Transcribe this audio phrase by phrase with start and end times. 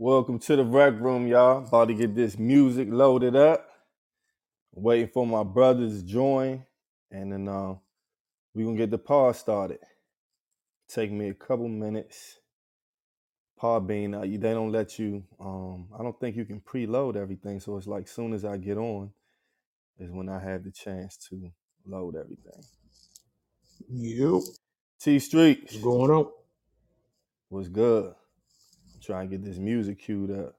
[0.00, 1.66] Welcome to the Wreck Room, y'all.
[1.68, 3.68] About to get this music loaded up.
[4.72, 6.64] Waiting for my brothers to join,
[7.10, 7.74] and then uh,
[8.54, 9.80] we gonna get the pod started.
[10.88, 12.38] Take me a couple minutes.
[13.58, 15.24] Pod being uh, you- they don't let you.
[15.40, 18.78] Um, I don't think you can preload everything, so it's like soon as I get
[18.78, 19.12] on
[19.98, 21.50] is when I have the chance to
[21.86, 22.64] load everything.
[23.90, 24.42] Yep.
[25.00, 26.28] T Streets, What's going on?
[27.50, 28.14] what's good?
[29.04, 30.56] Try and get this music queued up.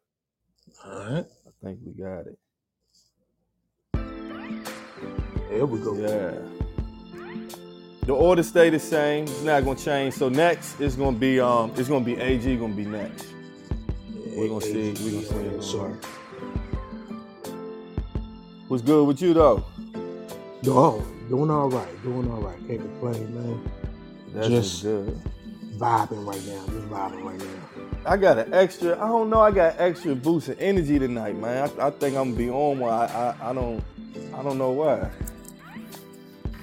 [0.86, 1.26] All right.
[1.26, 2.40] I think we got it.
[5.50, 5.96] There we go.
[5.96, 6.40] Yeah.
[8.06, 9.26] The order stay the same.
[9.26, 10.16] It's not gonna change.
[10.16, 13.28] So next is gonna be um it's gonna be AG gonna be next.
[14.36, 14.94] We're gonna see.
[15.04, 15.36] We're gonna see.
[15.36, 16.06] Yeah, it so, gonna work.
[18.70, 19.64] What's good with you though?
[20.68, 22.04] oh, doing all right.
[22.04, 22.58] Doing all right.
[22.68, 23.72] Can't complain, man.
[24.34, 25.22] That's Just- just good.
[25.78, 26.66] Vibing right now.
[26.68, 27.71] Just vibing right now.
[28.06, 28.96] I got an extra.
[28.96, 29.42] I don't know.
[29.42, 31.70] I got extra boost of energy tonight, man.
[31.80, 32.92] I, I think I'm gonna be on one.
[32.92, 33.84] I, I I don't
[34.34, 35.10] I don't know why.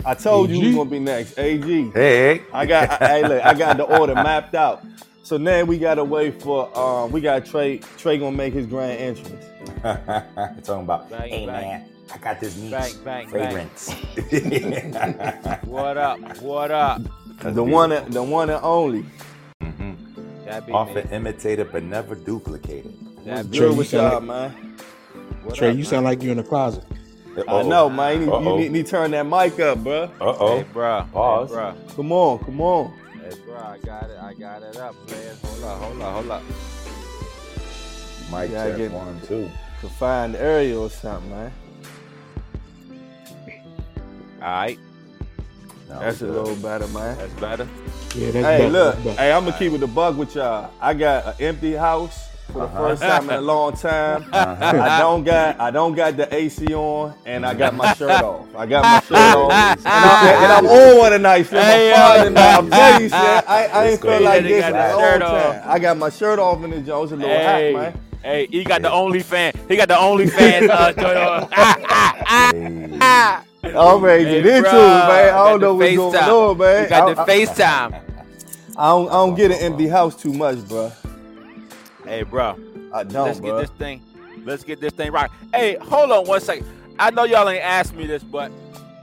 [0.04, 0.64] I told you AG?
[0.64, 1.38] who's gonna be next.
[1.38, 1.90] AG.
[1.90, 4.84] Hey, I got I, hey, look, I got the order mapped out.
[5.22, 8.98] So now we gotta wait for um we got Trey Trey gonna make his grand
[8.98, 9.44] entrance.
[10.66, 11.68] talking about, Bang, hey bang.
[11.68, 13.94] man, I got this new Bang, bang, fragrance.
[15.64, 16.18] What up?
[16.42, 17.02] What up?
[17.42, 19.04] The one and- the one and only.
[20.48, 21.16] That be Often me.
[21.16, 22.94] imitated but never duplicated.
[23.26, 24.74] That What's be Trey, good you sound y'all, like- man?
[25.44, 25.90] What Trey, up, you man?
[25.90, 26.84] sound like you're in the closet.
[27.46, 28.20] I know, man.
[28.22, 30.10] You, need- you need, need to turn that mic up, bruh.
[30.20, 30.56] Uh oh.
[30.56, 31.06] Hey, bro.
[31.12, 31.50] Pause.
[31.50, 31.74] Hey, bro.
[31.94, 32.92] Come on, come on.
[33.12, 33.56] Hey, bro.
[33.56, 34.18] I got it.
[34.20, 35.36] I got it up, man.
[35.44, 35.78] Hold up.
[35.82, 36.12] Hold up.
[36.14, 36.42] Hold up.
[38.32, 39.50] Mic Yeah, I check get- one, two.
[39.80, 41.52] Confined area or something, man.
[44.42, 44.78] All right.
[45.88, 47.16] No, That's a little better, man.
[47.18, 47.68] That's better.
[48.14, 49.02] Yeah, that's Hey, better, look.
[49.04, 49.18] that's.
[49.18, 50.70] Hey, I'm gonna keep it a bug with y'all.
[50.80, 52.78] I got an empty house for the Uh-huh.
[52.88, 54.24] first time in a long time.
[54.32, 54.64] Uh-huh.
[54.82, 58.46] I don't got I don't got the AC on, and I got my shirt off.
[58.56, 61.42] I got my shirt off, and, I, and I'm on one tonight.
[61.44, 62.54] So Hey, I'm tonight.
[62.56, 65.30] I'm telling you, son, I, I ain't feel like this in a long shirt time.
[65.60, 65.66] off.
[65.66, 67.72] I got my shirt off in the Jones, a little Hey.
[67.74, 68.00] hat, man.
[68.22, 69.52] Hey, he got the only fan.
[69.68, 70.68] He got the only fan.
[70.68, 71.48] Uh, joint on.
[72.26, 73.00] Hey.
[73.64, 75.06] I'm ready to Hey, get into it, bruh.
[75.06, 75.34] man.
[75.34, 76.50] I don't know what's going FaceTime.
[76.50, 76.82] on, man.
[76.84, 78.02] You got the I, I, FaceTime.
[78.76, 80.92] I don't, I don't get an empty house too much, bro.
[82.04, 82.56] Hey, bro.
[82.92, 84.02] I don't, Let's get this thing.
[84.44, 85.30] Let's get this thing right.
[85.52, 86.66] Hey, hold on one second.
[86.98, 88.50] I know y'all ain't asked me this, but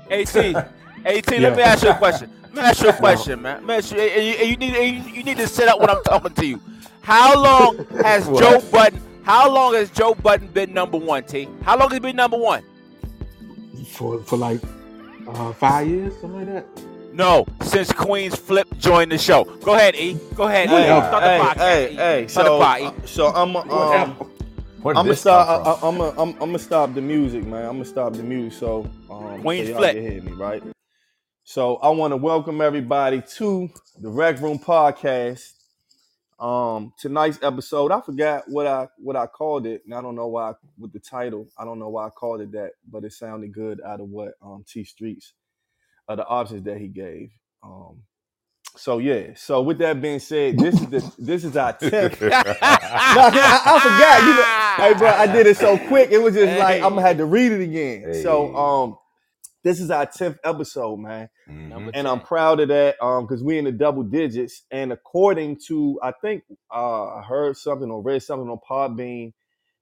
[0.10, 0.36] AT, AT,
[1.06, 1.58] let me Yeah.
[1.60, 2.32] ask you a question.
[2.56, 3.56] Let me ask you a question, man.
[3.58, 5.78] Let me ask you, and you, and you need you, you need to sit up
[5.82, 6.62] when I'm talking to you.
[7.02, 9.02] How long has Joe Budden?
[9.24, 11.26] How long has Joe Budden been number one?
[11.26, 11.50] T.
[11.64, 12.64] How long has he been number one?
[13.96, 14.60] For for like
[15.28, 16.84] uh, five years, something like that.
[17.14, 19.46] No, since Queenzflip joined the show.
[19.46, 20.18] Go ahead, E.
[20.36, 20.72] Go ahead, E.
[20.72, 21.58] Hey, Start the hey, podcast.
[21.58, 21.96] hey, E.
[21.96, 22.28] hey.
[22.28, 22.86] Start the So, pod, E.
[22.86, 24.12] uh, so I'm, um,
[24.82, 25.66] Where I'm gonna stop.
[25.66, 27.66] I, I'm gonna, I'm, I'm gonna stop the music, man.
[27.66, 28.60] I'm gonna stop the music.
[28.60, 29.96] So, um, Queen's so Flip.
[29.96, 30.62] can hear me, right?
[31.46, 33.70] So, I want to welcome everybody to
[34.02, 35.54] the Wreck Room Podcast.
[36.38, 40.28] Um, tonight's episode, I forgot what I what I called it, and I don't know
[40.28, 41.48] why with the title.
[41.58, 44.34] I don't know why I called it that, but it sounded good out of what
[44.42, 45.34] um T Streets,
[46.10, 47.30] uh, the options that he gave.
[47.64, 48.04] Um,
[48.78, 49.28] so yeah.
[49.36, 53.80] So with that being said, this is the this is our tenth no, I, I
[53.80, 54.22] forgot.
[54.24, 56.12] You know, hey, bro, I did it so quick.
[56.12, 58.14] It was just like I'm gonna have to read it again.
[58.22, 58.98] So, um,
[59.66, 61.92] this is our tenth episode, man, Mhm.
[61.94, 62.96] And I'm proud of that.
[63.04, 66.44] Um, because we in the double digits, and according to I think
[66.74, 69.34] uh, I heard something or read something on Podbean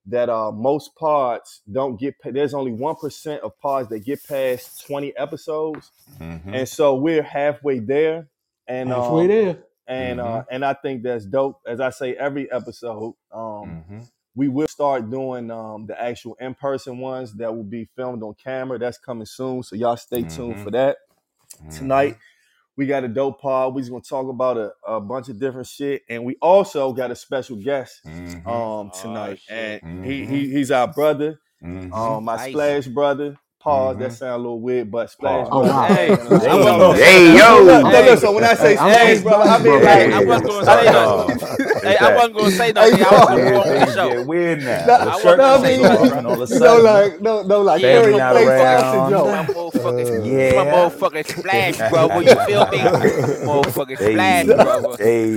[0.07, 2.19] that uh most pods don't get.
[2.19, 6.53] pa- There's only one percent of pods that get past 20 episodes, Mhm.
[6.53, 8.27] and so we're halfway there.
[8.67, 9.57] And Halfway um, there.
[9.87, 11.59] and uh, and I think that's dope.
[11.67, 14.09] As I say every episode, um, Mhm.
[14.35, 18.33] We will start doing um, the actual in person ones that will be filmed on
[18.43, 18.79] camera.
[18.79, 20.63] That's coming soon, so y'all stay tuned Mhm.
[20.63, 20.97] for that.
[21.63, 21.77] Mhm.
[21.77, 22.17] Tonight
[22.75, 23.75] we got a dope pod.
[23.75, 27.11] We're just gonna talk about a, a bunch of different shit, and we also got
[27.11, 28.47] a special guest Mhm.
[28.47, 29.83] um Oh, tonight, shit.
[29.83, 30.27] and he, Mhm.
[30.29, 31.93] he he's our brother, Mhm.
[31.93, 32.49] um, my Nice.
[32.51, 33.37] splash brother.
[33.59, 33.97] Pause.
[33.99, 34.15] That Mhm.
[34.17, 35.83] sound a little weird, but splash Oh, wow.
[35.83, 37.63] Hey, Hey, I wasn't gonna Hey, yo.
[37.63, 38.15] Look, look, Hey.
[38.17, 39.83] so when I say Hey, splash brother, I mean like.
[39.83, 41.62] Hey, I wasn't gonna say nothing.
[41.83, 42.93] Hey, I wasn't gonna say nothing.
[43.03, 44.09] I was gonna Hey, go on Things the show.
[44.09, 44.85] get weird now.
[44.85, 46.77] No, The I shirt no, I wasn't mean, comes gonna off, all of a no,
[46.77, 48.79] like, no, no, like Yeah, Terry not Play around.
[48.81, 49.73] sausage My joke.
[49.73, 50.63] motherfucking, Yeah.
[50.63, 52.19] my motherfucking splash, bro.
[52.19, 52.77] You feel me?
[53.45, 55.03] Motherfucking splash, brother.
[55.03, 55.29] Hey.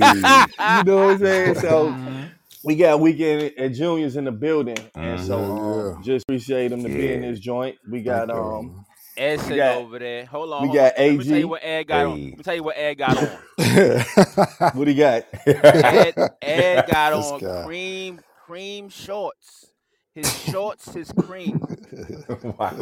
[0.77, 1.55] You know what I'm saying?
[1.55, 2.29] So Mhm.
[2.63, 5.95] we got weekend at juniors in the building, and so Mhm.
[5.97, 7.75] um, just appreciate them to be in this joint.
[7.89, 8.85] We got um,
[9.17, 10.25] Ed got- over there.
[10.25, 10.61] Hold on.
[10.63, 11.05] we hold got on.
[11.07, 11.39] Let me tell AG.
[11.39, 12.11] you what Ed got on.
[12.29, 13.29] Let me tell you what Ed got on.
[14.75, 15.25] what do you got?
[15.45, 17.63] Ed, Ed got This on guy.
[17.65, 19.73] cream cream shorts.
[20.13, 21.61] His shorts, his cream.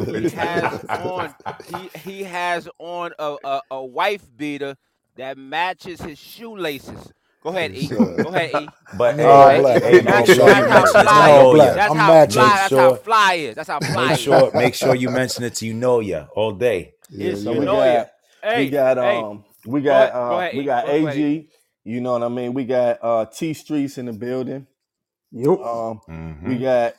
[0.06, 1.34] He has on
[1.66, 4.76] he he has on a, a, a wife beater
[5.16, 7.12] that matches his shoelaces.
[7.46, 7.86] Go ahead, E.
[7.86, 8.02] Go
[8.34, 8.68] ahead, E.
[8.98, 9.82] But hey, all hey, black.
[9.82, 11.74] hey, I'm make sure That's how mention it to fly all black.
[11.76, 12.42] That's I'm how matching.
[12.42, 12.48] fly.
[12.56, 13.54] That's sure- how fly is.
[13.54, 14.20] That's how fly Make is.
[14.20, 16.94] sure, make sure you mention it to you know ya all day.
[17.08, 17.72] Yeah, Yes, So you we yeah.
[17.72, 18.04] know ya.
[18.42, 19.16] Hey, we got hey.
[19.18, 21.16] um we Go got ahead- go uh, ahead, we got Go ahead.
[21.16, 21.48] AG.
[21.84, 22.52] You know what I mean?
[22.52, 24.66] We got uh T Streets in the building.
[25.30, 25.48] Yep.
[25.60, 26.48] Um Mm-hmm.
[26.48, 26.94] we got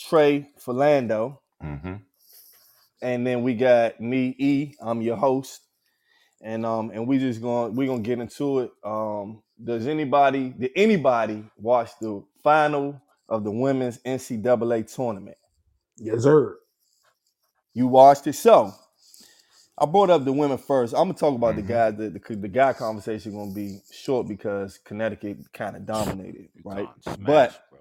[0.00, 1.38] Trey Philando.
[1.62, 1.94] mm-hmm.
[3.00, 4.74] and then we got me E.
[4.80, 5.60] I'm your host,
[6.42, 8.70] and um and we just going we gonna get into it.
[8.82, 15.36] Um, does anybody did anybody watch the final of the women's NCAA tournament?
[15.98, 16.58] Yes, sir.
[17.74, 18.72] You watched it, so
[19.78, 20.94] I brought up the women first.
[20.94, 21.56] I'm gonna talk about Mhm.
[21.56, 21.94] the guys.
[21.96, 26.90] The, the the guy conversation gonna be short because Connecticut kind of dominated, right?
[27.02, 27.80] Smash, But bro.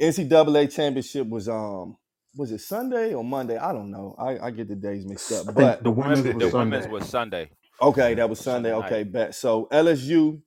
[0.00, 1.96] NCAA championship was um
[2.36, 3.58] was it Sunday or Monday?
[3.58, 4.16] I don't know.
[4.18, 6.56] I, I get the days mixed up, think but the women's the, was the Sunday.
[6.58, 7.50] women's was Sunday.
[7.82, 8.72] Okay, that was Sunday Sunday.
[8.72, 9.34] Okay, bet.
[9.34, 10.42] So LSU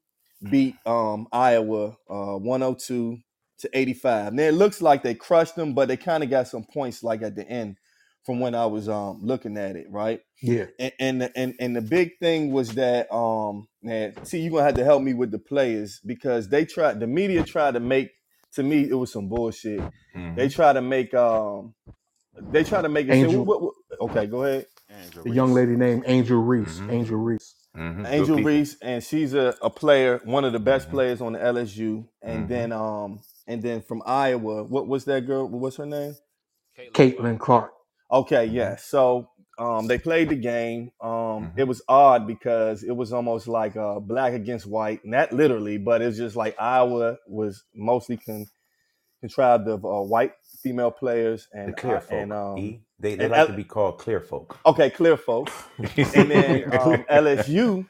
[0.50, 3.18] beat um Iowa uh 102
[3.60, 4.34] to 85.
[4.34, 7.22] Now it looks like they crushed them, but they kind of got some points like
[7.22, 7.78] at the end
[8.26, 10.22] from when I was um looking at it, right?
[10.42, 10.66] Yeah.
[10.80, 14.64] And and the, and, and the big thing was that um man, see you're gonna
[14.64, 18.12] have to help me with the players because they tried the media tried to make
[18.54, 19.80] to me it was some bullshit.
[19.80, 20.36] Mm-hmm.
[20.36, 21.74] They tried to make um
[22.40, 23.44] they tried to make it say, Angel.
[23.46, 24.66] what- what- okay, go ahead.
[24.90, 25.36] Angel The Reese.
[25.36, 26.80] young lady named Angel Reese.
[26.80, 26.92] Mhm.
[26.92, 27.56] Angel Reese.
[27.78, 28.06] Mm-hmm.
[28.08, 30.92] Angel Reese, and she's a, a player, one of the best Mhm.
[30.92, 32.06] players on the LSU.
[32.22, 32.50] And Mhm.
[32.50, 35.48] then um and then from Iowa, what was that girl?
[35.48, 36.16] What's her name?
[36.94, 37.74] Caitlin Clark.
[38.12, 38.76] Okay, yeah.
[38.78, 40.92] So um they played the game.
[41.02, 45.78] Um it was odd because it was almost like uh black against white, not literally,
[45.78, 48.48] but it's just like Iowa was mostly con-
[49.22, 53.28] contrived of uh, white female players The and clear uh, and um e, they they
[53.28, 54.60] and like L- to be called clear folk.
[54.66, 55.50] okay, clear folk.
[56.14, 57.88] and then um, LSU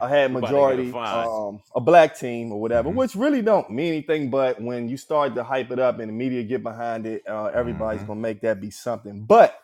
[0.00, 2.94] I had You about to get a majority um, a black team or whatever, Mhm.
[2.94, 4.30] which really don't mean anything.
[4.30, 7.46] But when you start to hype it up and the media get behind it, uh,
[7.46, 8.08] everybody's Mhm.
[8.08, 9.24] gonna make that be something.
[9.26, 9.58] But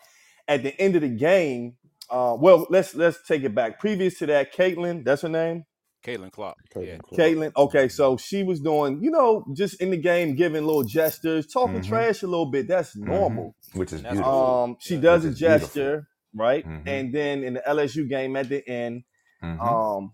[0.49, 1.77] at the end of the game,
[2.11, 3.81] uh, well, let's let's take it back.
[3.81, 5.67] Previous to that, Caitlin, that's her name.
[6.05, 6.57] Caitlin Clark.
[6.77, 6.99] Yeah.
[7.17, 7.53] Caitlin.
[7.57, 11.81] Okay, so she was doing, you know, just in the game, giving little gestures, talking
[11.81, 11.87] Mhm.
[11.89, 12.67] trash a little bit.
[12.69, 13.07] That's Mhm.
[13.07, 13.55] normal.
[13.75, 14.33] which is That's beautiful.
[14.65, 15.01] Um, she Yeah.
[15.01, 15.67] does a Which is beautiful.
[15.69, 16.67] gesture, right?
[16.67, 16.83] Mhm.
[16.87, 19.05] And then in the LSU game at the end,
[19.43, 19.61] Mhm.
[19.99, 20.13] um,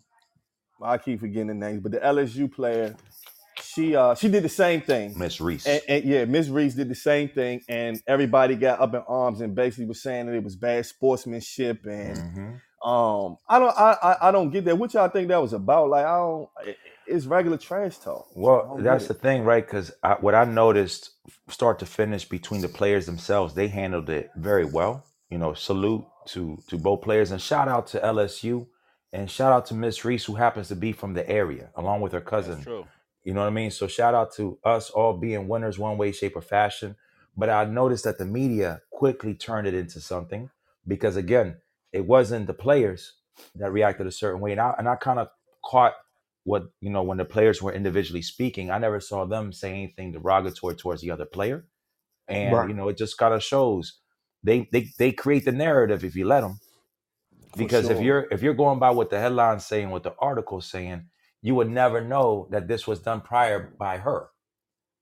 [0.80, 2.94] I keep forgetting the names, but the LSU player,
[3.60, 5.18] she uh she did the same thing.
[5.18, 5.66] Miss Reese.
[5.66, 9.40] And, and yeah, Miss Reese did the same thing, and everybody got up in arms
[9.40, 11.84] and basically was saying that it was bad sportsmanship.
[11.84, 12.60] And Mhm.
[12.84, 14.78] Um, I don't, I, I, I don't get that.
[14.78, 15.90] What y'all think that was about?
[15.90, 16.48] Like, I don't.
[16.66, 18.28] it- It's regular trash talk.
[18.28, 19.20] I Well, don't that's the it.
[19.20, 19.64] thing, right?
[19.66, 21.10] Because I, what I noticed,
[21.48, 25.04] start to finish, between the players themselves, they handled it very well.
[25.30, 28.66] You know, salute to to both players, and shout out to LSU,
[29.12, 32.12] and shout out to Miss Reese, who happens to be from the area, along with
[32.12, 32.62] her That's cousin.
[32.62, 32.86] true.
[33.24, 33.70] You know what I mean?
[33.70, 36.96] So shout out to us all being winners one way, shape, or fashion.
[37.36, 40.50] But I noticed that the media quickly turned it into something
[40.86, 41.58] because again,
[41.92, 43.14] it wasn't the players
[43.56, 44.52] that reacted a certain way.
[44.52, 45.28] And I and I kind of
[45.64, 45.94] caught
[46.44, 48.70] what you know when the players were individually speaking.
[48.70, 51.66] I never saw them say anything derogatory towards the other player.
[52.28, 52.68] And Right.
[52.68, 54.00] you know, it just kind of shows
[54.44, 56.52] they they they create the narrative if you let them
[57.56, 61.04] because if you're if you're going by what the headline's saying what the article's saying
[61.42, 64.28] you would never know that this was done prior by her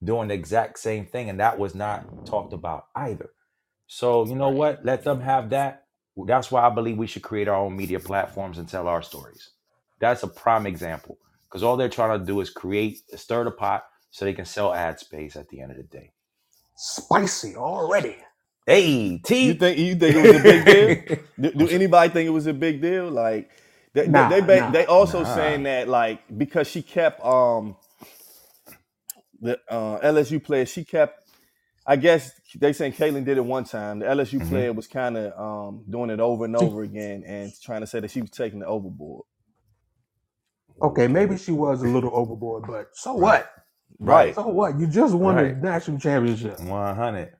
[0.04, 3.30] doing the exact same thing and that was not talked about either
[3.88, 5.85] so you know what let them have that
[6.24, 9.50] that's why i believe we should create our own media platforms and tell our stories
[10.00, 11.18] that's a prime example
[11.48, 14.44] because all they're trying to do is create a stir the pot so they can
[14.46, 16.12] sell ad space at the end of the day
[16.76, 18.16] Spicy already.
[18.66, 20.98] hey You think you think it was a big deal?
[21.40, 23.10] Do, do anybody think it was a big deal?
[23.10, 23.50] Like
[23.94, 24.72] they they Nah, they, ba- nah.
[24.72, 25.24] they also Nah.
[25.24, 27.76] saying that like because she kept um
[29.40, 31.25] the uh, LSU player she kept
[31.86, 34.00] I guess they saying Caitlin did it one time.
[34.00, 34.46] The LSU Mhm.
[34.46, 38.00] player was kind of um doing it over and over again and trying to say
[38.00, 39.24] that she was taking it overboard.
[40.82, 43.44] Okay, maybe she was a little overboard, but so Right.
[43.44, 43.50] what?
[44.00, 44.78] right So what?
[44.78, 45.42] You just won Right.
[45.42, 46.60] the national championship.
[46.60, 47.34] 100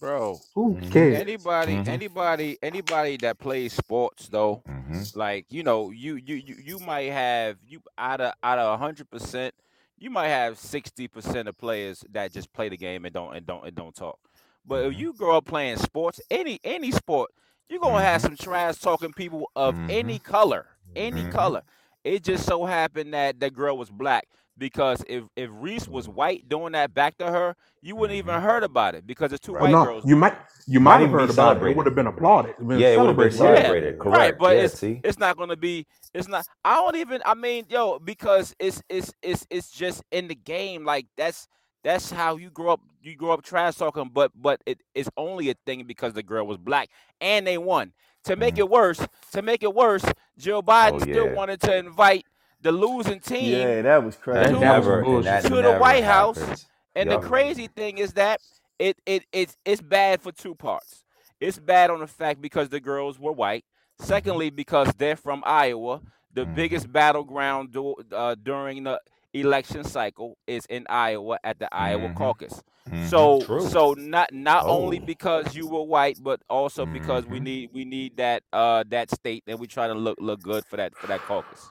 [0.00, 0.42] Bro.
[0.54, 0.90] Who Mhm.
[0.90, 1.22] cares?
[1.22, 1.86] Anybody, Mhm.
[1.86, 7.12] anybody, anybody that plays sports though, hmm like you know, you you you, you might
[7.12, 9.54] have you out of out of hundred percent,
[9.98, 13.46] you might have sixty percent of players that just play the game and don't and
[13.46, 14.18] don't and don't talk.
[14.66, 14.98] But if Mhm.
[14.98, 17.30] you grow up playing sports, any any sport,
[17.68, 19.90] you're gonna have some trash talking people of Mhm.
[19.90, 21.62] any color, any color.
[22.04, 24.28] It just so happened that the girl was black.
[24.58, 26.14] Because if if Reese was Mm-hmm.
[26.14, 28.42] white doing that back to her, you wouldn't even Mhm.
[28.42, 29.60] heard about it because it's two Right.
[29.60, 30.34] Well, white no, girls you might
[30.66, 31.64] you Might might have even heard about it.
[31.64, 32.54] It would have been applauded.
[32.58, 33.40] It been Yeah, it would have been celebrated.
[33.40, 33.96] Yeah, celebrated.
[34.04, 34.04] Yeah.
[34.04, 34.36] right.
[34.36, 35.02] But Yeah, it's see?
[35.02, 35.86] it's not gonna be.
[36.14, 36.46] It's not.
[36.64, 37.22] I don't even.
[37.24, 40.84] I mean, yo, because it's it's it's it's just in the game.
[40.84, 41.48] Like that's
[41.82, 42.80] that's how you grow up.
[43.02, 46.46] You grow up trash talking, but but it, it's only a thing because the girl
[46.46, 46.88] was black
[47.20, 47.92] and they won.
[48.24, 48.58] To make Mhm.
[48.58, 50.04] it worse, to make it worse,
[50.38, 52.24] Joe Oh Biden still wanted to invite
[52.64, 54.40] the losing team Yeah, that was crazy.
[54.40, 56.38] That, to never some that to the never White House.
[56.40, 56.66] happens.
[56.96, 58.40] And the crazy thing is that
[58.78, 61.04] it it it's it's bad for two parts.
[61.40, 63.64] It's bad on the fact because the girls were white.
[64.00, 66.00] Secondly, because they're from Iowa,
[66.32, 66.54] the Mhm.
[66.56, 69.00] biggest battleground du- uh, during the
[69.34, 72.16] election cycle is in Iowa at the Iowa Mhm.
[72.16, 72.62] caucus.
[72.88, 73.08] Mhm.
[73.08, 73.60] So True.
[73.68, 75.04] so not not only Oh.
[75.04, 77.42] because you were white, but also because we Mhm.
[77.44, 80.76] need we need that uh that state and we try to look look good for
[80.76, 81.70] that for that caucus.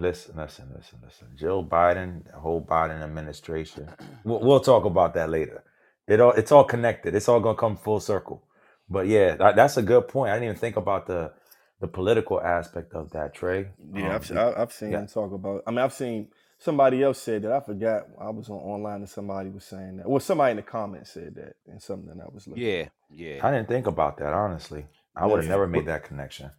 [0.00, 1.28] Listen, listen, listen, listen.
[1.36, 3.88] Joe Biden, the whole Biden administration.
[4.24, 5.64] We'll, we'll talk about that later.
[6.08, 7.14] It all it's all connected.
[7.14, 8.44] It's all gonna come full circle.
[8.90, 10.30] But yeah, that, that's a good point.
[10.32, 11.32] I didn't even think about the
[11.80, 13.68] the political aspect of that, Trey.
[13.94, 15.62] Yeah, Um, I've, I've seen yeah, him talk about.
[15.66, 16.28] I mean, I've seen
[16.58, 17.52] somebody else said that.
[17.52, 18.04] I forgot.
[18.20, 20.08] I was on online and somebody was saying that.
[20.08, 22.92] Well, somebody in the comments said that, and something that I was looking Yeah, at.
[23.10, 23.40] yeah.
[23.46, 24.86] I didn't think about that honestly.
[25.16, 26.50] I would have never made that connection.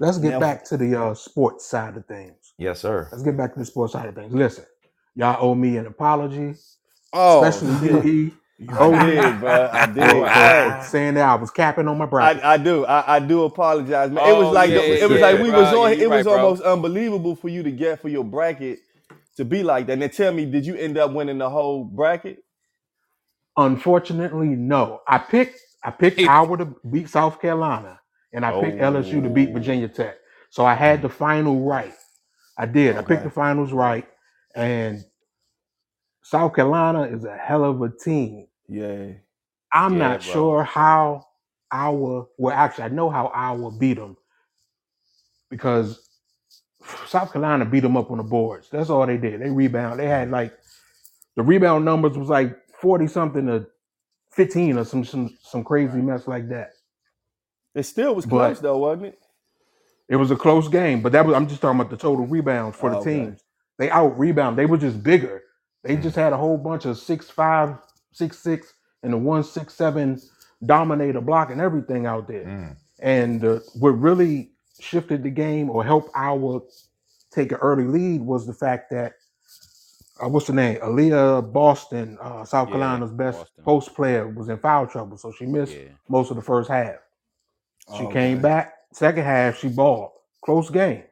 [0.00, 2.54] Let's get Now, back to the uh, sports side of things.
[2.58, 3.12] Yes, sir.
[3.12, 4.32] Let's get back to the sports side of things.
[4.34, 4.66] Listen,
[5.16, 6.56] y'all owe me an apology,
[7.12, 8.32] oh especially you, shit, E.
[8.58, 9.70] You I owe me did, bro.
[9.72, 10.32] I did.
[10.32, 12.44] for, Hey, for saying that I was capping on my bracket.
[12.44, 12.86] I, I do.
[12.86, 14.24] I, I do apologize, man.
[14.24, 15.74] It was Oh like yeah, the, It's it was yeah, like we was bro.
[15.74, 15.92] on.
[15.92, 16.52] Yeah, It was right, bro.
[16.52, 18.80] almost unbelievable for you to get for your bracket
[19.36, 19.94] to be like that.
[19.94, 22.44] And then tell me, did you end up winning the whole bracket?
[23.56, 25.02] Unfortunately, no.
[25.08, 28.00] I picked I picked Iowa to beat South Carolina,
[28.34, 30.16] and I picked LSU to beat Oh, Virginia Tech.
[30.50, 31.94] So I had the final right.
[32.58, 32.96] I did.
[32.98, 33.24] I picked okay.
[33.24, 34.06] the finals right,
[34.56, 35.04] and
[36.22, 38.48] South Carolina is a hell of a team.
[38.68, 39.12] Yeah.
[39.72, 40.32] I'm Yeah, not bro.
[40.32, 41.26] sure how
[41.70, 42.26] Iowa.
[42.38, 44.16] Well, actually, I know how Iowa beat them
[45.50, 46.08] because
[47.06, 48.68] South Carolina beat them up on the boards.
[48.70, 49.42] That's all they did.
[49.42, 50.00] They rebound.
[50.00, 50.56] They had like
[51.36, 53.66] the rebound numbers was like forty something to
[54.32, 56.72] fifteen or some some some crazy mess like that.
[57.74, 59.18] It still was close But though, wasn't it?
[60.08, 61.02] it was a close game.
[61.02, 63.20] But that was I'm just talking about the total rebounds for Oh, the okay.
[63.26, 63.40] teams.
[63.78, 64.58] They out rebound.
[64.58, 65.42] They were just bigger.
[65.82, 67.76] They just had a whole bunch of six five,
[68.12, 70.20] six six, and the one six seven
[70.64, 72.44] dominator blocking everything out there.
[72.44, 72.76] Mm.
[73.00, 74.50] And uh, what really
[74.80, 76.60] shifted the game or helped Iowa
[77.32, 79.14] take an early lead was the fact that
[80.22, 80.78] uh, what's the name?
[80.78, 83.64] Aaliyah Boston, uh, South Yeah, Carolina's best Boston.
[83.64, 85.88] post player, was in foul trouble, so she missed Yeah.
[86.08, 86.96] most of the first half.
[87.90, 88.42] She Oh, came okay.
[88.42, 89.58] back second half.
[89.58, 90.12] She balled
[90.44, 91.04] close game.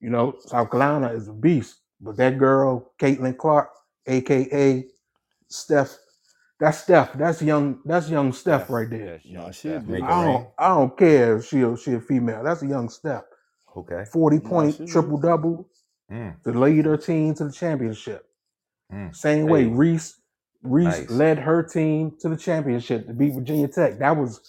[0.00, 3.70] You know, South Carolina is a beast, but that girl, Caitlin Clark,
[4.06, 4.86] aka
[5.48, 5.96] Steph,
[6.60, 7.14] that's Steph.
[7.14, 7.80] That's young.
[7.84, 8.70] That's young Steph Yeah.
[8.70, 9.14] right there.
[9.14, 9.80] Yes, No, young she a Steph.
[9.80, 10.44] big Make it I don't.
[10.44, 10.48] rain.
[10.58, 12.44] I don't care if she a, she a female.
[12.44, 13.24] That's a young Steph.
[13.76, 14.04] Okay.
[14.12, 15.68] Forty No, point she triple double
[16.12, 16.36] Mm.
[16.44, 18.26] to lead her team to the championship.
[18.92, 19.16] Mm.
[19.16, 20.20] Same way Hey, Reese
[20.62, 21.10] Reese nice.
[21.10, 23.98] led her team to the championship to beat Virginia Tech.
[24.00, 24.40] That was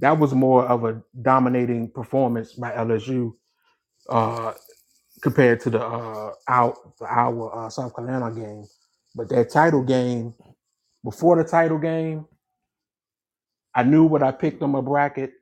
[0.00, 3.32] that was more of a dominating performance by LSU
[4.10, 4.54] uh,
[5.22, 8.64] compared to the uh, out the our uh, South Carolina game.
[9.14, 10.34] But that title game,
[11.04, 12.26] before the title game,
[13.74, 15.32] I knew what I picked on my bracket.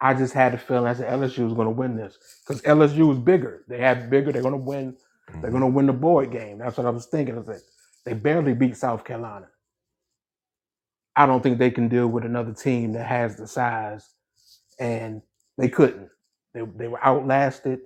[0.00, 3.08] I just had a feeling I said LSU was going to win this because LSU
[3.08, 3.64] was bigger.
[3.68, 4.32] They had bigger.
[4.32, 4.96] They're going to win.
[5.42, 6.58] They're hmm going to win the board game.
[6.58, 7.38] That's what I was thinking.
[7.38, 7.62] I said
[8.06, 9.48] they barely beat South Carolina.
[11.16, 14.08] I don't think they can deal with another team that has the size,
[14.80, 15.22] and
[15.58, 16.10] they couldn't.
[16.54, 17.80] They they were outlasted.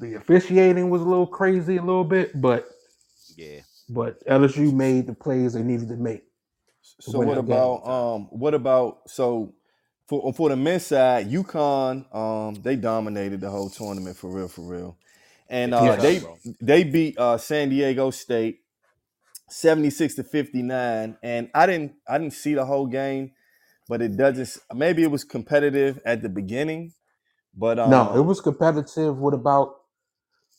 [0.00, 2.66] The officiating was a little crazy, a little bit, but
[3.36, 3.60] Yeah.
[3.88, 6.24] but LSU made the plays they needed to make
[7.04, 7.72] to So what that game.
[7.76, 9.54] about um what about so
[10.08, 14.62] for for the men's side, UConn, um, they dominated the whole tournament for real, for
[14.62, 14.98] real.
[15.48, 16.16] And They uh turned Yes.
[16.16, 16.40] they bro.
[16.60, 18.60] they beat uh San Diego State
[19.50, 21.18] 76 to 59.
[21.22, 23.32] And I didn't I didn't see the whole game,
[23.88, 26.94] but it doesn't maybe it was competitive at the beginning,
[27.56, 29.74] but No, it um was competitive with about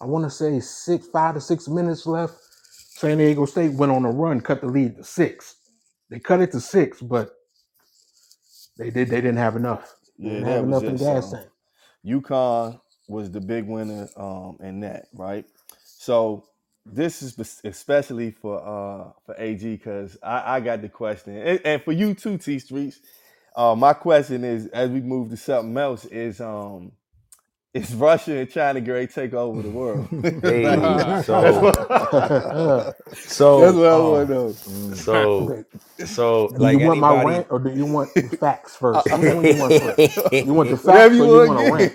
[0.01, 2.35] I want to say six, five to six minutes left.
[2.83, 5.57] San Diego State went on a run, cut the lead to six.
[6.09, 7.31] They cut it to six, but
[8.77, 9.95] they did they didn't have enough.
[10.23, 11.47] They yeah, didn't have enough in the gas tank.
[12.05, 15.45] UConn was the big winner um, in that, right?
[15.85, 16.45] So
[16.93, 21.83] this is especially for uh, for AG because I, I got the question, and, and
[21.83, 23.01] for you too, T Streets.
[23.55, 26.91] Uh, my question is, as we move to something else, is um,
[27.73, 30.09] is Russia and China going to take over the world?
[30.43, 30.83] Hey,
[31.15, 31.77] so that's what,
[33.27, 34.57] so that's what I um, want to know.
[34.93, 35.53] So
[36.03, 39.11] so Do like you want my anybody rant or do you want the facts first?
[39.17, 40.15] Which one you want first?
[40.41, 41.93] You want the facts Whatever or you you want want a to rant?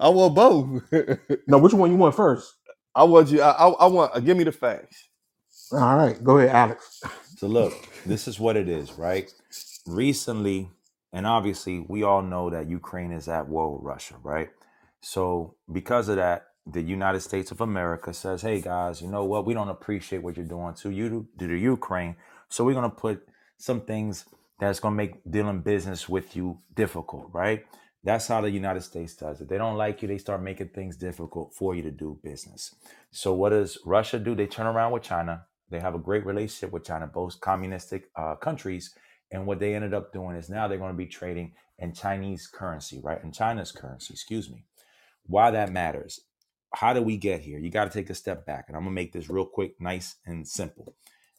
[0.00, 0.82] I want both.
[1.46, 2.54] No, which one you want first?
[2.94, 3.42] I want you.
[3.42, 4.16] I, I, I want.
[4.16, 5.08] Uh, give me the facts.
[5.72, 7.02] All right, go ahead, Alex.
[7.36, 7.74] So look,
[8.06, 9.32] this is what it is, right?
[9.86, 10.70] Recently,
[11.12, 14.50] and obviously, we all know that Ukraine is at war with Russia, right?
[15.02, 19.46] So because of that, the United States of America says, "Hey guys, you know what?
[19.46, 22.16] We don't appreciate what you're doing to you to the Ukraine,
[22.48, 23.26] so we're gonna put
[23.58, 24.26] some things
[24.60, 27.66] that's gonna make dealing business with you difficult, right?"
[28.04, 29.48] That's how the United States does it.
[29.48, 32.74] They don't like you, they start making things difficult for you to do business.
[33.12, 34.34] So what does Russia do?
[34.34, 35.46] They turn around with China.
[35.70, 38.94] They have a great relationship with China, both communistic uh, countries.
[39.30, 42.46] And what they ended up doing is now they're going to be trading in Chinese
[42.48, 43.22] currency, right?
[43.22, 44.64] In China's currency, excuse me.
[45.24, 46.20] Why that matters.
[46.74, 47.58] How do we get here?
[47.58, 48.64] You got to take a step back.
[48.66, 50.96] And I'm going to make this real quick, nice, and simple.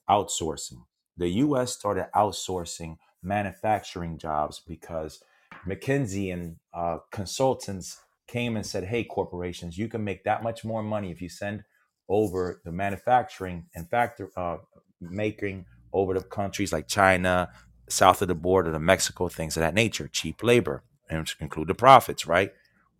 [0.09, 0.85] Outsourcing.
[1.17, 5.21] The US started outsourcing manufacturing jobs because
[5.67, 10.83] McKinsey and uh, consultants came and said, hey, corporations, you can make that much more
[10.83, 11.63] money if you send
[12.09, 14.57] over the manufacturing and factor uh,
[14.99, 17.49] making over to countries like China,
[17.89, 21.75] south of the border to Mexico, things of that nature, cheap labor, and include the
[21.75, 22.51] profits, right?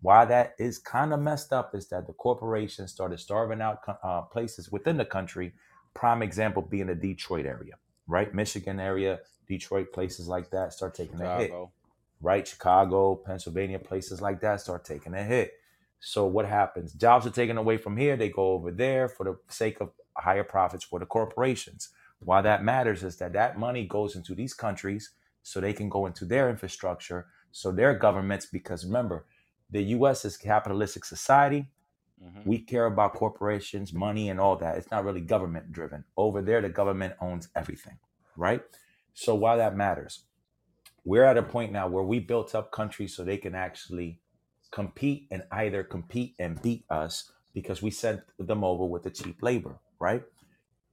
[0.02, 4.22] Why that is kind of messed up is that the corporations started starving out uh,
[4.24, 5.54] places within the country.
[5.94, 7.76] Prime example being the Detroit area,
[8.08, 8.34] right?
[8.34, 11.52] Michigan area, Detroit, places like that start taking a hit.
[12.24, 12.48] Right?
[12.48, 15.54] Chicago, Pennsylvania, places like that start taking a hit.
[16.02, 16.94] So what happens?
[16.94, 18.18] Jobs are taken away from here.
[18.18, 21.90] They go over there for the sake of higher profits for the corporations.
[22.22, 25.12] Why that matters is that that money goes into these countries
[25.44, 28.48] so they can go into their infrastructure, so their governments.
[28.48, 29.28] Because remember,
[29.72, 30.26] the U.S.
[30.26, 31.72] is a capitalistic society.
[32.22, 34.78] hmm We care about corporations, money, and all that.
[34.78, 36.06] It's not really government driven.
[36.18, 38.00] Over there, the government owns everything,
[38.38, 38.64] right?
[39.14, 40.26] So why that matters?
[41.06, 44.20] We're at a point now where we built up countries so they can actually
[44.72, 49.42] compete and either compete and beat us because we sent them over with the cheap
[49.44, 50.24] labor, right?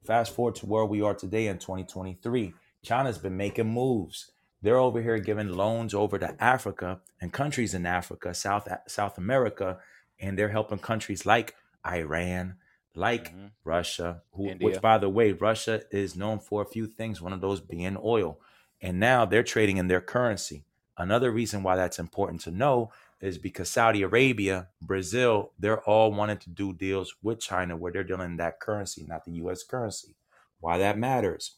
[0.07, 2.55] Fast forward to where we are today in 2023.
[2.85, 4.31] China's been making moves.
[4.63, 9.79] They're over here giving loans over to Africa and countries in Africa, South South America,
[10.21, 11.55] and they're helping countries like
[11.87, 12.57] Iran,
[12.95, 17.21] like hmm Russia, who, which by the way, Russia is known for a few things,
[17.23, 18.39] one of those being oil.
[18.83, 20.65] And now they're trading in their currency.
[20.97, 22.91] Another reason why that's important to know
[23.21, 28.05] is because Saudi Arabia, Brazil, they're all wanting to do deals with China where they're
[28.05, 30.15] dealing in that currency, not the US currency.
[30.61, 31.57] Why that matters.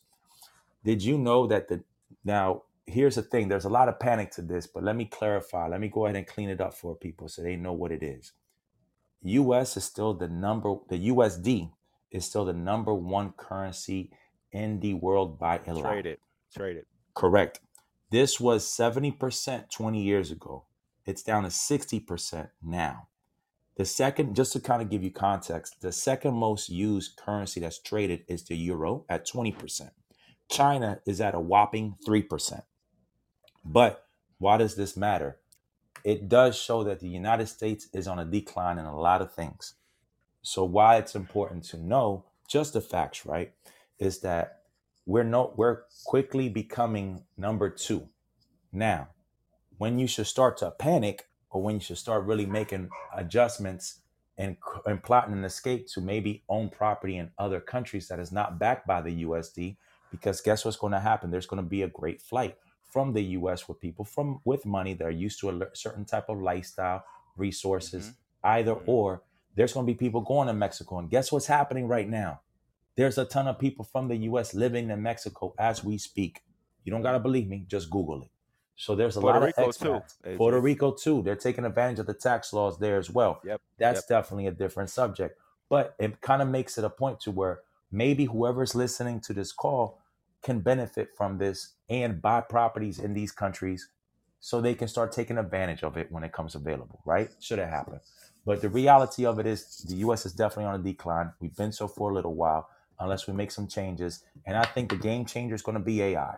[0.85, 1.85] Did you know that the
[2.25, 5.69] now here's the thing, there's a lot of panic to this, but let me clarify.
[5.69, 8.03] Let me go ahead and clean it up for people so they know what it
[8.03, 8.33] is.
[9.23, 11.71] US is still the number the USD
[12.11, 14.11] is still the number one currency
[14.51, 15.83] in the world by lot.
[15.83, 16.21] Trade it.
[16.55, 16.87] Trade it.
[17.15, 17.61] Correct.
[18.11, 20.65] This was 70% 20 years ago.
[21.05, 23.09] It's down to 60% now.
[23.77, 27.79] The second, just to kind of give you context, the second most used currency that's
[27.79, 29.91] traded is the euro at 20%.
[30.51, 32.63] China is at a whopping 3%.
[33.65, 34.05] But
[34.39, 35.39] why does this matter?
[36.05, 39.33] It does show that the United States is on a decline in a lot of
[39.33, 39.75] things.
[40.43, 43.53] So why it's important to know just the facts, right?
[43.99, 44.62] Is that
[45.07, 48.09] we're no we're quickly becoming number two.
[48.73, 49.09] Now,
[49.79, 54.01] when you should start to panic or when you should start really making adjustments
[54.39, 58.59] and, and plotting an escape to maybe own property in other countries that is not
[58.59, 59.77] backed by the USD,
[60.11, 61.31] because guess what's going to happen?
[61.31, 62.57] There's going to be a great flight
[62.91, 66.29] from the US with people from with money that are used to a certain type
[66.29, 67.05] of lifestyle,
[67.37, 68.13] resources, hmm
[68.45, 69.23] either hmm or.
[69.55, 70.99] There's going to be people going to Mexico.
[70.99, 72.41] And guess what's happening right now?
[72.97, 76.43] There's a ton of people from the US living in Mexico as we speak.
[76.85, 78.29] You don't got to believe me, just Google it.
[78.77, 80.03] So there's a Puerto lot of Rico too.
[80.37, 81.23] Puerto Rico too.
[81.23, 83.41] They're taking advantage of the tax laws there as well.
[83.45, 83.61] Yep.
[83.79, 84.09] That's Yep.
[84.09, 85.39] definitely a different subject.
[85.69, 89.53] But it kind of makes it a point to where maybe whoever's listening to this
[89.53, 90.01] call
[90.43, 93.89] can benefit from this and buy properties in these countries
[94.41, 97.31] so they can start taking advantage of it when it comes available, right?
[97.41, 98.01] Should it happen.
[98.45, 101.33] But the reality of it is the US is definitely on a decline.
[101.41, 102.69] We've been so for a little while,
[103.01, 104.25] unless we make some changes.
[104.47, 106.37] And I think the game changer is going to be AI.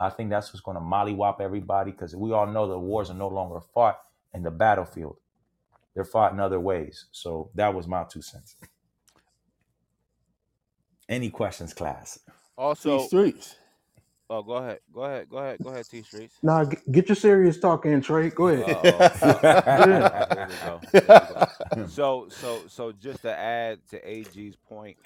[0.00, 3.14] I think that's what's going to mollywop everybody because we all know the wars are
[3.14, 4.00] no longer fought
[4.34, 5.16] in the battlefield.
[5.94, 7.06] They're fought in other ways.
[7.12, 8.56] So that was my two cents.
[11.08, 12.20] Any questions, class?
[12.84, 13.56] These Also, streets.
[14.30, 14.80] Oh, go ahead.
[14.92, 15.28] Go ahead.
[15.30, 15.60] Go ahead.
[15.62, 16.42] Go ahead, T Streets.
[16.42, 18.30] Nah, g- get your serious talk in, Trey.
[18.30, 18.66] Go ahead.
[18.66, 19.10] Yeah.
[19.76, 20.26] Here we go.
[20.32, 20.82] Here we go.
[21.86, 24.98] So, so, so, just to add to AG's point,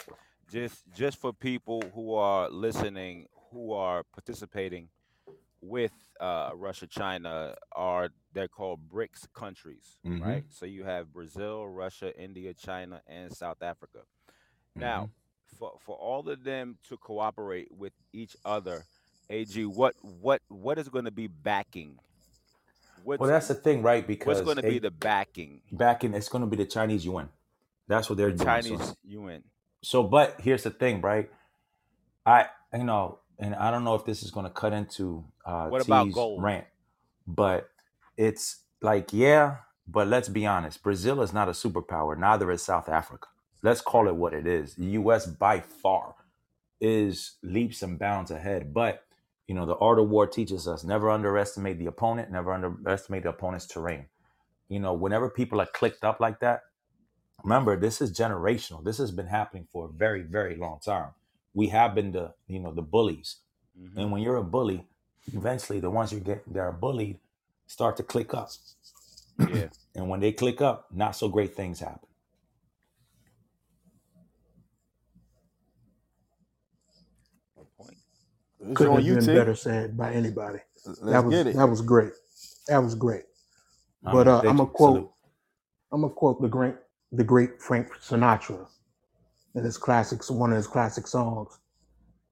[0.50, 4.88] just, just for people who are listening, who are participating
[5.60, 10.20] with uh, Russia, China, are they're called BRICS countries, Mhm.
[10.22, 10.44] right?
[10.50, 14.00] So you have Brazil, Russia, India, China, and South Africa.
[14.76, 15.10] Now,
[15.58, 18.84] for for all of them to cooperate with each other,
[19.30, 21.98] AG, what what what is going to be backing?
[23.04, 24.06] What's, Well, that's the thing, right?
[24.06, 25.60] Because what's going to be the backing?
[25.72, 27.28] Backing it's going to be the Chinese yuan.
[27.86, 28.38] That's what they're doing.
[28.38, 29.44] so- Chinese yuan.
[29.84, 31.30] So, but here's the thing, right?
[32.26, 35.68] I, you know, and I don't know if this is going to cut into uh,
[35.68, 36.42] What about T's gold?
[36.42, 36.66] rant,
[37.26, 37.70] but
[38.16, 40.82] it's like, yeah, but let's be honest.
[40.82, 42.18] Brazil is not a superpower.
[42.18, 43.28] Neither is South Africa.
[43.62, 44.76] Let's call it what it is.
[44.76, 45.26] The U.S.
[45.26, 46.14] by far
[46.80, 48.74] is leaps and bounds ahead.
[48.74, 49.04] But
[49.48, 53.30] you know, the art of war teaches us never underestimate the opponent, never underestimate the
[53.30, 54.06] opponent's terrain.
[54.68, 56.62] You know, whenever people are clicked up like that,
[57.44, 58.84] remember this is generational.
[58.84, 61.10] This has been happening for a very, very long time.
[61.54, 63.38] We have been the, you know, the bullies.
[63.80, 63.98] Mhm.
[63.98, 64.86] And when you're a bully,
[65.32, 67.20] eventually the ones you get that are bullied
[67.68, 68.50] start to click up.
[69.38, 69.68] Yeah.
[69.96, 72.08] And when they click up, not so great things happen.
[77.56, 77.96] Good point.
[78.60, 79.34] It's Couldn't have been T.
[79.34, 80.60] better said by anybody.
[80.86, 81.56] Let's that was get it.
[81.56, 82.12] that was great.
[82.68, 83.24] That was great.
[84.04, 85.12] I But, uh, I'ma quote- Salute.
[85.92, 86.76] I'm gonna quote the great
[87.16, 88.66] the great Frank Sinatra
[89.54, 91.58] in his classics, one of his classic songs.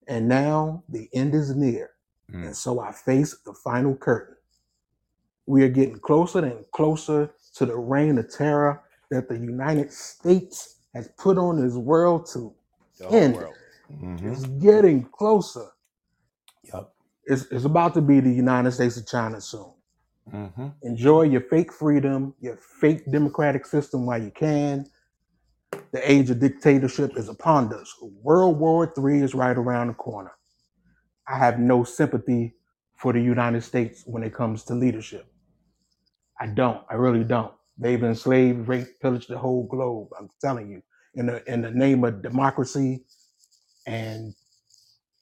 [0.09, 1.91] And now the end is near,
[2.31, 2.47] Mm.
[2.47, 4.37] and so I face the final curtain.
[5.47, 10.77] We are getting closer and closer to the reign of terror that the United States
[10.95, 12.55] has put on this world to
[12.99, 13.37] The End.
[13.37, 13.55] world.
[13.91, 14.33] Mhm.
[14.33, 15.67] It's getting closer.
[16.73, 16.95] Yep.
[17.25, 19.73] It's, it's about to be the United States of China soon.
[20.31, 24.87] Hmm Enjoy your fake freedom, your fake democratic system while you can.
[25.93, 27.95] The age of dictatorship is upon us.
[28.23, 30.33] World War III is right around the corner.
[31.29, 32.55] I have no sympathy
[32.97, 35.27] for the United States when it comes to leadership.
[36.41, 36.83] I don't.
[36.91, 37.53] I really don't.
[37.79, 40.09] They've enslaved, raped, pillaged the whole globe.
[40.19, 40.83] I'm telling you,
[41.15, 43.05] in the in the name of democracy,
[43.87, 44.35] and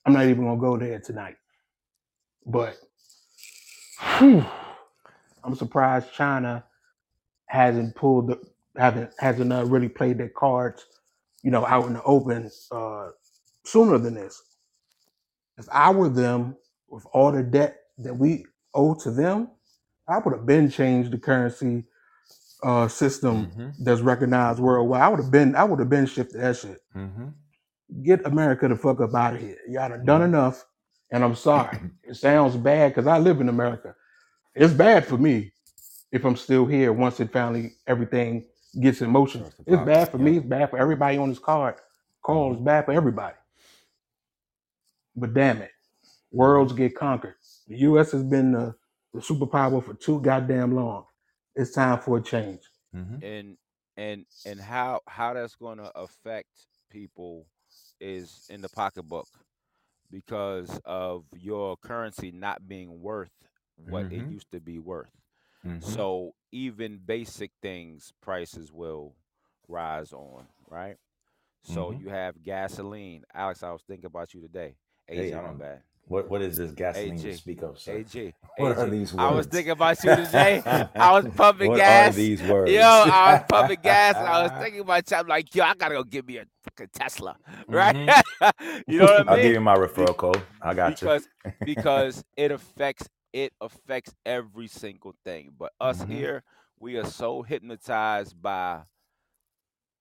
[0.05, 1.37] I'm not even gonna go there tonight.
[2.45, 2.77] But
[4.19, 4.45] whew,
[5.43, 6.65] I'm surprised China
[7.47, 8.41] hasn't pulled the
[8.77, 10.85] haven't hasn't uh, really played their cards,
[11.43, 13.09] you know, out in the open uh,
[13.65, 14.41] sooner than this.
[15.57, 16.57] If I were them,
[16.89, 19.49] with all the debt that we owe to them,
[20.07, 21.85] I would have been changed the currency
[22.63, 23.75] uh, system Mhm.
[23.85, 25.01] that's recognized worldwide.
[25.01, 26.79] I would have been I would have been shifted that shit.
[26.93, 27.29] hmm
[28.03, 29.57] Get America the fuck up out of here.
[29.69, 30.65] Y'all done done enough.
[31.11, 31.79] And I'm sorry.
[32.03, 33.95] It sounds bad because I live in America.
[34.55, 35.53] It's bad for me
[36.11, 38.45] if I'm still here once it finally everything
[38.81, 39.45] gets in motion.
[39.45, 40.37] Starts to It's bad for me.
[40.37, 40.37] yeah.
[40.37, 41.75] It's bad for everybody on this card.
[42.23, 43.35] Call is bad for everybody.
[45.15, 45.71] But damn it,
[46.31, 47.35] worlds get conquered.
[47.67, 48.11] The U.S.
[48.13, 48.75] has been the,
[49.13, 51.05] the superpower for too goddamn long.
[51.55, 52.61] It's time for a change.
[52.93, 53.57] hmm and
[53.97, 56.49] and and how how that's going to affect
[56.91, 57.47] people
[58.01, 59.27] is in the pocketbook
[60.11, 63.31] because of your currency not being worth
[63.75, 64.27] what it Mhm.
[64.27, 65.11] used to be worth.
[65.63, 69.15] hmm So even basic things prices will
[69.67, 70.97] rise on, right?
[71.63, 71.99] So Mhm.
[71.99, 73.23] you have gasoline.
[73.33, 74.75] Alex, I was thinking about you today.
[75.13, 75.81] Hey, AG, I my bad.
[76.07, 78.03] What what is this gasoline you speak of, sir?
[78.03, 78.33] AG.
[78.57, 78.89] What are AG.
[78.89, 80.63] these I was thinking about you today.
[80.97, 81.87] I was pumping what gas.
[81.87, 82.73] What are these words?
[82.73, 85.17] Yo, I was pumping gas and I was thinking about you.
[85.17, 87.95] I'm like, yo, I gotta go get me a fucking Tesla, right?
[88.87, 89.29] you know what I Mm-hmm.
[89.29, 90.41] I'll give you my referral code.
[90.61, 91.09] I got you.
[91.09, 91.27] because
[91.63, 95.53] because it affects it affects every single thing.
[95.57, 96.03] But us Mhm.
[96.03, 96.43] here,
[96.79, 98.83] we are so hypnotized by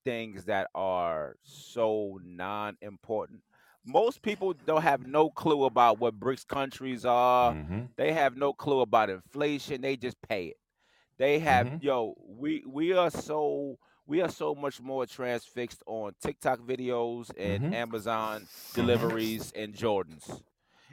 [0.04, 3.42] things that are so non-important.
[3.84, 7.56] Most people don't have no clue about what BRICS countries are.
[7.56, 9.80] hmm They have no clue about inflation.
[9.80, 10.56] They just pay it.
[11.18, 11.80] They have Mhm.
[11.80, 17.60] yo, we we are so we are so much more transfixed on TikTok videos and
[17.60, 17.72] Mhm.
[17.72, 20.42] Amazon deliveries and Jordans.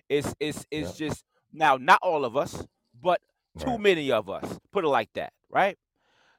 [0.10, 2.66] It's it's it's just now not all of us,
[3.02, 3.22] but
[3.58, 3.80] too Right.
[3.80, 4.60] many of us.
[4.72, 5.78] Put it like that, right?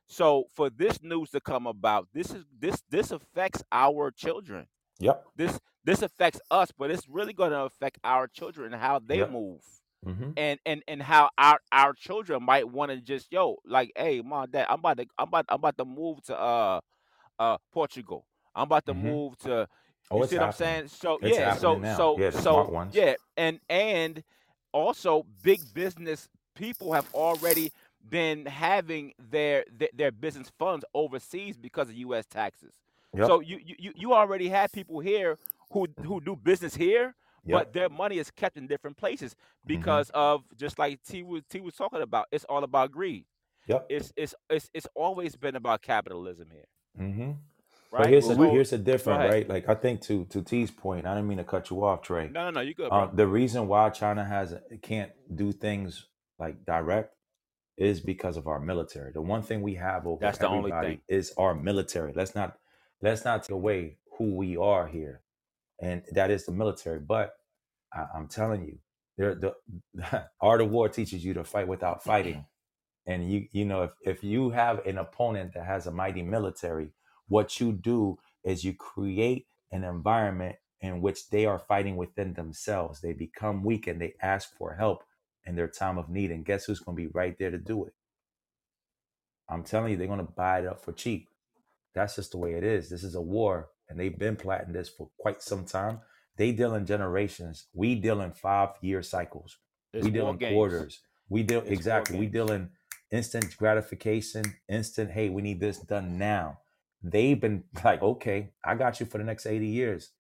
[0.07, 4.67] So for this news to come about, this is this this affects our children.
[5.01, 5.25] Yep.
[5.37, 9.19] This this affects us, but it's really going to affect our children and how they
[9.19, 9.31] Yep.
[9.31, 9.63] move
[10.05, 14.21] hmm and and and how our our children might want to just yo like hey
[14.23, 16.81] mom dad i'm about to i'm about i'm about to move to uh
[17.39, 19.03] uh portugal i'm about to Mhm.
[19.05, 19.67] move to
[20.11, 20.53] Oh, you it's see what I'm happening.
[20.53, 20.89] saying?
[20.89, 21.97] So It's yeah, so now.
[21.97, 24.23] so Yeah, so yeah, and and
[24.73, 27.71] also big business people have already
[28.11, 32.27] been having their their, their business funds overseas because of U.S.
[32.27, 32.73] taxes.
[33.17, 33.27] Yep.
[33.27, 35.39] So you, you you- already have people here
[35.73, 37.59] who who do business here, Yep.
[37.59, 39.69] but their money is kept in different places Mm-hmm.
[39.81, 42.27] because of just like T was T was talking about.
[42.33, 43.25] It's all about greed.
[43.67, 43.87] Yep.
[43.89, 46.67] It's it's it's it's always been about capitalism here,
[47.01, 47.33] Mm-hmm.
[47.93, 48.03] Right?
[48.03, 49.33] But here's a, So- here's a different, ahead.
[49.33, 49.49] right?
[49.49, 52.29] Like I think to to T's point, I didn't mean to cut you off, Trey.
[52.29, 52.99] no, no, no, you good, bro.
[53.05, 56.07] Um, the reason why China has can't do things
[56.39, 57.15] like direct
[57.77, 59.13] is because of our military.
[59.13, 61.01] The one thing we have over That's the only thing.
[61.09, 62.13] is our military.
[62.15, 62.59] Let's not
[63.03, 65.23] let's not take away who we are here,
[65.81, 66.99] and that is the military.
[66.99, 67.35] But
[67.93, 68.79] I, I'm telling you,
[69.17, 69.55] the
[70.41, 72.45] art of war teaches you to fight without fighting.
[73.07, 76.91] And you you know if if you have an opponent that has a mighty military,
[77.29, 83.01] what you do is you create an environment in which they are fighting within themselves.
[83.01, 85.05] They become weak and they ask for help
[85.47, 86.31] in their time of need.
[86.31, 87.95] And guess who's going to be right there to do it?
[89.49, 91.29] I'm telling you, they're going to buy it up for cheap.
[91.95, 92.91] That's just the way it is.
[92.91, 96.01] This is a war, and they've been plotting this for quite some time.
[96.37, 97.67] They deal in generations.
[97.75, 99.57] We deal in five year cycles.
[99.93, 100.53] It's we deal in games.
[100.55, 101.01] quarters.
[101.29, 102.19] We deal It's war exactly.
[102.19, 102.33] We games.
[102.35, 102.71] deal in
[103.11, 105.11] instant gratification, instant.
[105.11, 106.59] Hey, we need this done now.
[107.03, 110.11] They've been like, okay, I got you for the next eighty years,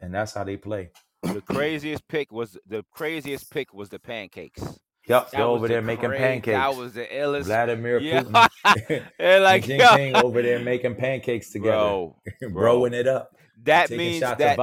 [0.00, 0.90] and that's how they play.
[1.22, 4.62] The craziest pick was the craziest pick was the pancakes.
[5.08, 6.56] Yep, That they're over the there making pancakes.
[6.56, 7.44] That was the illest.
[7.44, 8.22] Vladimir Yeah.
[8.22, 13.30] Putin and like and yo, Jinping over there making pancakes together, bro, broing it up,
[13.64, 14.58] that means that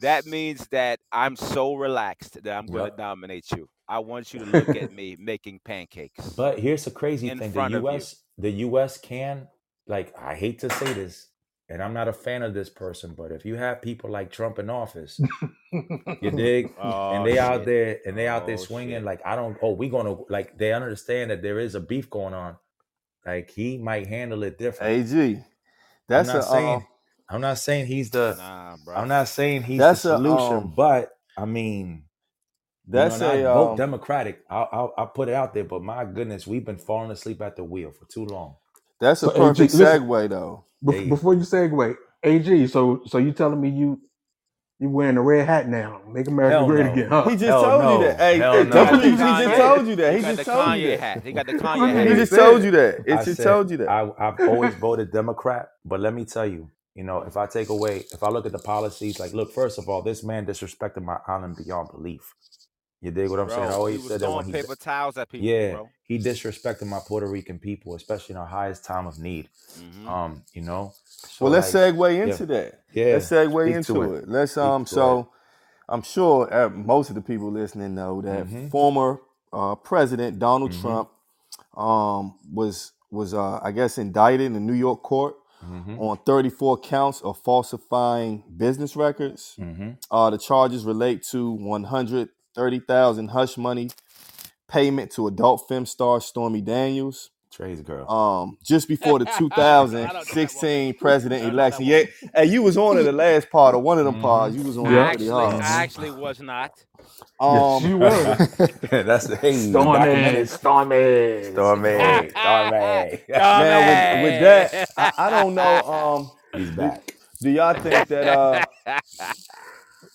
[0.00, 3.68] that means that I'm so relaxed that I'm going to dominate you.
[3.86, 6.30] I want you to look at me making pancakes.
[6.30, 7.68] But here's the crazy thing: the.
[7.80, 8.16] U.S.
[8.38, 8.98] the U.S.
[8.98, 9.46] can
[9.90, 11.28] like I hate to say this,
[11.70, 14.60] and I'm not a fan of this person, but if you have people like Trump
[14.60, 15.24] in office,
[16.20, 19.04] you dig, Oh, and they out there and they out there Oh, swinging shit.
[19.04, 19.58] like I don't.
[19.62, 22.56] Oh, we gonna like they understand that there is a beef going on.
[23.26, 24.98] Like he might handle it different.
[25.04, 25.44] AG.
[26.08, 26.86] That's I'm not a saying um,
[27.30, 28.38] I'm not saying he's the.
[28.38, 29.02] Nah, bro.
[29.02, 32.04] I'm not saying he's That's the a, solution, um, but I mean,
[32.86, 34.42] that's you know, and vote um, Democratic.
[34.50, 37.56] I'll, I'll I'll put it out there, but my goodness, we've been falling asleep at
[37.56, 38.56] the wheel for too long.
[39.00, 40.04] That's a So, AG, perfect listen.
[40.04, 40.66] segue though.
[40.84, 41.08] Bef- Hey.
[41.08, 44.00] Before you segue, AG, so so you telling me you
[44.80, 46.02] you wearing a red hat now?
[46.08, 46.86] Make America Hell great no.
[46.86, 47.28] again, huh?
[47.28, 47.90] He just Hell told no.
[47.90, 48.18] you that.
[48.18, 48.70] Hey, Hell hey no.
[48.70, 49.56] don't That's what believe he he just just said.
[49.56, 50.14] told you that.
[50.14, 51.00] He He got just the told you Kanye that.
[51.00, 51.22] hat.
[51.24, 52.16] He got the That's Kanye he He hat.
[52.16, 53.00] just told you that.
[53.06, 53.88] It I just said told you that.
[53.88, 57.70] I, I've always voted Democrat, but let me tell you, you know, if I take
[57.70, 61.02] away, if I look at the policies, like, look, first of all, this man disrespected
[61.04, 62.34] my island beyond belief.
[63.02, 63.62] You dig what I'm saying?
[63.62, 65.88] I Bro, he always said that when he, paper towels at people, yeah, bro.
[66.02, 69.48] he disrespected my Puerto Rican people, especially in our highest time of need.
[69.78, 70.06] Mhm.
[70.06, 72.82] Um, you know, so Well, let's like, segue yeah, into that.
[72.92, 74.18] yeah, Let's segue speak into it.
[74.24, 74.28] it.
[74.28, 74.84] Let's Speak um.
[74.84, 74.94] to it.
[74.94, 75.28] So
[75.88, 78.70] I'm sure uh, most of the people listening know that Mhm.
[78.70, 79.20] former
[79.52, 80.80] uh, President Donald Mhm.
[80.80, 81.08] Trump
[81.76, 85.98] um was was uh I guess indicted in a New York court Mm-hmm.
[86.00, 89.56] on 34 counts of falsifying business records.
[89.58, 89.90] Mm-hmm.
[90.10, 91.52] Uh, the charges relate to
[92.56, 93.90] 130,000 hush money
[94.68, 97.30] payment to adult film star Stormy Daniels.
[97.52, 98.08] Trey's girl.
[98.10, 100.14] Um, just before the I don't know that one.
[100.26, 101.84] 2016 president I don't know that election.
[101.86, 102.02] Yeah,
[102.34, 104.22] hey, you was on in the last part or one of them Mhm.
[104.22, 104.56] parts.
[104.56, 105.10] You was on I Yeah.
[105.12, 105.64] actually, hard.
[105.64, 106.72] I actually was not.
[107.40, 108.36] Yes, you Um, were.
[108.90, 110.46] That's the hey, Stormy.
[110.46, 113.24] Stormy, Stormy, Stormy.
[113.38, 115.82] now with, with that, I, I don't know.
[115.82, 117.14] Um, He's back.
[117.42, 118.66] do y'all think that uh,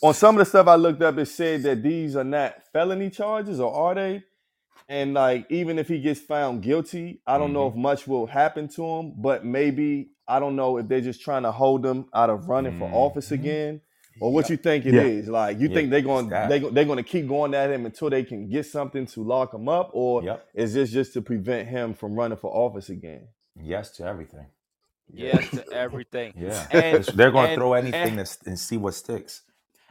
[0.01, 3.09] on some of the stuff I looked up, it said that these are not felony
[3.09, 4.23] charges, or are they?
[4.87, 8.67] And like, even if he gets found guilty, I don't know if much will happen
[8.69, 9.13] to him.
[9.17, 12.77] But maybe I don't know if they're just trying to hold him out of running
[12.77, 13.33] for office Mhm.
[13.33, 13.81] again,
[14.21, 15.25] or what you think it is.
[15.25, 15.31] Yeah.
[15.31, 16.49] Like, you Yeah, think they're it's going that.
[16.49, 19.23] they go- they're going to keep going at him until they can get something to
[19.23, 20.45] lock him up, or Yep.
[20.53, 23.27] is this just to prevent him from running for office again?
[23.59, 24.45] Yes to everything.
[25.13, 26.33] yes to everything.
[26.37, 26.67] Yeah.
[26.71, 29.41] And- It's- They're going to and- throw anything and- to and see what sticks.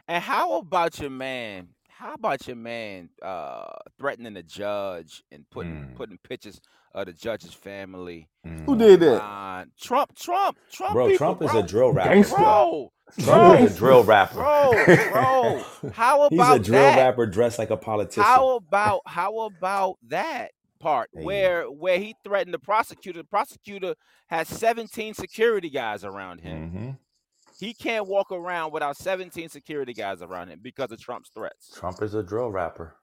[0.07, 1.69] And how about your man?
[1.89, 3.65] How about your man uh,
[3.97, 5.95] threatening the judge and putting Mm.
[5.95, 6.59] putting pictures
[6.93, 8.27] of the judge's family?
[8.43, 8.77] Who Mhm.
[8.77, 9.21] did that?
[9.23, 10.93] Uh, Trump, Trump, Trump.
[10.93, 11.59] Bro, people, Trump is bro.
[11.59, 12.13] a drill rapper.
[12.13, 12.35] Gangster.
[12.35, 12.91] Bro,
[13.21, 14.35] Trump is a drill rapper.
[14.35, 14.71] bro,
[15.11, 15.91] bro.
[15.93, 16.97] How about He's a drill that?
[16.97, 18.23] rapper dressed like a politician.
[18.23, 21.23] How about how about that part Hey.
[21.23, 23.19] where where he threatened the prosecutor?
[23.19, 23.95] The prosecutor
[24.27, 26.97] has 17 security guys around him.
[27.59, 31.71] He can't walk around without 17 security guys around him because of Trump's threats.
[31.77, 32.95] Trump is a drill rapper.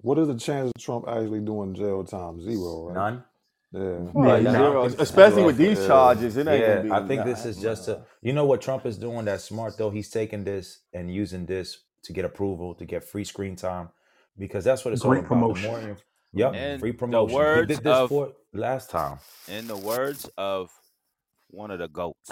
[0.00, 2.40] What is the chance of Trump actually doing jail time?
[2.40, 2.94] Zero, right?
[2.94, 3.24] None.
[3.72, 4.84] Yeah, Yeah, zero.
[4.84, 5.86] Especially with these Yeah.
[5.88, 6.90] charges, it ain't yeah, gonna be.
[6.92, 8.04] I think this is just a.
[8.22, 9.24] You know what Trump is doing?
[9.24, 9.90] That's smart though.
[9.90, 13.88] He's taking this and using this to get approval, to get free screen time,
[14.38, 15.28] because that's what it's Great all about.
[15.28, 15.62] promotion.
[15.64, 17.34] The more, inf- yep, And free the promotion.
[17.34, 19.18] words he did this of- for last time.
[19.48, 20.70] In the words of
[21.48, 22.30] one of the goats,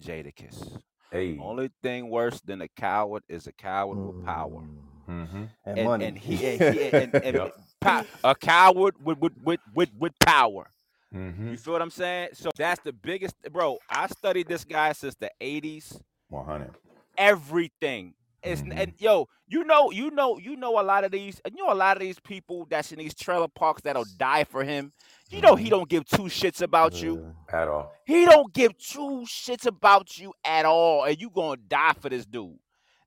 [0.00, 0.80] Jadakiss.
[1.14, 4.62] Hey, Only thing worse than a coward is a coward with power.
[5.08, 5.44] mm-hmm.
[5.64, 6.04] and, And, money.
[6.06, 6.56] and he he,
[6.90, 7.54] and, and Yep.
[7.80, 10.70] pow- a coward with with with with, with power.
[11.14, 11.50] Mm-hmm.
[11.50, 12.30] You feel what I'm saying?
[12.32, 13.78] So that's the biggest, bro.
[13.88, 16.00] I studied this guy since the '80s.
[16.28, 16.72] One hundred.
[17.16, 18.76] Everything is, Mhm.
[18.76, 21.74] and yo, you know, you know, you know, a lot of these, you know, a
[21.74, 24.92] lot of these people that's in these trailer parks that'll die for him.
[25.34, 25.70] You know, he Mhm.
[25.70, 27.34] don't give two shits about you.
[27.52, 27.92] At all.
[28.06, 32.24] He don't give two shits about you at all, and you gonna die for this
[32.26, 32.58] dude.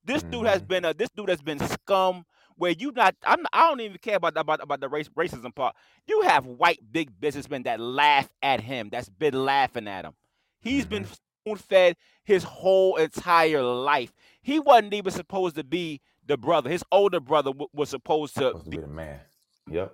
[0.04, 0.68] This dude has Mhm.
[0.68, 2.26] been a this dude has been scum.
[2.56, 5.76] Where you not, I'm, I don't even care about about about the race racism part.
[6.08, 8.90] You have white big businessmen that laugh at him.
[8.90, 10.14] That's been laughing at him.
[10.60, 14.12] He's been spoon fed his whole entire life.
[14.42, 16.70] He wasn't even supposed to be the brother.
[16.70, 19.22] His older brother w- was supposed to Supposed to be be the man.
[19.70, 19.94] Yep.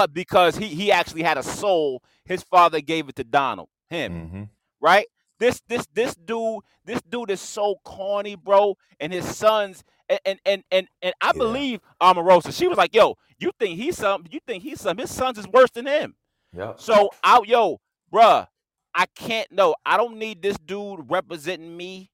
[0.00, 2.02] But because he he actually had a soul.
[2.24, 4.42] His father gave it to Donald, him Mm-hmm.
[4.80, 5.06] right?
[5.38, 8.76] This this this dude this dude is so corny, bro.
[8.98, 9.84] And his sons
[10.26, 11.32] and and and and, I Yeah.
[11.32, 12.52] believe Omarosa.
[12.56, 14.24] She was like, "Yo, you think he's some?
[14.30, 14.96] You think he's some?
[14.98, 16.14] His sons is worse than him."
[16.56, 16.72] Yeah.
[16.76, 17.80] So out, yo,
[18.12, 18.46] bruh,
[18.94, 19.50] I can't.
[19.52, 22.10] No, I don't need this dude representing me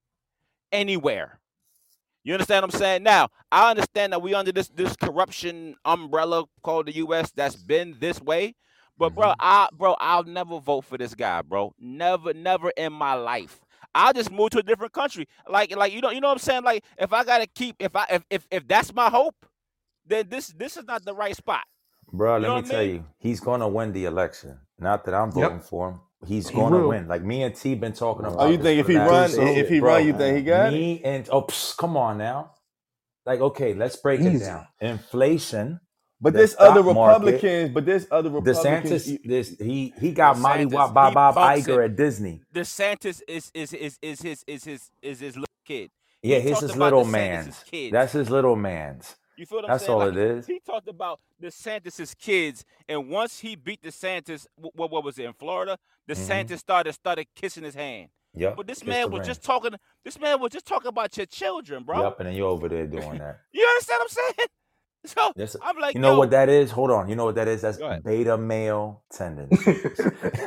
[0.72, 1.40] anywhere.
[2.26, 3.04] You understand what I'm saying?
[3.04, 7.30] Now, I understand that we under this this corruption umbrella called the U.S.
[7.30, 8.56] that's been this way,
[8.98, 9.36] but bro, Mhm.
[9.40, 11.72] I bro, I'll never vote for this guy, bro.
[11.78, 13.60] Never, never in my life.
[13.94, 15.28] I'll just move to a different country.
[15.48, 16.64] Like, like you know, you know what I'm saying?
[16.64, 19.36] Like, if I gotta keep, if I, if if, if that's my hope,
[20.06, 21.64] then this this is not the right spot.
[22.12, 22.84] Bro, You let me tell mean?
[22.84, 24.60] you, he's gonna win the election.
[24.78, 25.52] Not that I'm Yep.
[25.52, 26.00] voting for him.
[26.26, 27.08] He's He gonna win.
[27.08, 28.46] Like me and T been talking oh, about.
[28.46, 30.36] Oh, you think if he the last run, two if he Bro, run, you think
[30.38, 30.78] he got it?
[30.78, 32.52] me and oh, psh, come on now.
[33.26, 34.66] Like, okay, let's break it down.
[34.80, 35.80] Inflation.
[36.20, 37.70] But this other stock market, Republicans.
[37.74, 39.06] But this other Republicans.
[39.08, 41.84] DeSantis, this he he got Mighty DeSantis, Bob Bob he Bob Iger it.
[41.84, 42.42] at Disney.
[42.54, 45.90] DeSantis is is is is his is his is his little kid.
[46.22, 47.64] Yeah, He his talked his about little DeSantis' man's.
[47.70, 47.92] kids.
[47.92, 49.16] That's his little man's.
[49.36, 50.00] You feel what I'm That's saying?
[50.00, 50.46] all Like, it is.
[50.46, 55.24] He talked about DeSantis's kids, and once he beat DeSantis, wh- what what was it
[55.24, 55.78] in Florida?
[56.08, 56.20] Mm-hmm.
[56.32, 58.08] DeSantis started started kissing his hand.
[58.34, 58.56] Yep.
[58.56, 59.72] But this man was just talking.
[60.04, 62.02] This man was just talking about your children, bro.
[62.02, 63.40] Yep, and then you over there doing that.
[63.52, 64.48] You understand what I'm saying?
[65.14, 66.70] So That's I'm like, you know yo, what that is?
[66.72, 67.08] Hold on.
[67.08, 67.62] You know what that is?
[67.62, 70.10] That's beta male tendencies.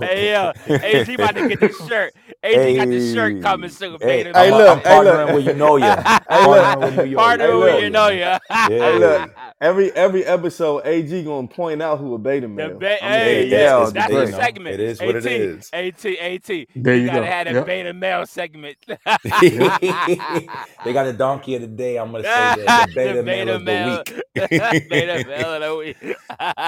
[0.00, 2.14] hey yo, AG about to get the shirt.
[2.42, 3.98] AG got the shirt coming soon.
[4.00, 4.58] Hey, Beta Hey, I'm, male.
[4.58, 5.20] look, I'm hey, look.
[5.20, 5.98] partnering with you know ya.
[6.28, 6.72] Hey, look.
[6.72, 7.18] Partnering with you, yo.
[7.18, 8.38] Partner Hey, with you know ya.
[8.64, 8.90] Yeah.
[8.92, 9.30] look.
[9.60, 12.78] Every every episode, AG gonna point out who a beta The male.
[12.78, 14.16] ba- hey, like, yeah, yeah, it's that's beta.
[14.16, 14.78] the segment.
[14.80, 15.72] It is what it AT, is.
[15.72, 16.68] AT, AT.
[16.74, 17.26] There you gotta go.
[17.26, 17.66] have a Yep.
[17.66, 18.78] beta male segment.
[20.84, 21.98] they got a donkey of the day.
[21.98, 24.22] I'm gonna say that the beta, male of the week.
[24.90, 26.16] beta male of the week.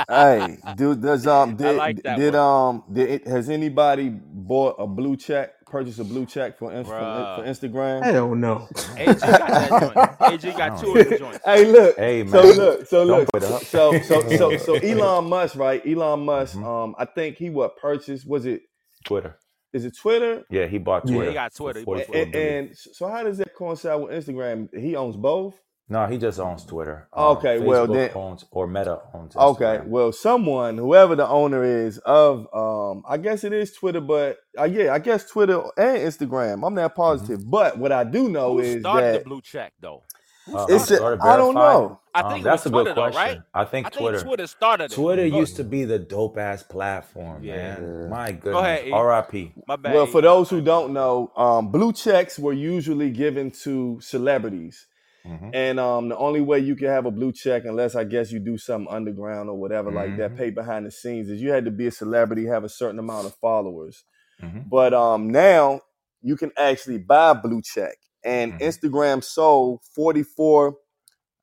[0.08, 2.42] hey, dude, does um did like that did one.
[2.42, 6.90] um did it, has anybody bought a blue check, purchased a blue check for Inst-
[6.90, 7.36] for, Bruh.
[7.36, 8.02] for Instagram?
[8.04, 8.68] Hell no.
[8.98, 10.44] AG got that joint.
[10.44, 11.40] AG got two of the joints.
[11.44, 11.96] Hey, look.
[11.96, 12.32] Hey man.
[12.32, 13.62] So look, so Don't look, put it up.
[13.64, 15.82] so so so so Elon Musk, right?
[15.86, 16.64] Elon Musk, Mhm.
[16.84, 18.62] um, I think he what purchased was it
[19.04, 19.36] Twitter.
[19.72, 20.42] Is it Twitter?
[20.50, 21.14] Yeah, he bought Twitter.
[21.16, 21.18] Yeah.
[21.18, 21.30] Twitter.
[21.30, 21.78] He got Twitter.
[21.80, 24.68] He 44 And, and so how does that coincide with Instagram?
[24.78, 25.54] He owns both.
[25.88, 27.08] no, he just owns Twitter.
[27.12, 29.34] Um, Okay, well, then- owns or Meta owns.
[29.34, 29.42] Instagram.
[29.52, 34.38] Okay, well, someone, whoever the owner is of, um, I guess it is Twitter, but
[34.58, 36.66] uh, yeah, I guess Twitter and Instagram.
[36.66, 39.72] I'm not positive, but what I do know Who is started that the blue check
[39.80, 40.02] though?
[40.46, 40.84] Who Uh, it's.
[40.84, 41.18] started A, it?
[41.20, 42.00] started I don't know.
[42.14, 43.22] I Um, think it that's was a good Twitter though, question.
[43.22, 43.40] right?
[43.54, 44.20] I think I think Twitter.
[44.20, 44.94] Twitter started it.
[44.94, 47.56] Twitter Go- used to be the dope ass platform, Yeah.
[47.78, 48.10] man.
[48.10, 48.52] My goodness.
[48.52, 48.92] Go ahead.
[48.92, 49.52] R.I.P.
[49.66, 49.94] My bad.
[49.94, 54.86] Well, for those who don't know, um, blue checks were usually given to celebrities,
[55.24, 55.50] Mhm.
[55.54, 58.40] and um, the only way you could have a blue check, unless I guess you
[58.40, 60.36] do something underground or whatever like that, Mhm.
[60.36, 63.26] pay behind the scenes, is you had to be a celebrity, have a certain amount
[63.26, 64.04] of followers.
[64.42, 64.68] Mhm.
[64.68, 65.80] But um, now
[66.20, 68.60] you can actually buy blue check, and Mhm.
[68.60, 70.76] Instagram sold 44,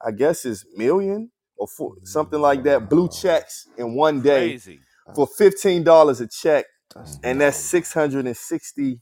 [0.05, 4.81] I guess is million or four, something like that, blue checks in one day crazy.
[5.15, 9.01] for fifteen dollars a check, That's and that's six hundred and sixty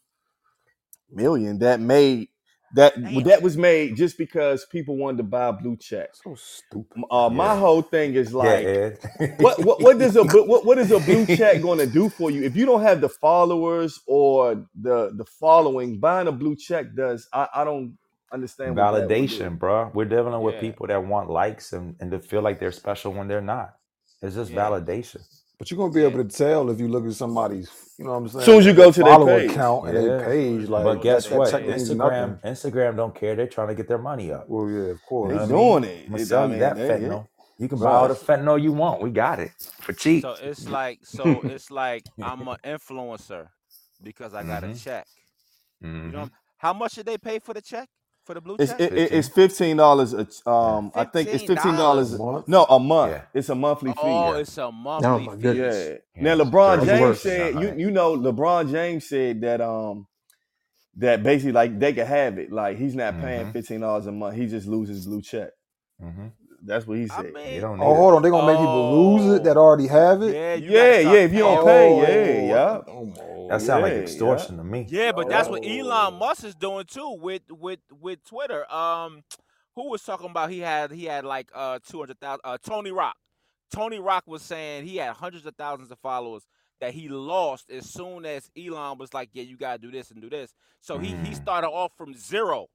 [1.11, 2.29] million that made
[2.77, 3.25] that Damn.
[3.25, 6.11] that was made just because people wanted to buy blue check.
[6.13, 7.05] so stupid.
[7.11, 7.57] Uh, My Yeah.
[7.57, 8.69] whole thing is like.
[8.69, 8.91] yeah,
[9.37, 12.31] What, what what does a what what is a blue check going to do for
[12.31, 15.99] you if you don't have the followers or the the following?
[15.99, 17.97] Buying a blue check does I, I don't
[18.33, 19.51] understand what that would do.
[19.51, 19.91] validation, bro.
[19.93, 20.59] We're dealing with Yeah.
[20.59, 23.75] people that want likes and, and to feel like they're special when they're not.
[24.21, 24.55] It's just Yeah.
[24.55, 25.21] validation.
[25.57, 28.17] But you're gonna be able to tell if you look at somebody's, you know what
[28.17, 28.39] I'm saying?
[28.41, 29.51] As soon as you go to their follower page.
[29.51, 30.01] account and Yeah.
[30.03, 31.51] their page, like but guess that, that what?
[31.51, 31.97] check means Instagram,
[32.43, 32.51] nothing.
[32.71, 33.35] Instagram don't care.
[33.35, 34.47] They're trying to get their money up.
[34.47, 35.31] Well, yeah, of They course.
[35.31, 35.91] You know what doing mean?
[35.91, 36.03] it.
[36.05, 37.27] I'm gonna It- sell you mean, that they- fentanyl.
[37.59, 38.23] You can buy all the Right.
[38.23, 39.01] fentanyl you want.
[39.01, 39.49] We got it
[39.81, 40.21] for cheap.
[40.21, 43.47] So it's like so it's like I'm an influencer
[44.03, 45.07] because I got a check.
[45.81, 46.11] You Mhm.
[46.13, 47.89] know how much did they pay for the check?
[48.27, 48.81] For the blue It's check?
[48.81, 50.13] it, it- it's fifteen dollars.
[50.45, 52.17] Um, I think it's fifteen A dollars.
[52.19, 52.47] month?
[52.49, 53.13] No, a month.
[53.13, 53.21] Yeah.
[53.33, 53.99] It's a monthly fee.
[54.03, 54.39] oh, yeah.
[54.41, 55.41] it's a monthly my fee.
[55.41, 55.77] goodness.
[55.87, 55.95] Yeah.
[56.21, 56.75] Yeah, Now LeBron.
[56.75, 57.21] That's James worse.
[57.21, 60.07] said you you know LeBron James said that um
[60.97, 62.51] that basically like they could have it.
[62.51, 63.53] Like he's not paying Mhm.
[63.53, 64.35] fifteen dollars a month.
[64.35, 65.51] He just loses blue check.
[66.03, 66.31] Mhm.
[66.67, 67.27] That's what he said.
[67.27, 68.21] You mean, don't need Oh, hold on.
[68.21, 70.35] They're gonna make people lose it that already have it.
[70.35, 71.11] yeah, yeah, yeah.
[71.19, 72.05] If you don't paying.
[72.05, 72.81] pay, yeah, yeah.
[72.87, 74.85] Oh, That sounds like Yeah, extortion to me.
[74.89, 75.69] Yeah, but that's what Oh.
[75.69, 78.71] Elon Musk is doing too with with with Twitter.
[78.71, 79.23] Um,
[79.75, 82.41] who was talking about he had he had like uh two hundred thousand.
[82.43, 83.15] Uh, Tony Rock.
[83.73, 86.43] Tony Rock was saying he had hundreds of thousands of followers
[86.79, 90.21] that he lost as soon as Elon was like, "Yeah, you gotta do this and
[90.21, 91.35] do this." So he he Mm.
[91.35, 92.67] started off from zero.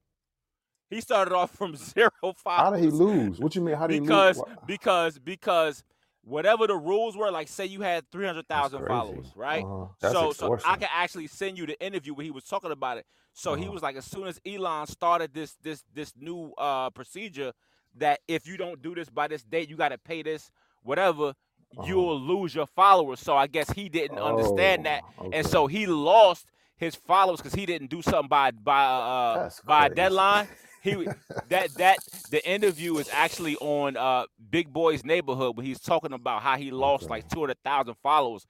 [0.92, 2.42] He started off from zero followers.
[2.46, 3.40] How did he lose?
[3.40, 3.74] What you mean?
[3.76, 4.08] How did he lose?
[4.08, 5.84] Because because because
[6.24, 9.64] whatever the rules were, like say you had three hundred thousand followers, right?
[9.64, 9.86] Uh-huh.
[10.12, 13.06] So so I can actually send you the interview where he was talking about it.
[13.32, 13.72] So he Uh-huh.
[13.72, 17.52] was like, as soon as Elon started this this this new uh procedure
[17.96, 20.50] that if you don't do this by this date, you got to pay this
[20.82, 21.28] whatever.
[21.28, 21.86] Uh-huh.
[21.88, 23.20] You'll lose your followers.
[23.20, 27.54] So I guess he didn't understand that, Oh, and so he lost his followers because
[27.54, 30.48] he didn't do something by by uh by a deadline.
[30.82, 31.10] He
[31.48, 36.42] that that the interview is actually on uh Big Boy's neighborhood where he's talking about
[36.42, 38.46] how he lost like two hundred thousand followers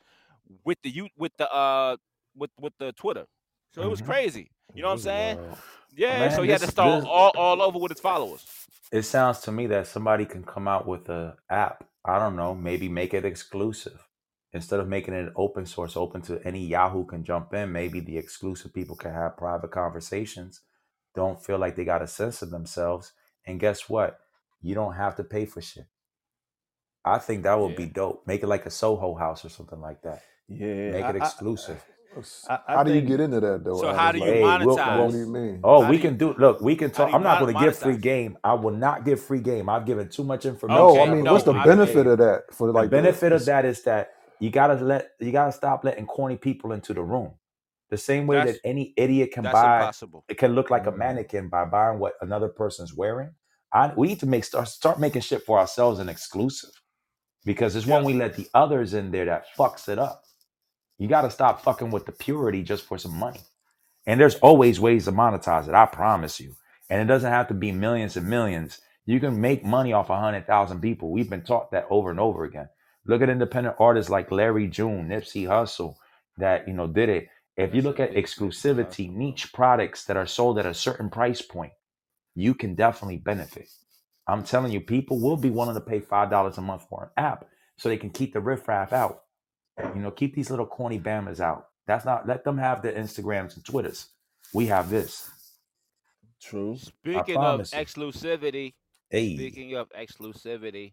[0.64, 1.96] with the you with the uh
[2.36, 3.26] with with the Twitter.
[3.74, 4.06] So it was Mhm.
[4.06, 4.50] crazy.
[4.74, 5.38] You know what I'm saying?
[5.38, 5.58] Wow.
[5.96, 6.18] Yeah.
[6.18, 8.46] Man, so he had to start all, all over with his followers.
[8.90, 11.84] It sounds to me that somebody can come out with a app.
[12.04, 14.00] I don't know, maybe make it exclusive.
[14.52, 18.16] Instead of making it open source, open to any Yahoo can jump in, maybe the
[18.16, 20.62] exclusive people can have private conversations.
[21.14, 23.12] Don't feel like they got a sense of themselves.
[23.46, 24.18] And guess what?
[24.60, 25.86] You don't have to pay for shit.
[27.04, 28.22] I think that would be dope.
[28.26, 30.22] Make it like a Soho house or something like that.
[30.48, 31.84] Yeah, Make it I- exclusive.
[32.14, 33.78] Uh, I- I How do you get into that though?
[33.80, 33.96] So Adam?
[33.98, 35.00] how do you Like, Hey, monetize?
[35.02, 35.60] What do you mean?
[35.64, 36.34] Oh, How we do can you- do.
[36.34, 37.12] Look, we can talk.
[37.12, 38.36] I'm not going to give free game.
[38.44, 39.68] I will not give free game.
[39.70, 40.76] I've given too much information.
[40.78, 42.90] No, Okay, I mean, no, what's the I- benefit of that for like, the like
[42.90, 44.10] benefit of that is that
[44.40, 47.32] you gotta let you gotta stop letting corny people into the room.
[47.92, 50.24] The same way That's- that any idiot can That's buy, impossible.
[50.26, 50.96] it can look like a Mm.
[50.96, 53.34] mannequin by buying what another person's wearing.
[53.70, 56.70] I, we need to make start start making shit for ourselves and exclusive,
[57.44, 60.22] because it's when we let the others in there that fucks it up.
[60.96, 63.40] You got to stop fucking with the purity just for some money.
[64.06, 65.74] And there's always ways to monetize it.
[65.74, 66.54] I promise you.
[66.88, 68.80] And it doesn't have to be millions and millions.
[69.04, 71.10] You can make money off a hundred thousand people.
[71.10, 72.68] We've been taught that over and over again.
[73.04, 75.96] Look at independent artists like Larry June, Nipsey Hussle,
[76.38, 77.28] that you know did it.
[77.56, 81.72] If you look at exclusivity, niche products that are sold at a certain price point,
[82.34, 83.68] you can definitely benefit.
[84.26, 87.24] I'm telling you, people will be willing to pay five dollars a month for an
[87.24, 87.44] app
[87.76, 89.24] so they can keep the riffraff out.
[89.94, 91.66] You know, keep these little corny bammers out.
[91.86, 94.08] That's not let them have their Instagrams and Twitters.
[94.54, 95.28] We have this.
[96.40, 96.76] True.
[96.76, 97.66] Speaking of you.
[97.66, 98.74] exclusivity,
[99.10, 100.92] Hey, speaking of exclusivity,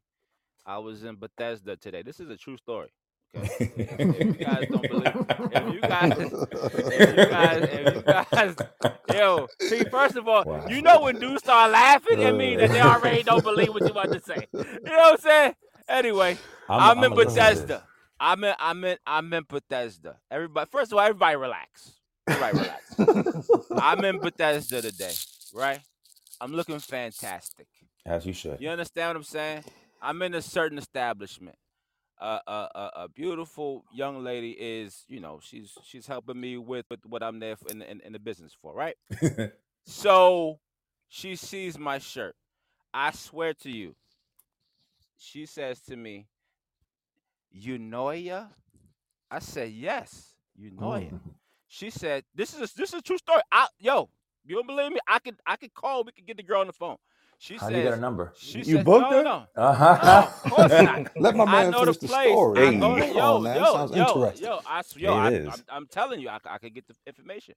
[0.66, 2.02] I was in Bethesda today.
[2.02, 2.92] This is a true story.
[3.36, 3.86] Okay.
[4.00, 8.56] if you guys don't believe, if you guys, if you guys, if you guys,
[9.14, 10.66] yo, see, first of all, Wow.
[10.68, 12.96] you know when dudes start laughing at me that they uh.
[12.96, 14.48] already don't believe what you about to say.
[14.52, 15.56] You know what I'm saying?
[15.88, 17.34] Anyway, I'm, in listen to this.
[17.60, 17.84] Bethesda.
[18.20, 20.18] I'm in, I'm in, I'm in Bethesda.
[20.30, 21.94] Everybody, first of all, everybody relax.
[22.28, 22.58] Everybody
[22.98, 23.50] relax.
[23.72, 25.14] I'm in Bethesda today,
[25.54, 25.80] right?
[26.42, 27.68] I'm looking fantastic.
[28.06, 28.60] As you should.
[28.60, 29.64] You understand what I'm saying?
[30.02, 31.56] I'm in a certain establishment.
[32.20, 37.06] Uh, uh, a beautiful young lady is, you know, she's she's helping me with, with
[37.06, 38.96] what I'm there for in, the- in in the business for, right?
[39.86, 40.60] So
[41.08, 42.36] she sees my shirt.
[42.94, 43.96] I swear to you,
[45.18, 46.28] she says to me,
[47.52, 48.48] "You know ya?"
[49.32, 51.20] I said, "Yes, you know ya." Mm.
[51.68, 54.10] She said, "This is a, this is a true story." I, yo,
[54.46, 55.00] you don't believe me?
[55.08, 56.04] I could I could call.
[56.04, 56.98] We could get the girl on the phone.
[57.40, 58.34] She How says, you get a number?
[58.38, 59.24] She You says, booked no, her?
[59.24, 60.28] no, no, Uh-huh.
[60.28, 61.08] of course not.
[61.18, 62.30] Let my I man know the finish the, place.
[62.30, 62.68] story.
[62.68, 63.58] I know the, yo, on, man.
[63.58, 64.48] yo, Sounds yo, interesting.
[64.48, 65.48] yo, I, s- yo, It I, is.
[65.48, 67.56] I'm, I'm telling you, I, c- I could get the information.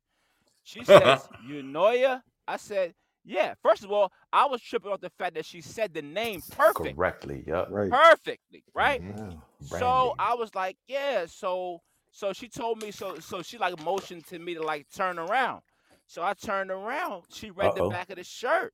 [0.63, 5.01] She says, "You know ya?" I said, "Yeah." First of all, I was tripping off
[5.01, 7.45] the fact that she said the name perfect, Correctly.
[7.47, 7.69] Yup.
[7.71, 7.91] Right.
[7.91, 9.03] perfectly, right?
[9.05, 9.33] Yeah.
[9.79, 11.81] So I was like, "Yeah." So,
[12.13, 15.63] so she told me, so, so she like motioned to me to like turn around.
[16.07, 17.25] So I turned around.
[17.31, 17.87] She read Uh-oh.
[17.89, 18.73] the back of the shirt.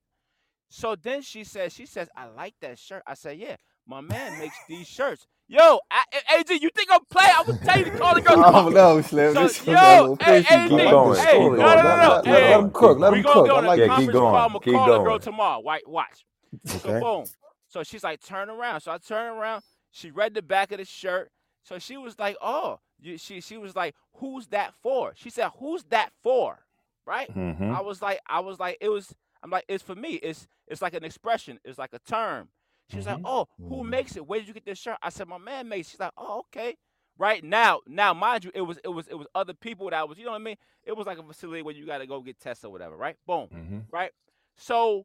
[0.70, 3.02] So then she says, she says, I like that shirt.
[3.06, 3.56] I said, yeah,
[3.86, 5.26] my man makes these shirts.
[5.48, 7.32] Yo, I, I- AG, you think I'm playing?
[7.36, 8.64] I would tell you to call the girl I tomorrow.
[8.64, 9.34] don't know, Slim.
[9.34, 11.26] So, This yo, one got a little hey, fishy, Keep going.
[11.26, 11.76] hey, Keep no, going.
[11.76, 12.98] no, no, no, Let- let- hey, let him cook.
[12.98, 13.46] Let him cook.
[13.46, 14.34] go I on like Yeah, keep going.
[14.34, 14.36] call.
[14.36, 15.62] I'm gonna Keep call the girl tomorrow.
[15.64, 16.26] Right, watch.
[16.74, 17.00] So Okay.
[17.00, 17.30] boom.
[17.68, 18.80] So she's like, turn around.
[18.82, 19.62] So I turn around.
[19.90, 21.30] She read the back of the shirt.
[21.62, 22.80] So she was like, oh,
[23.18, 25.12] she she was like, who's that for?
[25.16, 26.58] She said, who's that for?
[27.06, 27.30] Right.
[27.34, 27.72] Mm-hmm.
[27.72, 29.14] I was like, I was like, it was.
[29.42, 30.14] I'm like, it's for me.
[30.14, 31.58] It's it's like an expression.
[31.64, 32.48] It's like a term.
[32.90, 33.88] She was like, oh, who Mhm.
[33.90, 34.26] makes it?
[34.26, 34.96] Where did you get this shirt?
[35.02, 35.88] I said, my man makes.
[35.88, 36.76] it." She's like, oh, okay.
[37.18, 40.18] Right now, now, mind you, it was it was it was other people that was,
[40.18, 40.56] you know what I mean?
[40.84, 42.96] It was like a facility where you got to go get tests or whatever.
[42.96, 43.16] Right.
[43.26, 43.78] Boom Mm-hmm.
[43.90, 44.12] right?
[44.56, 45.04] So,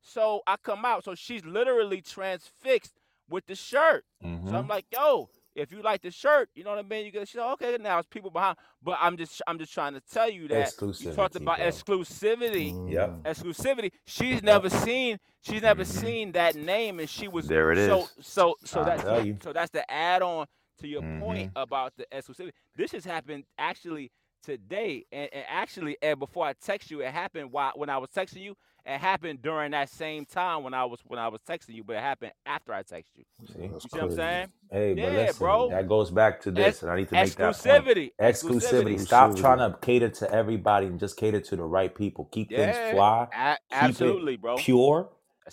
[0.00, 4.04] so I come out, so she's literally transfixed with the shirt.
[4.24, 4.48] Mm-hmm.
[4.50, 7.04] So I'm like, yo, if you like the shirt, you know what I mean?
[7.06, 9.94] You get, she's like, okay, now it's people behind, but I'm just, I'm just trying
[9.94, 11.66] to tell you that you talked Exclusivity, about bro.
[11.66, 12.92] exclusivity.
[12.92, 13.10] Yep.
[13.10, 13.22] Mm.
[13.22, 13.90] Exclusivity.
[14.06, 15.18] She's never seen.
[15.42, 18.26] She's never seen that name, and she was There it So, is.
[18.26, 20.46] so, so I that's so that's the add-on
[20.80, 21.62] to your point Mhm.
[21.62, 22.52] about the exclusivity.
[22.76, 24.10] This has happened actually
[24.42, 28.10] today, and, and actually, and before I text you, it happened while when I was
[28.10, 28.56] texting you.
[28.86, 31.96] It happened during that same time when I was when I was texting you, but
[31.96, 33.24] it happened after I texted you.
[33.52, 33.62] See?
[33.62, 34.48] You That's see what I'm saying?
[34.70, 35.70] Hey, but Yeah, listen, bro.
[35.70, 37.86] that goes back to this, Ex- and I need to make that point.
[37.86, 38.12] exclusivity.
[38.20, 39.00] Exclusivity.
[39.00, 42.26] Stop trying to cater to everybody and just cater to the right people.
[42.26, 44.66] Keep Yeah, things fly, A- it absolutely, bro.
[44.66, 45.10] pure.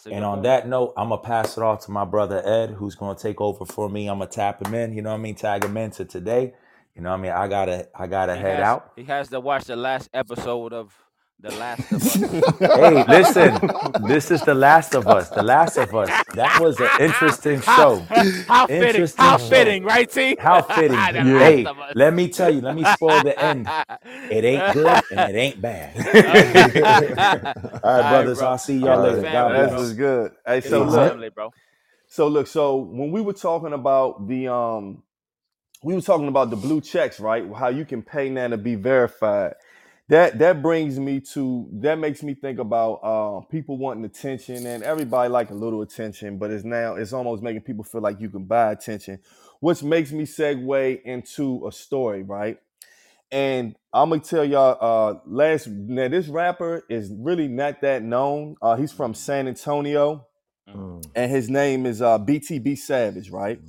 [0.09, 0.43] And on point.
[0.43, 3.65] that note, I'm gonna pass it off to my brother Ed, who's gonna take over
[3.65, 4.07] for me.
[4.09, 4.93] I'm gonna tap him in.
[4.93, 5.35] You know what I mean?
[5.35, 6.53] Tag him into today.
[6.95, 7.31] You know what I mean?
[7.31, 8.93] I gotta, I gotta He head has, out.
[8.95, 10.93] He has to watch the last episode of
[11.39, 12.33] The Last of Us.
[12.73, 13.61] Hey, listen,
[13.97, 15.31] this is the Last of Us.
[15.31, 16.23] The Last of Us.
[16.33, 18.11] That was an interesting show.
[18.47, 19.07] How fitting!
[19.07, 19.39] Interesting How show.
[19.39, 20.37] fitting, right, T?
[20.37, 21.09] How fitting.
[21.19, 21.33] Yeah.
[21.37, 21.95] Hey, Last of Us.
[21.95, 22.61] let me tell you.
[22.61, 23.73] Let me spoil the end.
[24.29, 25.99] It ain't good and it ain't bad.
[27.83, 28.33] All right, brothers.
[28.33, 28.49] bro.
[28.49, 28.99] I'll see All y'all right.
[28.99, 29.23] later.
[29.23, 29.71] Family, God This bless.
[29.71, 29.81] bro.
[29.81, 30.33] is good.
[30.45, 31.53] Hey, so my look, family, bro.
[32.07, 35.03] so look, so when we were talking about the um
[35.83, 37.45] we were talking about the blue checks, right?
[37.55, 39.55] How you can pay now to be verified.
[40.09, 44.83] That that brings me to that makes me think about uh, people wanting attention and
[44.83, 48.29] everybody like a little attention, but it's now it's almost making people feel like you
[48.29, 49.19] can buy attention,
[49.61, 52.59] which makes me segue into a story, right?
[53.31, 58.55] And I'm gonna tell y'all, uh, last now this rapper is really not that known.
[58.61, 60.25] Uh, he's from San Antonio,
[60.69, 61.03] Mm.
[61.15, 63.59] and his name is uh, BTB Savage, right?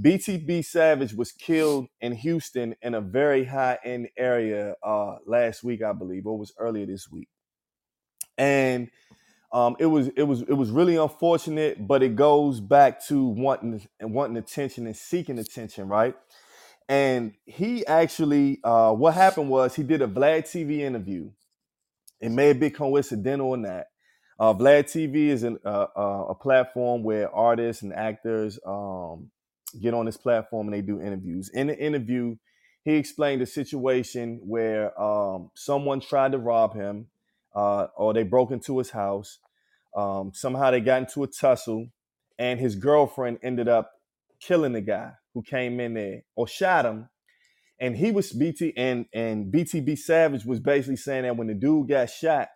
[0.00, 5.82] BTB Savage was killed in Houston in a very high end area uh, last week,
[5.82, 7.28] I believe, or was earlier this week,
[8.38, 8.88] and
[9.52, 13.86] um, it was it was it was really unfortunate, but it goes back to wanting
[14.00, 16.14] wanting attention and seeking attention, right?
[16.88, 21.30] And he actually, uh, what happened was he did a Vlad TV interview.
[22.20, 23.84] It may have been coincidental or not.
[24.40, 29.30] Uh, Vlad TV is an, uh, uh, a platform where artists and actors um,
[29.74, 31.50] get on this platform and they do interviews.
[31.52, 32.36] In the interview,
[32.84, 37.06] he explained a situation where um, someone tried to rob him,
[37.54, 39.38] uh, or they broke into his house.
[39.94, 41.88] Um, somehow they got into a tussle,
[42.38, 43.92] and his girlfriend ended up
[44.40, 47.08] killing the guy who came in there or shot him.
[47.78, 51.88] And he was BT and and BTB Savage was basically saying that when the dude
[51.88, 52.48] got shot,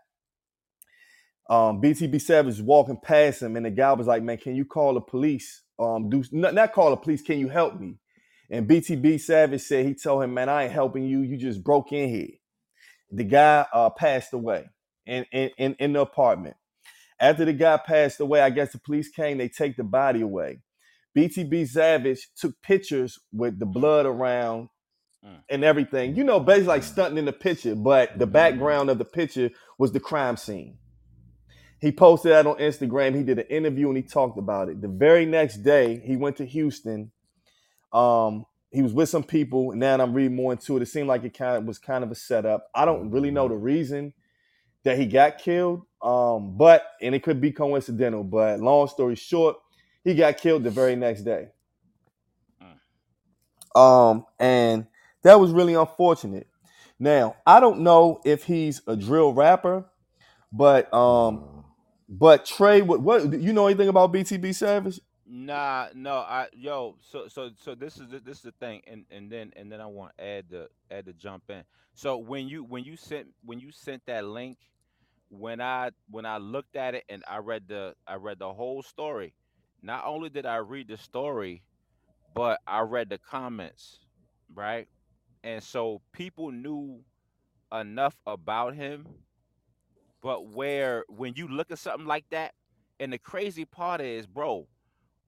[1.49, 4.65] um, BTB Savage was walking past him, and the guy was like, "Man, can you
[4.65, 5.63] call the police?
[5.79, 7.23] Um, do not, not call the police.
[7.23, 7.97] Can you help me?"
[8.51, 11.21] And BTB Savage said he told him, "Man, I ain't helping you.
[11.21, 12.29] You just broke in here."
[13.11, 14.67] The guy uh, passed away
[15.07, 16.57] in, in in in the apartment.
[17.21, 19.39] After the guy passed away, I guess the police came.
[19.39, 20.61] They take the body away.
[21.17, 24.69] BTB Savage took pictures with the blood around
[25.25, 25.43] Mm.
[25.49, 26.17] and everything.
[26.17, 29.91] You know, basically like stunting in the picture, but the background of the picture was
[29.93, 30.77] the crime scene.
[31.85, 33.15] He posted that on Instagram.
[33.15, 34.81] He did an interview and he talked about it.
[34.81, 37.13] The very next day, he went to Houston.
[37.93, 40.83] Um, he was with some people, and now I'm reading more into it.
[40.83, 42.71] It seemed like it kind of was kind of a setup.
[42.75, 44.15] I don't really know the reason
[44.85, 48.25] that he got killed, um, but and it could be coincidental.
[48.25, 49.57] But long story short,
[50.05, 51.49] he got killed the very next day.
[53.75, 54.87] Um, and
[55.23, 56.49] that was really unfortunate.
[56.99, 59.85] Now, I don't know if he's a drill rapper,
[60.51, 61.64] but um,
[62.09, 65.01] but Trey, what what you know anything about BTB Savage?
[65.27, 69.07] Nah, no, I yo, so so so this is the, this is the thing, and
[69.11, 71.63] and then and then I want to Ed to jump in.
[71.95, 74.59] So when you when you sent when you sent that link,
[75.31, 78.83] when I when I looked at it and I read the I read the whole
[78.83, 79.35] story.
[79.83, 81.63] Not only did I read the story,
[82.35, 84.01] but I read the comments,
[84.55, 84.89] right?
[85.45, 87.01] And so people knew
[87.73, 89.07] enough about him,
[90.25, 92.55] but where when you look at something like that,
[93.01, 94.69] and the crazy part is, bro,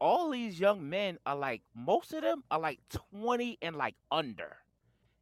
[0.01, 4.59] all these young men are like most of them are like 20 and like under.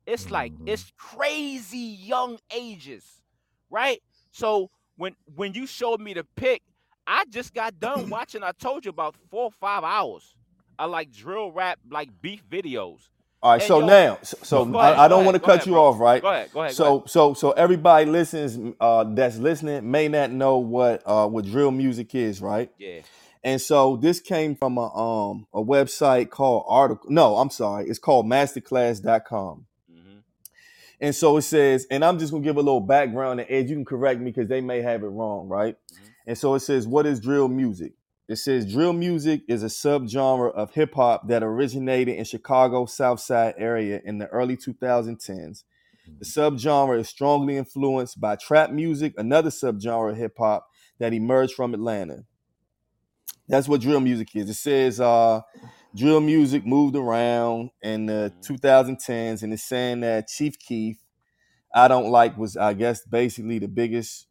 [0.06, 0.68] It's like Mhm.
[0.68, 3.22] it's crazy young ages,
[3.70, 4.02] right?
[4.32, 6.62] So when when you showed me the pic,
[7.06, 8.42] I just got done watching.
[8.44, 10.36] I told you about four or five hours.
[10.78, 13.10] I like drill rap like beef videos.
[13.45, 15.57] All right, And so yo- now, so, so ahead, I, I don't want to cut
[15.57, 15.84] ahead, you bro.
[15.84, 16.22] off, right?
[16.22, 16.76] Go ahead, go ahead.
[16.78, 17.11] go So ahead.
[17.11, 22.14] so so everybody listens uh that's listening may not know what uh what drill music
[22.14, 22.70] is, right?
[22.78, 23.01] yeah,
[23.45, 27.99] And so this came from a um a website called article no, I'm sorry, it's
[27.99, 29.66] called masterclass.com.
[29.92, 30.18] hmm
[31.01, 33.76] And so it says, and I'm just gonna give a little background and Ed, you
[33.76, 35.76] can correct me because they may have it wrong, right?
[35.92, 36.09] Mhm.
[36.28, 37.92] And so it says, what is drill music?
[38.28, 43.20] It says drill music is a subgenre of hip hop that originated in Chicago South
[43.20, 45.64] Side area in the early 2010s.
[46.18, 50.68] The subgenre is strongly influenced by trap music, another subgenre of hip hop
[50.98, 52.24] that emerged from Atlanta.
[53.48, 54.48] That's what drill music is.
[54.48, 55.42] It says uh,
[55.94, 58.42] drill music moved around in the Mhm.
[58.42, 60.98] 2010s, and it's saying that Chief Keef,
[61.74, 64.28] I don't like, was I guess basically the biggest.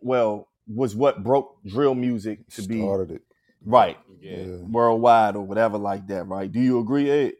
[0.00, 3.22] Well, was what broke drill music to be Started it.
[3.64, 4.36] right yeah.
[4.36, 4.56] Yeah.
[4.58, 6.24] worldwide or whatever like that.
[6.28, 6.50] Right?
[6.50, 7.34] Do you agree, Ed?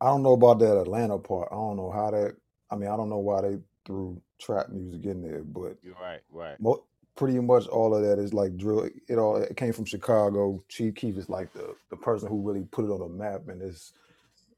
[0.00, 1.48] I don't know about that Atlanta part.
[1.52, 2.36] I don't know how that.
[2.70, 6.20] I mean, I don't know why they threw trap music in there, but You're right,
[6.30, 6.60] right.
[6.60, 6.84] mo-
[7.16, 8.88] pretty much all of that is like drill.
[9.08, 10.62] It all it came from Chicago.
[10.68, 13.62] Chief Keef is like the the person who really put it on the map, and
[13.62, 13.92] it's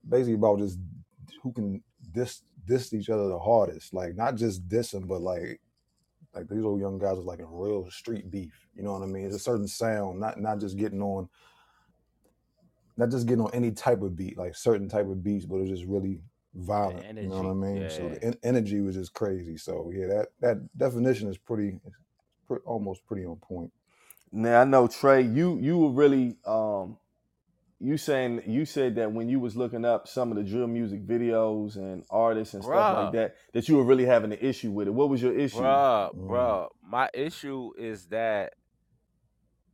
[0.08, 0.78] basically about just
[1.42, 3.94] who can diss diss each other the hardest.
[3.94, 5.60] Like not just dissing, but like
[6.37, 8.68] like these old young guys are like in real street beef.
[8.76, 9.26] You know what I mean?
[9.26, 11.28] It's a certain sound, not not just getting on,
[12.97, 15.70] not just getting on any type of beat, like certain type of beats, but it's
[15.70, 16.20] just really
[16.55, 17.07] violent.
[17.20, 17.91] you know what I energy, mean?
[17.91, 18.14] So yeah.
[18.14, 19.57] the en- energy was just crazy.
[19.57, 21.97] So yeah, that that definition is pretty, it's
[22.47, 23.72] pre- almost pretty on point.
[24.32, 26.65] Now I know Trey, you you were really um
[27.79, 31.07] you saying you said that when you was looking up some of the drill music
[31.07, 34.89] videos and artists and stuff like that, that you were really having an issue with
[34.89, 34.93] it.
[34.95, 35.59] What was your issue?
[35.59, 36.27] Bruh, Mm.
[36.29, 38.55] bruh, my issue is that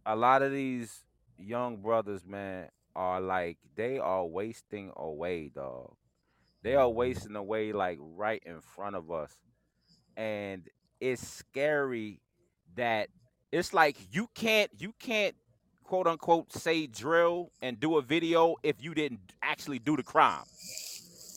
[0.04, 1.04] a lot of these
[1.38, 5.94] young brothers, man, are like they are wasting away, dog.
[6.62, 9.32] They are wasting away like right in front of us.
[10.16, 10.68] And
[11.00, 12.20] it's scary
[12.74, 13.08] that
[13.50, 15.34] it's like you can't you can't
[15.92, 20.42] quote unquote say drill and do a video if you didn't actually do the crime.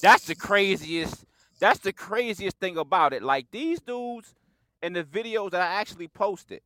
[0.02, 1.26] That's the craziest
[1.60, 3.22] that's the craziest thing about it.
[3.22, 4.34] Like these dudes
[4.82, 6.62] in the videos that I actually posted,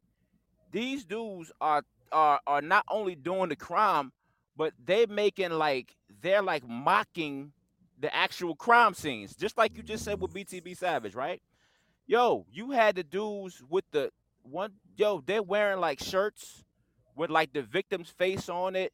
[0.71, 1.81] these dudes are
[2.11, 4.11] are are not only doing the crime,
[4.55, 7.53] but they're making like they're like mocking
[7.99, 11.41] the actual crime scenes, just like you just said with BTB Savage, right?
[12.05, 14.11] Yo, you had the dudes with the
[14.43, 14.73] one.
[14.95, 16.63] Yo, they're wearing like shirts
[17.19, 18.93] with like the victim's face on it.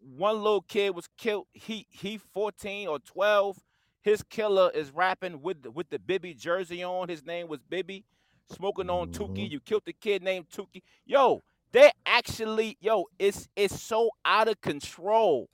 [0.00, 1.46] One little kid was killed.
[1.52, 3.58] He he 14 or 12.
[4.02, 7.08] His killer is rapping with the, with the Bibby jersey on.
[7.08, 8.04] His name was Bibby,
[8.50, 9.48] smoking on Tukey.
[9.48, 9.50] Mhm.
[9.50, 10.82] You killed the kid named Tukey.
[11.04, 15.50] Yo, they actually yo, it's it's so out of control.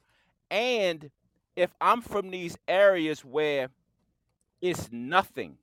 [0.51, 1.11] And
[1.57, 3.70] if I'm from these areas where
[4.61, 5.59] it's nothing,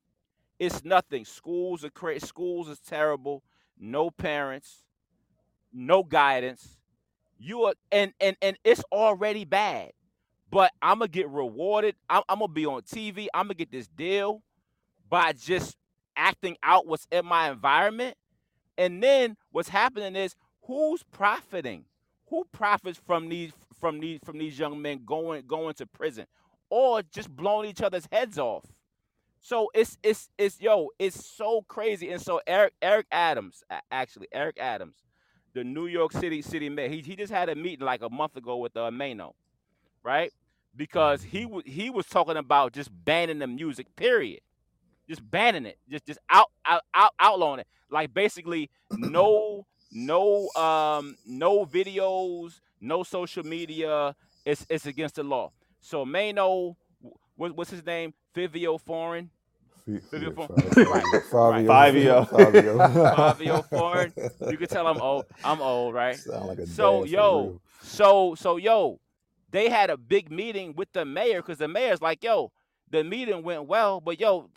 [0.58, 1.24] it's nothing.
[1.24, 2.26] Schools are crazy.
[2.26, 3.42] Schools is terrible.
[3.78, 4.84] No parents,
[5.72, 6.78] no guidance.
[7.38, 9.92] You are and and and it's already bad.
[10.50, 11.94] But I'm gonna get rewarded.
[12.08, 13.28] I'm, I'm gonna be on TV.
[13.32, 14.42] I'm gonna get this deal
[15.08, 15.76] by just
[16.16, 18.16] acting out what's in my environment.
[18.76, 21.84] And then what's happening is who's profiting?
[22.28, 26.26] Who profits from these from these from these young men going going to prison
[26.68, 28.64] or just blowing each other's heads off?
[29.40, 32.10] So it's it's it's yo, it's so crazy.
[32.10, 34.96] And so Eric Eric Adams, actually Eric Adams,
[35.54, 38.36] the New York City city mayor, he he just had a meeting like a month
[38.36, 39.34] ago with uh, Mano,
[40.02, 40.32] right?
[40.76, 44.40] Because he was he was talking about just banning the music, period.
[45.08, 47.66] Just banning it, just just out out, out outlawing it.
[47.90, 54.14] Like basically no no um no videos, no social media.
[54.44, 55.50] It's it's against the law.
[55.80, 56.76] So Mano,
[57.36, 58.14] what, what's his name?
[58.34, 59.30] Fivio Foreign.
[59.86, 61.66] Fe- Fabio yeah, Fo- Fa- Right, Fabio.
[61.66, 62.24] Fabio.
[62.26, 62.78] Fabio.
[62.78, 64.14] Fabio Foreign.
[64.48, 65.26] You can tell I'm old.
[65.44, 66.16] I'm old, right?
[66.16, 69.00] Sound like a So yo, so so yo,
[69.50, 72.52] they had a big meeting with the mayor because the mayor's like, yo,
[72.90, 74.50] the meeting went well, but yo,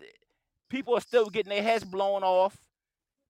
[0.69, 2.57] people are still getting their heads blown off.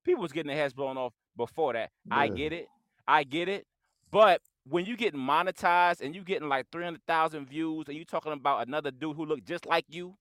[0.03, 1.91] People was getting their heads blown off before that.
[2.11, 2.67] I get it,
[3.07, 3.65] I get it,
[4.11, 8.05] but when you getting monetized and you getting like three hundred thousand views and you
[8.05, 10.15] talking about another dude who looked just like you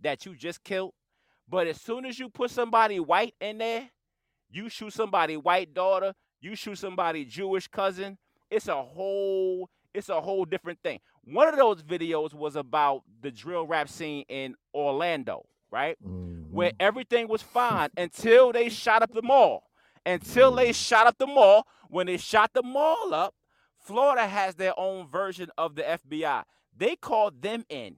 [0.00, 0.92] that you just killed,
[1.48, 3.90] but as soon as you put somebody white in there,
[4.50, 8.18] you shoot somebody white daughter, you shoot somebody Jewish cousin,
[8.50, 10.98] it's a whole it's a whole different thing.
[11.22, 15.96] One of those videos was about the drill rap scene in Orlando, right?
[16.00, 16.76] Where Mhm.
[16.80, 19.70] everything was fine until they shot up the mall.
[20.04, 21.66] Until they shot up the mall.
[21.88, 23.36] When they shot the mall up,
[23.78, 26.44] Florida has their own version of the FBI.
[26.76, 27.96] They called them in,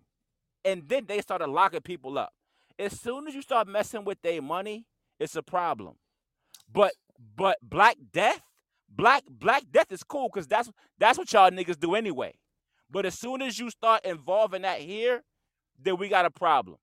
[0.65, 2.35] and then they started locking people up.
[2.79, 4.87] As soon as you start messing with their money,
[5.21, 5.95] it's a problem.
[6.73, 6.95] But
[7.37, 8.43] but Black Death,
[8.89, 12.35] Black Black Death is cool because that's that's what y'all niggas do anyway.
[12.91, 15.23] But as soon as you start involving that here,
[15.83, 16.79] then we got a problem.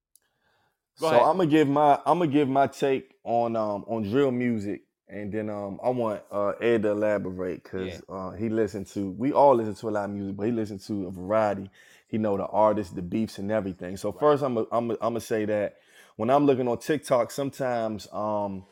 [0.99, 1.29] Go so ahead.
[1.31, 5.31] I'm gonna give my I'm gonna give my take on um on drill music, and
[5.31, 8.15] then um I want uh Ed to elaborate because Yeah.
[8.15, 10.81] uh he listened to we all listen to a lot of music, but he listened
[10.81, 11.69] to a variety.
[12.13, 13.97] He know the artists, the beefs, and everything.
[13.97, 15.77] So first, I'm i I'm i I'm gonna say that
[16.15, 18.65] when I'm looking on TikTok, sometimes um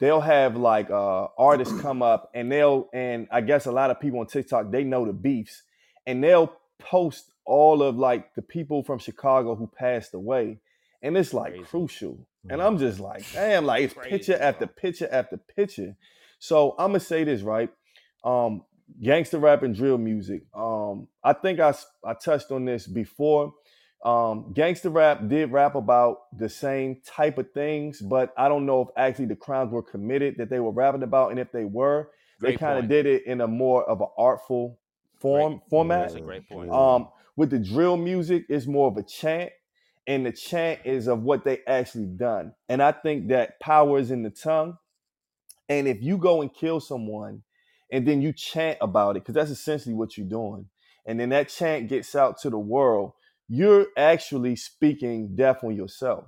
[0.00, 3.98] they'll have like uh artists come up and they'll and I guess a lot of
[4.00, 5.62] people on TikTok they know the beefs
[6.06, 10.58] and they'll post all of like the people from Chicago who passed away
[11.00, 11.64] and it's like Crazy.
[11.70, 12.18] crucial
[12.50, 12.66] and Mhm.
[12.66, 14.74] I'm just like damn like it's Crazy, picture after bro.
[14.76, 15.96] picture after picture
[16.38, 17.70] so I'm gonna say this right
[18.24, 18.62] um
[19.02, 21.74] gangster rap and drill music um I think I
[22.04, 23.54] I touched on this before
[24.04, 28.82] um, gangster rap did rap about the same type of things, but I don't know
[28.82, 32.10] if actually the crimes were committed that they were rapping about, and if they were,
[32.40, 34.78] they kind of did it in a more of an artful
[35.18, 35.70] form Great.
[35.70, 36.00] format.
[36.02, 36.70] That's a great point.
[36.70, 39.50] Um, with the drill music, it's more of a chant,
[40.06, 42.54] and the chant is of what they actually done.
[42.68, 44.78] And I think that power is in the tongue.
[45.68, 47.42] And if you go and kill someone,
[47.90, 50.66] and then you chant about it, because that's essentially what you're doing,
[51.06, 53.12] and then that chant gets out to the world,
[53.48, 56.24] you're actually speaking death on yourself.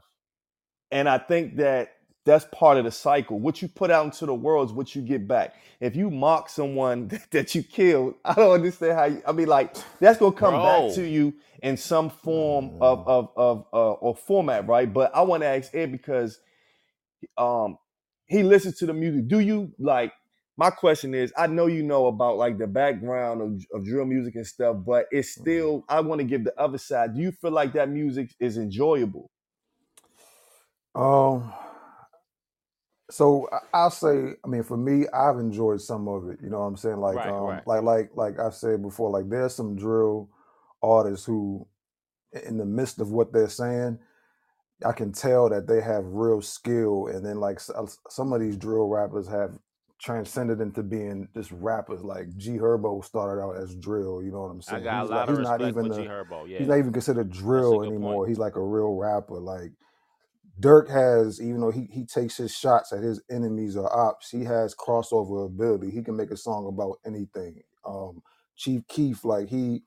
[0.91, 1.91] And I think that
[2.25, 3.39] that's part of the cycle.
[3.39, 5.55] What you put out into the world is what you get back.
[5.81, 9.77] If you mock someone that you killed, I don't understand how you, I mean, like,
[9.99, 10.89] that's going to come Bro.
[10.89, 14.93] back to you in some form of, of, of, uh, or format, right?
[14.93, 16.41] But I want to ask Ed because
[17.37, 17.79] um,
[18.27, 19.29] he listens to the music.
[19.29, 20.13] Do you like,
[20.61, 24.37] my question is, I know you know about like the background of, of drill music
[24.37, 27.15] and stuff, but it's still, I want to give the other side.
[27.17, 29.31] Do you feel like that music is enjoyable?
[30.95, 31.53] Um,
[33.11, 36.41] so I- I'll say, I mean, for me, I've enjoyed some of it.
[36.43, 36.99] You know what I'm saying?
[36.99, 37.65] Like, Right, um, right.
[37.67, 40.31] like, like, like I said before, like there's some drill
[40.83, 41.67] artists who,
[42.47, 43.99] in the midst of what they're saying,
[44.87, 48.41] I can tell that they have real skill, and then like s- uh, some of
[48.41, 49.59] these drill rappers have
[50.01, 52.03] transcended into being just rappers.
[52.03, 54.23] Like G Herbo started out as drill.
[54.23, 54.85] You know what I'm I saying?
[54.85, 56.49] got a He's lot like of he's not even for a, G Herbo.
[56.49, 56.59] Yeah.
[56.59, 58.27] he's not even considered drill anymore.
[58.27, 58.29] point.
[58.29, 59.41] He's like a real rapper.
[59.41, 59.73] Like
[60.61, 64.45] Durk has, even though he, he takes his shots at his enemies or ops, he
[64.45, 65.91] has crossover ability.
[65.91, 67.63] He can make a song about anything.
[67.87, 68.23] Um,
[68.57, 69.83] Chief Keef, like he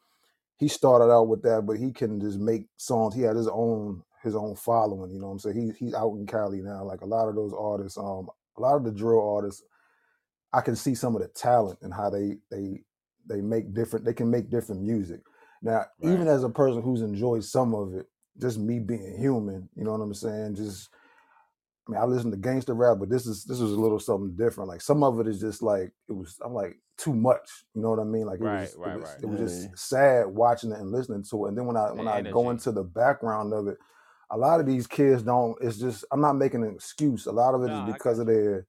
[0.57, 3.16] he started out with that, but he can just make songs.
[3.16, 5.11] He had his own his own following.
[5.14, 5.76] You know what I'm saying?
[5.80, 6.84] He he's out in Cali now.
[6.84, 9.64] Like a lot of those artists, um, a lot of the drill artists,
[10.54, 12.84] I can see some of the talent and how they they
[13.28, 14.06] they make different.
[14.06, 15.22] They can make different music.
[15.62, 18.08] Now, even as a person who's enjoyed some of it,
[18.39, 20.56] just me being human, you know what I'm saying?
[20.56, 20.89] Just
[21.88, 24.36] I mean, I listen to gangster rap, but this is this was a little something
[24.38, 24.70] different.
[24.70, 26.38] Like some of it is just like it was.
[26.43, 27.66] I'm like too much.
[27.76, 28.26] You know what I mean?
[28.26, 28.78] Like it Right, was.
[28.78, 29.24] right, it was, right.
[29.24, 29.68] it was Yeah.
[29.70, 31.49] just sad watching it and listening to it.
[31.49, 33.78] And then when I when The I go into the background of it,
[34.32, 35.58] a lot of these kids don't.
[35.62, 37.26] It's just I'm not making an excuse.
[37.26, 38.66] A lot of it is No, I because of their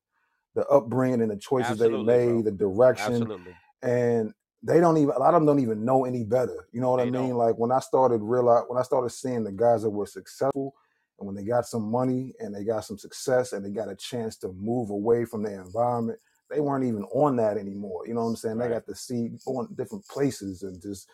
[0.54, 2.36] the upbringing and the choices they Absolutely, bro.
[2.36, 3.52] made, the direction, Absolutely.
[3.82, 4.32] and
[4.62, 5.14] they don't even.
[5.14, 6.68] A lot of them don't even know any better.
[6.72, 7.12] You know what I mean?
[7.30, 7.38] don't.
[7.38, 10.74] Like when I started realize when I started seeing the guys that were successful
[11.18, 13.96] and when they got some money and they got some success and they got a
[13.96, 16.18] chance to move away from their environment,
[16.50, 18.06] they weren't even on that anymore.
[18.06, 18.58] You know what I'm saying?
[18.58, 18.74] They Right.
[18.74, 21.08] got to see going different places and just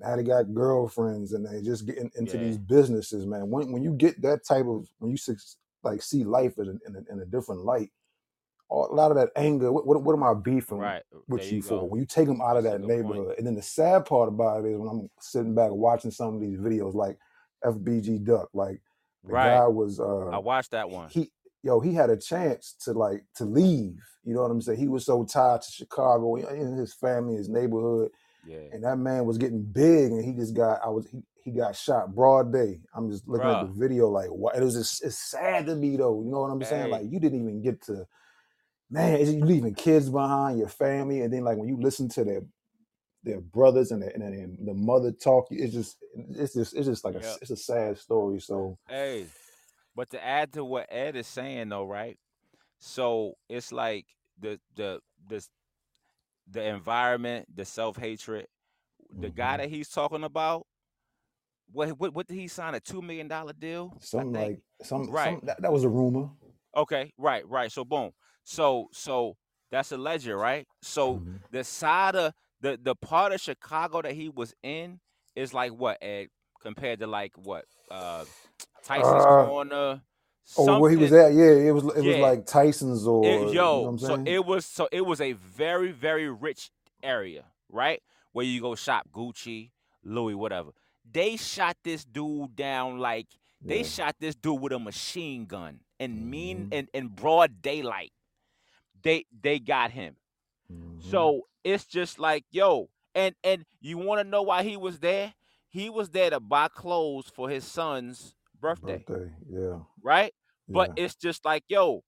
[0.00, 2.44] now they got girlfriends and they just getting into Yeah.
[2.44, 3.48] these businesses, man.
[3.50, 5.38] When when you get that type of when you suc-
[5.82, 7.90] like see life in a, in a, in a different light,
[8.70, 9.72] a lot of that anger.
[9.72, 11.02] What what, what am I beefing Right.
[11.28, 11.80] with There you you for?
[11.80, 11.84] go.
[11.88, 12.96] When you take them out of That's a that good point.
[12.96, 16.34] neighborhood, and then the sad part about it is when I'm sitting back watching some
[16.34, 17.18] of these videos, like
[17.64, 18.80] FBG Duck, like
[19.28, 19.50] the Right.
[19.50, 21.10] guy was I uh watched that one.
[21.10, 21.30] he
[21.62, 23.98] yo he had a chance to like to leave.
[24.24, 24.78] You know what I'm saying?
[24.78, 28.10] He was so tied to Chicago and his family, his neighborhood,
[28.44, 28.58] Yeah.
[28.72, 31.76] and that man was getting big, and he just got I was he, he got
[31.76, 32.80] shot broad day.
[32.94, 33.74] I'm just looking at the Bruh.
[33.78, 36.22] video like what it was just it's sad to me though.
[36.22, 36.84] You know what I'm saying?
[36.84, 36.90] Hey.
[36.90, 38.06] Like you didn't even get to
[38.90, 42.24] man, it's, you leaving kids behind, your family, and then like when you listen to
[42.24, 42.42] their
[43.24, 45.96] their brothers and, their, and, their- the mother talk, it's just
[46.30, 47.38] it's just it's just like a Yep.
[47.42, 48.40] it's a sad story.
[48.40, 49.26] So Hey,
[49.96, 52.18] but to add to what Ed is saying though, right?
[52.80, 54.06] So it's like
[54.40, 55.48] the the this
[56.50, 58.46] the environment, the self hatred.
[59.20, 59.58] The guy Mhm.
[59.58, 60.66] that he's talking about,
[61.72, 63.92] what what what did he sign a two million dollar deal?
[64.00, 65.38] Something like some Right.
[65.38, 66.30] some that, that was a rumor.
[66.76, 67.70] Okay, right, right.
[67.72, 68.10] So boom.
[68.44, 69.36] So so
[69.70, 70.66] that's a ledger, right?
[70.82, 71.40] So Mhm.
[71.50, 75.00] the side of the the part of Chicago that he was in
[75.34, 76.28] is like what, Ed,
[76.60, 77.64] compared to like what?
[77.90, 78.24] Uh
[78.84, 80.02] Tyson's Uh, corner.
[80.58, 83.46] Oh, where he was at, yeah, it was it was like Tyson's or It- you
[83.46, 86.70] know yo, what I'm so it was so it was a very very rich
[87.02, 88.02] area, right?
[88.32, 89.70] Where you go shop Gucci,
[90.02, 90.72] Louis, whatever.
[91.10, 93.28] They shot this dude down like
[93.62, 93.82] they Yeah.
[93.84, 96.72] shot this dude with a machine gun and mean Mhm.
[96.74, 98.12] in, in broad daylight.
[99.04, 100.16] They they got him.
[100.72, 101.02] Mhm.
[101.02, 105.34] So it's just like yo, and and you want to know why he was there?
[105.68, 110.32] He was there to buy clothes for his son's birthday, birthday, yeah, right?
[110.68, 112.02] But it's just like, yo,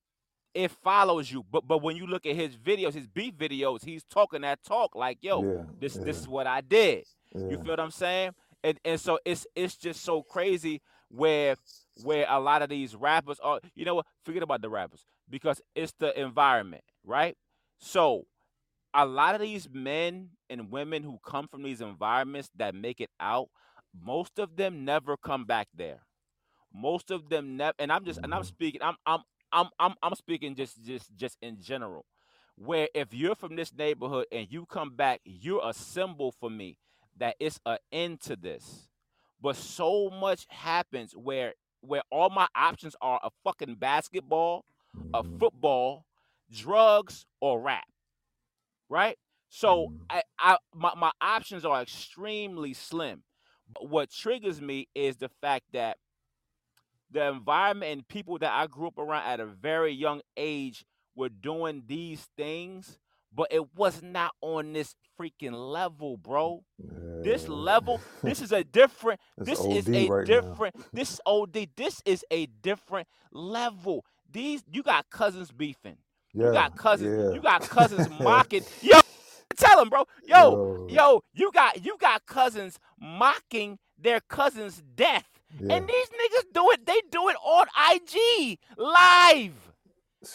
[0.55, 1.45] it follows you.
[1.51, 4.95] But but when you look at his videos, his beat videos, he's talking that talk
[4.95, 7.05] like, yo, yeah, this yeah, this is what I did.
[7.35, 8.33] You feel what I'm saying?
[8.65, 11.57] And and so it's it's just so crazy where
[12.03, 13.61] where a lot of these rappers are.
[13.75, 14.07] You know what?
[14.25, 17.37] Forget about the rappers because it's the environment, right?
[17.79, 18.27] So
[18.95, 23.11] a lot of these men and women who come from these environments that make it
[23.21, 23.49] out,
[23.99, 26.01] most of them never come back there.
[26.73, 27.75] Most of them never.
[27.79, 28.45] And I'm just and I'm Mhm.
[28.45, 28.83] speaking.
[28.83, 29.21] I'm I'm
[29.53, 32.05] I'm I'm I'm speaking just just just in general.
[32.57, 36.79] Where if you're from this neighborhood and you come back, you're a symbol for me
[37.17, 38.89] that it's an end to this.
[39.41, 44.65] But so much happens where where all my options are a fucking basketball,
[45.15, 45.39] a Mhm.
[45.39, 46.07] football,
[46.51, 47.87] drugs, or rap.
[48.89, 49.17] Right?
[49.49, 50.11] So Mhm.
[50.11, 53.23] I, I my, my options are extremely slim.
[53.75, 55.99] But what triggers me is the fact that
[57.11, 60.85] the environment and people that I grew up around at a very young age
[61.15, 62.99] were doing these things,
[63.35, 66.63] but it was not on this freaking level, bro.
[67.23, 70.59] This level, this is a different, this is a right now.
[70.65, 74.05] different, this is OD, this is a different level.
[74.33, 75.97] These, you got cousins beefing.
[76.35, 77.33] yeah, You got cousins, yeah.
[77.35, 78.65] you got cousins mocking.
[78.83, 79.01] Yo,
[79.57, 80.07] tell them, bro.
[80.27, 85.27] Yo, Yo, yo, you got, you got cousins mocking their cousin's death.
[85.61, 85.77] yeah.
[85.77, 89.55] And these niggas do it, they do it on IG live.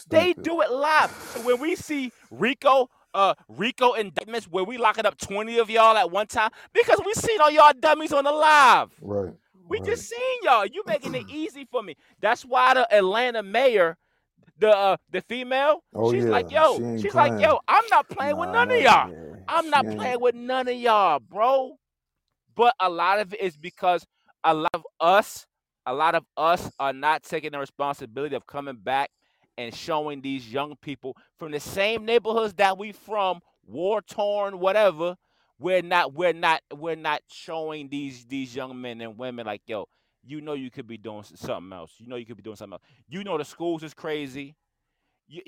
[0.10, 1.12] They do it live.
[1.34, 5.98] So when we see Rico, uh, Rico indictments where we locking up 20 of y'all
[5.98, 8.89] at one time, because we seen all y'all dummies on the live.
[9.02, 9.34] Right.
[9.72, 9.86] We right.
[9.88, 10.65] just seen y'all.
[10.65, 11.95] You making it easy for me.
[12.19, 13.97] That's why the Atlanta mayor,
[14.59, 16.30] the uh, the female, Oh, she's yeah.
[16.30, 19.09] like, yo, She she's like, yo, I'm not playing with none of y'all.
[19.09, 19.17] yeah.
[19.47, 21.78] I'm She not ain't- playing with none of y'all, bro.
[22.55, 24.05] But a lot of it is because
[24.43, 25.45] a lot of us,
[25.86, 29.09] a lot of us are not taking the responsibility of coming back
[29.57, 35.15] and showing these young people from the same neighborhoods that we from, war torn, whatever.
[35.62, 39.88] We're not, we're not, we're not showing these these young men and women like, yo,
[40.26, 41.93] you know, you could be doing something else.
[41.99, 42.84] You know, you could be doing something else.
[43.07, 44.55] You know, the schools is crazy.
[45.28, 45.41] You,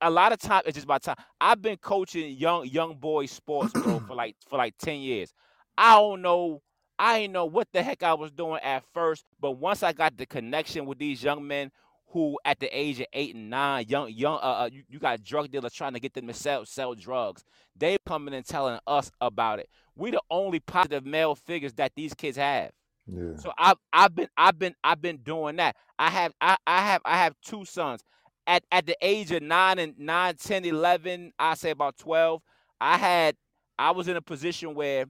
[0.00, 1.16] a lot of time it's just about time.
[1.40, 5.34] I've been coaching young young boys sports, bro, for like for like ten years.
[5.76, 6.62] I don't know.
[6.98, 10.16] I didn't know what the heck I was doing at first, but once I got
[10.16, 11.70] the connection with these young men
[12.16, 15.22] who, at the age of eight and nine, young young, uh, uh you, you got
[15.22, 17.44] drug dealers trying to get them to sell sell drugs.
[17.76, 19.68] They coming and telling us about it.
[19.96, 22.70] We the only positive male figures that these kids have.
[23.06, 23.36] Yeah.
[23.36, 25.76] So I've I've been I've been I've been doing that.
[25.98, 28.02] I have I, I have I have two sons.
[28.46, 32.40] At at the age of 9 and 9, 10, 11, I say about 12,
[32.80, 33.36] I had
[33.78, 35.04] I was in a position where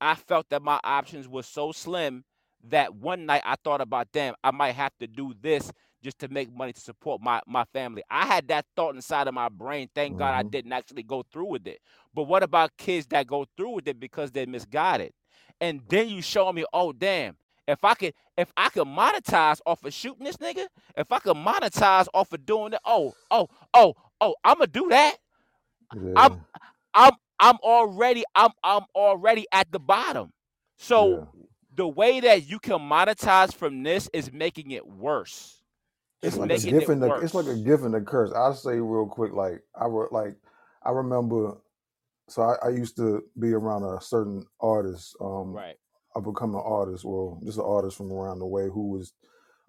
[0.00, 2.24] I felt that my options were so slim
[2.68, 5.70] that one night I thought about damn, I might have to do this
[6.02, 8.02] just to make money to support my my family.
[8.10, 9.88] I had that thought inside of my brain.
[9.94, 10.50] Thank God I Mhm.
[10.50, 11.80] didn't actually go through with it.
[12.14, 15.12] But what about kids that go through with it because they're misguided?
[15.60, 17.36] And then you show me, oh damn,
[17.68, 21.36] if I could if I could monetize off of shooting this nigga, if I could
[21.36, 25.16] monetize off of doing that, oh, oh, oh, oh, I'ma do that.
[25.92, 26.00] Yeah.
[26.16, 26.36] I'm
[26.94, 30.32] I'm I'm already I'm I'm already at the bottom.
[30.78, 31.49] So Yeah.
[31.74, 35.62] The way that you can monetize from this is making it worse.
[36.22, 38.32] it's It's like a gift and a, it's like a gift and a curse.
[38.34, 40.36] I'll say real quick, like I re, like
[40.82, 41.56] I remember
[42.28, 45.76] so I, I used to be around a certain artist, um right.
[46.16, 49.12] I become an artist, well, just an artist from around the way who was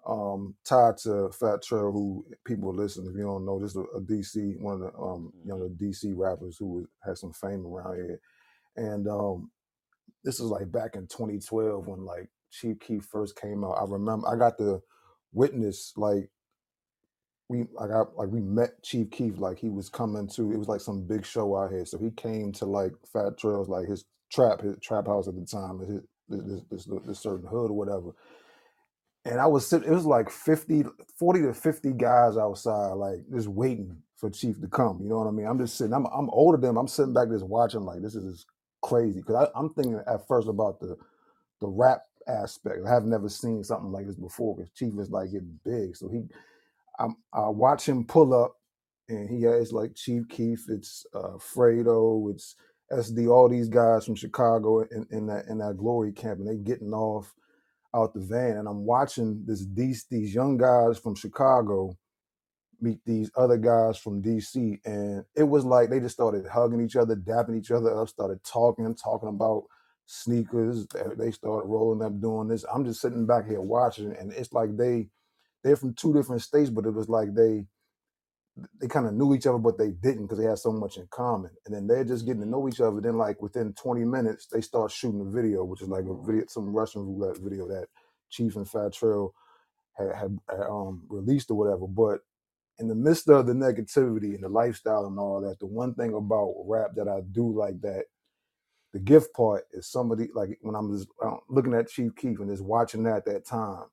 [0.06, 3.80] um tied to Fat Trel, who people listen, if you don't know, this is a,
[3.96, 7.96] a DC, one of the um younger DC rappers who was, had some fame around
[7.96, 8.20] here.
[8.76, 9.50] And um
[10.24, 13.78] this was like back in 2012 when like Chief Keef first came out.
[13.80, 14.82] I remember I got to
[15.32, 16.30] witness like
[17.48, 20.80] we I like we met Chief Keef like he was coming to it was like
[20.80, 21.84] some big show out here.
[21.84, 25.44] So he came to like Fat Trel's like his trap his trap house at the
[25.44, 28.12] time his, this, this, this, certain hood or whatever.
[29.24, 30.84] And I was sitting it was like 50
[31.18, 35.00] 40 to 50 guys outside like just waiting for Chief to come.
[35.02, 35.46] You know what I mean?
[35.46, 36.76] I'm just sitting I'm I'm older than.
[36.76, 38.46] I'm sitting back just watching like this is
[38.82, 40.96] crazy because I'm thinking at first about the
[41.60, 42.80] the rap aspect.
[42.86, 45.96] I have never seen something like this before because Chief is like getting big.
[45.96, 46.24] So he
[46.98, 48.56] I'm, I watch him pull up,
[49.08, 52.56] and he has like Chief Keef, it's uh, Fredo, it's
[52.92, 56.56] SD, all these guys from Chicago in, in that in that glory camp, and they
[56.56, 57.34] getting off
[57.94, 61.96] out the van, and I'm watching this these these young guys from Chicago
[62.82, 66.96] meet these other guys from DC, and it was like they just started hugging each
[66.96, 69.64] other, dapping each other up, started talking, talking about
[70.06, 70.86] sneakers.
[71.16, 72.64] They started rolling up, doing this.
[72.72, 75.08] I'm just sitting back here watching, and it's like they
[75.64, 77.66] they're from two different states, but it was like they
[78.80, 81.06] they kind of knew each other, but they didn't because they had so much in
[81.10, 81.50] common.
[81.64, 83.00] And then they're just getting to know each other.
[83.00, 86.44] Then, like within 20 minutes, they start shooting a video, which is like a video,
[86.48, 87.86] some Russian roulette video that
[88.30, 89.34] Chief and Fat Trel
[89.96, 91.86] had, had, had um, released or whatever.
[91.86, 92.20] But
[92.82, 96.12] in the midst of the negativity and the lifestyle and all that, the one thing
[96.14, 98.04] about rap that I do like that
[98.92, 102.50] the gift part is somebody like when I'm just uh, looking at Chief Keef and
[102.50, 103.84] just watching that at that time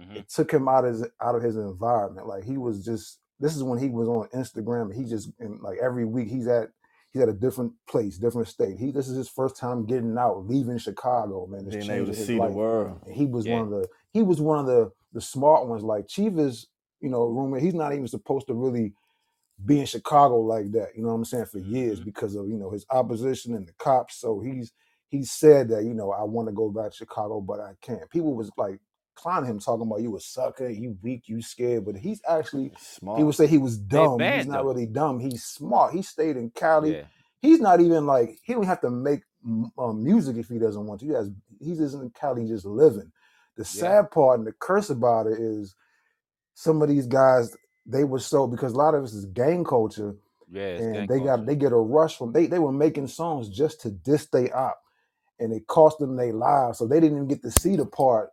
[0.00, 0.16] Mhm.
[0.16, 2.26] it took him out of his, out of his environment.
[2.26, 4.90] Like he was just this is when he was on Instagram.
[4.90, 6.70] and He just and like every week he's at
[7.12, 8.78] he's at a different place, different state.
[8.78, 11.66] He this is his first time getting out, leaving Chicago, man.
[11.66, 12.52] It's Being able to changing his see the life.
[12.54, 13.00] world.
[13.06, 13.54] And he was Yeah.
[13.62, 15.82] one of the he was one of the the smart ones.
[15.82, 16.68] Like Chief is,
[17.02, 17.62] you know, roommate.
[17.64, 18.94] He's not even supposed to really
[19.64, 20.90] be in Chicago like that.
[20.96, 21.46] You know what I'm saying?
[21.46, 22.04] For years Mhm.
[22.04, 24.16] because of you know his opposition and the cops.
[24.20, 24.72] So he's
[25.08, 28.10] he said that you know I want to go back to Chicago, but I can't.
[28.10, 28.80] People was like
[29.16, 31.86] clowning him, talking about you a sucker, you weak, you scared.
[31.86, 33.18] But he's actually Smart.
[33.18, 34.18] He would say he was They dumb.
[34.26, 34.66] He's bad not though.
[34.66, 35.20] really dumb.
[35.20, 35.94] He's smart.
[35.94, 36.92] He stayed in Cali.
[36.92, 37.04] Yeah.
[37.42, 39.22] He's not even like he don't have to make
[39.78, 41.06] um, music if he doesn't want to.
[41.06, 41.30] He has
[41.60, 43.12] he's just in Cali just living.
[43.56, 44.02] The Yeah.
[44.02, 45.76] sad part and the curse about it is
[46.54, 50.14] some of these guys they were so because a lot of this is gang culture
[50.50, 50.62] Yeah.
[50.62, 53.48] It's and gang they got they get a rush from they they were making songs
[53.48, 54.78] just to diss they op
[55.40, 58.30] and it cost them their lives so they didn't even get to see the part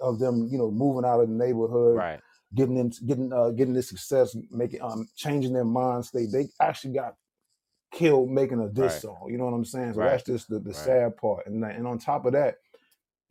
[0.00, 2.20] of them you know moving out of the neighborhood Right.
[2.54, 6.94] getting in getting uh getting this success making um changing their mind state they actually
[6.94, 7.14] got
[7.92, 9.02] killed making a diss Right.
[9.02, 10.10] song you know what i'm saying so Right.
[10.12, 10.76] that's just the, the Right.
[10.76, 12.56] sad part and that- and on top of that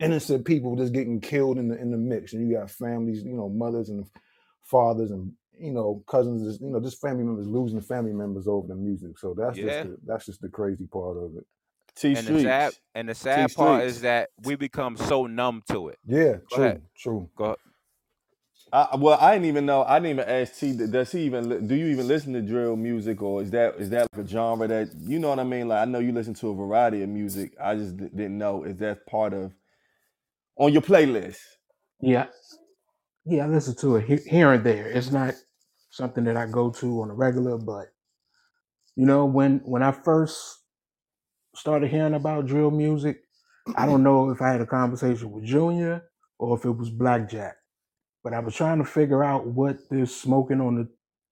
[0.00, 3.34] innocent people just getting killed in the in the mix and you got families you
[3.34, 4.04] know mothers and
[4.62, 8.68] fathers and you know cousins just, you know just family members losing family members over
[8.68, 9.64] the music so that's Yeah.
[9.68, 11.46] just the, that's just the crazy part of it
[11.94, 12.80] T And the sad Streets.
[12.94, 15.98] and the sad part is that we become so numb to it.
[16.06, 16.82] yeah Go true ahead.
[16.94, 17.56] true Go ahead.
[18.72, 19.84] I, well, I didn't even know.
[19.84, 20.72] I didn't even ask T.
[20.72, 21.66] Does he even?
[21.66, 24.66] Do you even listen to drill music, or is that is that like a genre
[24.66, 25.68] that you know what I mean?
[25.68, 27.52] Like I know you listen to a variety of music.
[27.60, 29.54] I just di- didn't know is that part of
[30.58, 31.38] on your playlist.
[32.00, 32.26] Yeah,
[33.26, 34.88] yeah, I listen to it he- here and there.
[34.88, 35.34] It's not
[35.90, 37.88] something that I go to on a regular, but
[38.96, 40.58] you know, when when I first
[41.56, 43.22] started hearing about drill music,
[43.76, 46.04] I don't know if I had a conversation with Junior
[46.38, 47.56] or if it was Blackjack,
[48.24, 50.88] but I was trying to figure out what this smoking on the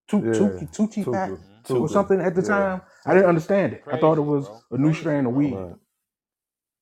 [0.08, 1.80] tu- yeah Tuki Tucci pack Tuka, Tuka.
[1.80, 1.88] or Tuka.
[1.88, 2.82] something at the yeah time.
[3.06, 3.86] I didn't understand it.
[3.90, 4.62] I thought it Crazy, was bro.
[4.72, 5.34] a new Crazy, strain of bro.
[5.34, 5.66] weed.
[5.68, 5.76] right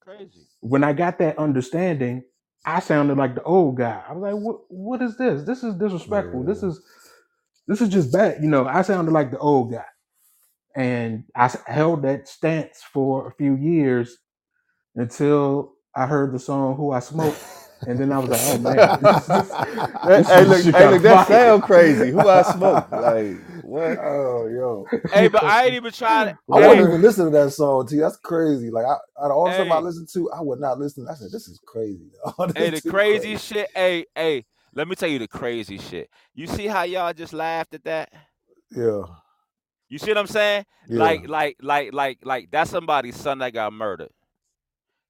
[0.03, 0.49] Crazy.
[0.61, 2.25] When I got that understanding,
[2.65, 4.03] I sounded like the old guy.
[4.09, 4.61] I was like, "What?
[4.71, 5.45] What is this?
[5.45, 6.45] This is disrespectful.
[6.45, 6.81] This is
[7.69, 9.87] this is just bad." You know, I sounded like the old guy,
[10.77, 14.19] and I s- held that stance for a few years
[14.97, 17.47] until I heard the song "Who I Smoke,"
[17.87, 19.59] and then I was like, "Oh man, this is
[20.07, 22.11] hey, this hey, is look, shit hey, look, that fire." sound crazy.
[22.11, 22.87] Who I smoke?
[22.93, 23.39] Like
[23.73, 23.99] what?
[23.99, 26.39] oh yo Hey, but I ain't even trying to.
[26.53, 27.87] I wouldn't even listen to that song.
[27.87, 27.99] T.
[27.99, 28.71] That's crazy.
[28.71, 31.07] Like I, out of all the stuff I hey, listened to, I would not listen.
[31.11, 32.11] I said, "This is crazy.
[32.13, 33.71] This hey, the crazy crazy." shit.
[33.75, 34.45] Hey, hey,
[34.75, 36.11] let me tell you the crazy shit.
[36.35, 38.13] You see how y'all just laughed at that?
[38.71, 39.03] Yeah,
[39.89, 40.65] You see what I'm saying?
[40.89, 44.11] yeah, Like, like, like, like, like that's somebody's son that got murdered.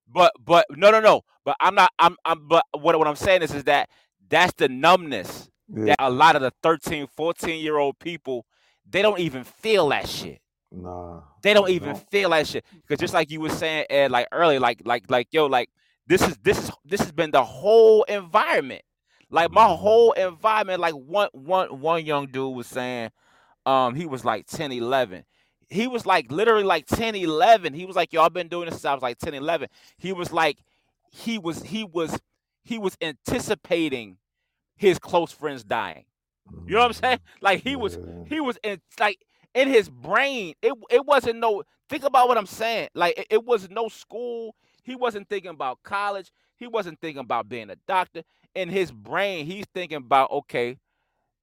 [0.08, 1.22] But, but, no, no, no.
[1.44, 1.92] But I'm not.
[1.98, 2.16] I'm.
[2.24, 2.48] I'm.
[2.48, 3.88] But what what I'm saying is, is that
[4.28, 5.86] that's the numbness yeah.
[5.86, 8.46] that a lot of the 13, 14 year old people
[8.88, 10.40] they don't even feel that shit.
[10.70, 12.10] Nah, They don't even don't.
[12.10, 12.64] feel that shit.
[12.72, 15.70] Because just like you were saying, Ed, like earlier, like, like, like, yo, like
[16.06, 18.82] this is this is this has been the whole environment.
[19.30, 19.78] Like my Mhm.
[19.78, 20.80] whole environment.
[20.80, 23.10] Like one one one young dude was saying,
[23.66, 25.24] um, he was like 10, 11.
[25.68, 27.72] He was like literally like 10, 11.
[27.74, 29.68] He was like, yo, I've been doing this since I was like 10, 11.
[29.98, 30.58] He was like,
[31.10, 32.18] he was he was
[32.64, 34.18] he was anticipating
[34.76, 36.04] his close friends dying.
[36.66, 37.20] You know what I'm saying?
[37.40, 39.18] Like he was he was in like
[39.54, 40.54] in his brain.
[40.62, 42.88] It it wasn't no think about what I'm saying.
[42.94, 44.54] Like it, it was no school.
[44.82, 46.30] He wasn't thinking about college.
[46.56, 48.22] He wasn't thinking about being a doctor.
[48.54, 50.78] In his brain, he's thinking about okay,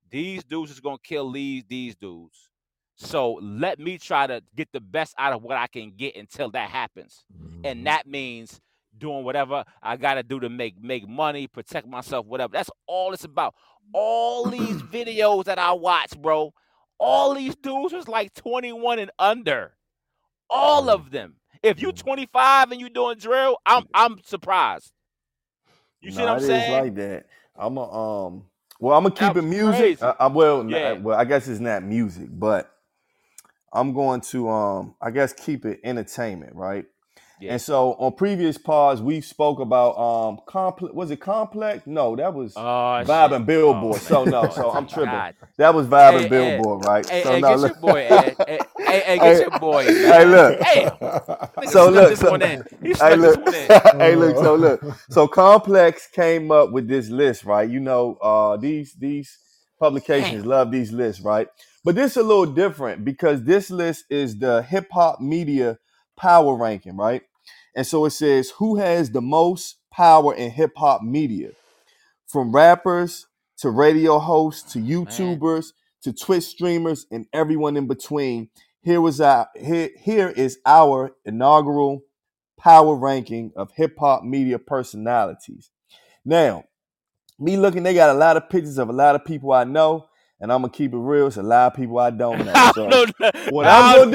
[0.09, 2.49] these dudes is gonna kill these these dudes.
[2.95, 6.49] So let me try to get the best out of what I can get until
[6.51, 7.23] that happens.
[7.33, 7.61] Mhm.
[7.63, 8.59] And that means
[8.99, 12.53] doing whatever I gotta do to make make money, protect myself, whatever.
[12.53, 13.55] That's all it's about.
[13.93, 16.53] All these videos that I watch, bro,
[16.99, 19.73] all these dudes was like 21 and under.
[20.49, 20.95] All Mm.
[20.95, 21.35] of them.
[21.63, 21.97] If you Mm.
[21.97, 24.93] 25 and you doing drill, I'm I'm surprised.
[26.01, 26.71] You see Nah, what I'm saying?
[26.71, 27.27] like that.
[27.57, 28.45] I'm a um.
[28.79, 30.01] Well, I'm gonna keep it music.
[30.01, 30.93] I, I well, n- Yeah.
[31.03, 32.71] well, I guess it's not music, but
[33.73, 34.95] I'm going to um.
[35.01, 36.85] I guess keep it entertainment, right?
[37.39, 37.53] Yeah.
[37.53, 40.93] And so on previous pods, we spoke about um complex.
[40.95, 41.87] Was it complex?
[41.87, 43.35] No, that was Oh, Vibe shit.
[43.35, 44.01] and Billboard.
[44.01, 45.13] Oh, so no, so I'm tripping.
[45.13, 45.35] God.
[45.57, 47.05] That was Vibe Hey, and Billboard, right?
[47.09, 48.01] Hey, so hey, now get look, your boy,
[48.47, 50.59] Hey, hey, hey, get Hey, your boy, hey, look.
[50.63, 50.91] Hey,
[51.65, 52.31] So look, so.
[52.83, 53.39] He hey, look,
[53.99, 54.37] hey, look.
[54.37, 57.69] So look, so Complex came up with this list, right?
[57.69, 59.37] You know, uh, these these
[59.79, 61.47] publications love these lists, right?
[61.85, 65.79] But this is a little different because this list is the hip hop media
[66.17, 67.21] power ranking, right?
[67.76, 71.51] And so it says who has the most power in hip hop media,
[72.28, 75.05] from rappers to radio hosts to oh, Man.
[75.05, 78.49] YouTubers to Twitch streamers and everyone in between.
[78.82, 82.01] Here was our here, here is our inaugural
[82.57, 85.72] power ranking of hip hop media personalities.
[86.26, 86.65] Now,
[87.39, 90.09] me looking, they got a lot of pictures of a lot of people I know,
[90.41, 91.27] and I'm gonna keep it real.
[91.27, 92.67] It's a lot of people I don't know.
[92.67, 93.01] So
[93.47, 94.11] what I'm gonna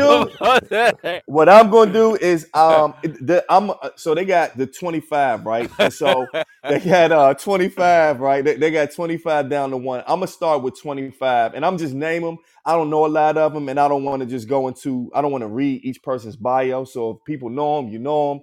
[0.70, 1.24] that.
[1.26, 5.72] what I'm gonna do is um the I'm uh, so they got the 25 right,
[5.80, 6.34] and so
[6.68, 8.44] they got uh 25 right.
[8.44, 10.00] They, they got 25 down to one.
[10.02, 12.38] I'm gonna start with 25, and I'm just name them.
[12.66, 15.10] I don't know a lot of them, and I don't want to just go into.
[15.14, 16.84] I don't want to read each person's bio.
[16.84, 18.42] So if people know them, you know them.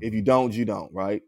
[0.00, 1.22] If you don't, you don't, right?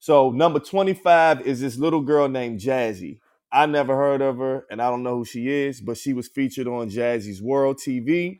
[0.00, 3.20] So number 25 is this little girl named Jazzy.
[3.52, 6.28] I never heard of her, and I don't know who she is, but she was
[6.28, 8.38] featured on Jazzy's World TV.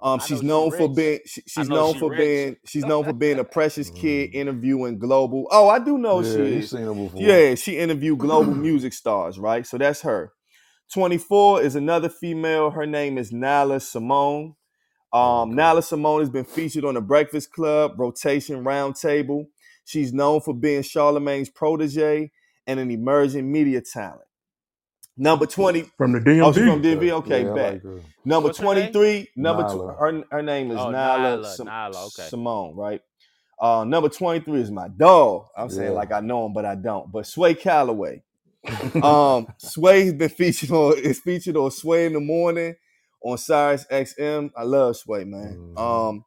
[0.00, 2.16] Um, I know she's she known for being she, she's known she for rich.
[2.16, 4.34] being she's known for being a precious kid Mhm.
[4.34, 5.48] interviewing global.
[5.50, 6.70] Oh, I do know who yeah, she you is.
[6.70, 7.40] seen her before.
[7.40, 9.66] Yeah, she interviewed global music stars, right?
[9.66, 10.32] So that's her.
[10.94, 12.70] 24 is another female.
[12.70, 14.54] Her name is Nala Symone.
[15.12, 15.56] Um, Okay.
[15.56, 19.46] Nala Symone has been featured on the Breakfast Club, Rotation Roundtable.
[19.84, 22.32] She's known for being Charlemagne's protege
[22.66, 24.22] and an emerging media talent.
[25.16, 25.82] Number 20.
[25.96, 27.10] From the Oh, she's from DV?
[27.10, 27.84] Okay, yeah, I bet.
[27.84, 28.02] like.
[28.24, 28.92] Number What's her name?
[28.92, 30.92] 23, number tw- her her name is Oh, Nyla,
[31.42, 32.28] Nyla, Sim- Nyla, okay.
[32.36, 33.00] Symone, right?
[33.60, 35.46] Uh, number 23 is my dog.
[35.56, 37.12] I'm saying like I know him, but I don't.
[37.12, 38.22] But Sway Calloway.
[39.02, 42.74] Um, Sway's been featured on is featured on Sway in the morning
[43.22, 44.50] on Sirius XM.
[44.56, 45.74] I love Sway, man.
[45.76, 45.78] Mhm.
[45.78, 46.24] Um,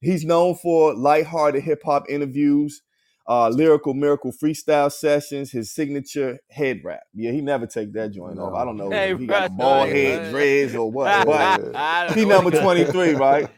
[0.00, 2.82] he's known for lighthearted hip hop interviews,
[3.28, 7.02] uh, lyrical miracle freestyle sessions, his signature head wrap.
[7.14, 8.54] Yeah, he never take that joint off.
[8.54, 10.32] I don't know Hey, if he got a bro, bald no, head, man.
[10.32, 13.48] dreads, or what, but I he number 23, right?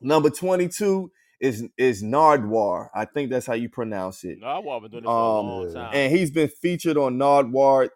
[0.00, 2.88] Number 22 is is Nardwuar.
[2.94, 4.38] I think that's how you pronounce it.
[4.40, 5.90] No, I've been doing this for a Um, long time.
[5.94, 7.90] And he's been featured on Nardwuar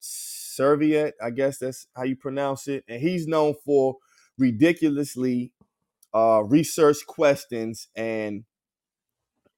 [0.00, 2.84] Serviette, I guess that's how you pronounce it.
[2.88, 3.96] And he's known for
[4.38, 5.52] ridiculously
[6.14, 8.44] uh research questions and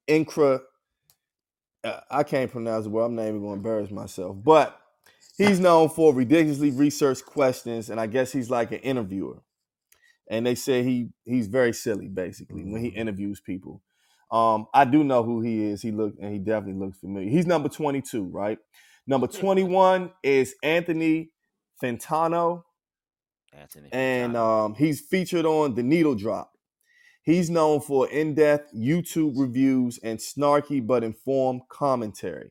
[0.08, 0.60] incra
[2.10, 3.04] I can't pronounce the word.
[3.06, 4.36] I'm not even going to embarrass myself.
[4.42, 4.78] But
[5.38, 9.42] he's known for ridiculously researched questions, and I guess he's like an interviewer.
[10.30, 12.96] And they say he he's very silly, basically, when he Mhm.
[12.96, 13.82] interviews people.
[14.30, 15.82] Um, I do know who he is.
[15.82, 17.28] He looked and he definitely looks familiar.
[17.28, 18.58] He's number 22, right?
[19.06, 21.32] Number 21 is Anthony
[21.82, 22.62] Fantano,
[23.52, 23.88] Anthony.
[23.92, 26.52] and um, he's featured on The Needle Drop.
[27.22, 32.50] He's known for in-depth YouTube reviews and snarky but informed commentary.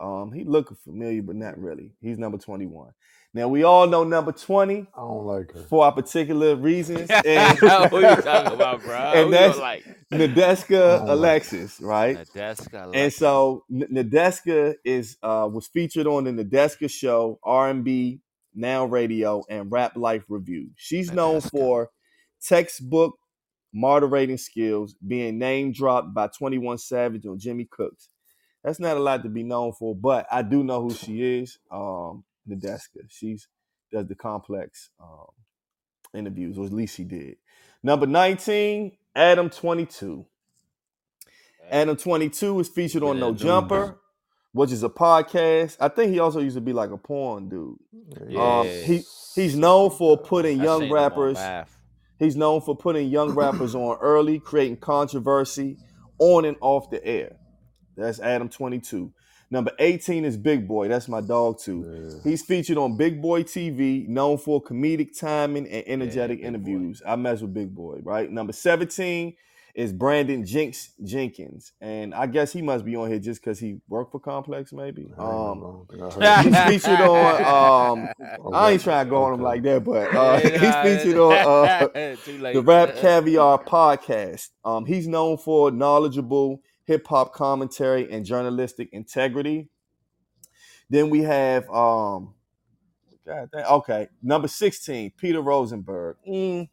[0.00, 1.92] Um, he looking familiar, but not really.
[2.00, 2.92] He's number 21.
[3.34, 5.60] Now we all know number 20 I don't like her.
[5.64, 7.10] for our particular reasons.
[7.26, 7.66] And, Who
[8.00, 8.96] you talking about, bro?
[9.14, 12.16] and Who that's like Nadeska Oh, my- Alexis, right?
[12.18, 12.90] Nadeska.
[12.94, 18.20] And so N- Nadeska is uh, was featured on the Nadeska Show, R&B,
[18.54, 20.70] Now Radio, and Rap Life Review.
[20.76, 21.90] She's known for
[22.42, 23.18] textbook
[23.72, 28.08] moderating skills, being name dropped by 21 Savage on Jimmy Cooks.
[28.64, 31.58] That's not a lot to be known for, but I do know who she is.
[31.70, 33.06] Um, Nadeska.
[33.08, 33.48] She's
[33.92, 35.26] does the complex um,
[36.14, 37.36] interviews, or at least she did.
[37.82, 40.26] Number 19, Adam 22.
[41.70, 43.32] Adam 22 is featured on No.
[43.32, 43.98] Jumper,
[44.52, 45.76] which is a podcast.
[45.80, 47.78] I think he also used to be like a porn dude.
[48.36, 49.02] Um, he
[49.34, 51.38] he's known for putting young rappers.
[52.18, 55.76] He's known for putting young rappers on early, creating controversy
[56.18, 57.36] on and off the air.
[57.96, 59.12] That's Adam 22.
[59.50, 60.88] Number 18 is Big Boy.
[60.88, 61.84] That's my dog too.
[62.24, 62.30] Yeah.
[62.30, 66.46] He's featured on Big Boy TV, known for comedic timing and energetic Boy.
[66.48, 67.02] interviews.
[67.06, 68.30] I mess with Big Boy, right?
[68.30, 69.34] Number 17
[69.74, 71.72] is Brandon Jinx Jenkins.
[71.80, 75.12] And I guess he must be on here just because he worked for Complex, maybe.
[75.18, 75.86] I Um, know.
[75.88, 78.08] I think I heard he's featured on um
[78.54, 81.18] I ain't trying to go on him like that, but uh, Yeah, nah, he's featured
[81.18, 81.88] on uh,
[82.52, 84.48] the Rap Caviar podcast.
[84.64, 89.68] Um, he's known for knowledgeable hip hop commentary and journalistic integrity.
[90.90, 92.34] Then we have um,
[93.26, 96.16] God damn, okay, number sixteen, Peter Rosenberg.
[96.26, 96.68] Mm,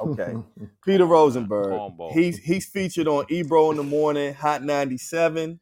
[0.00, 0.34] Okay.
[0.84, 1.92] Peter Rosenberg.
[2.12, 5.60] He's he's featured on Ebro in the Morning, Hot 97.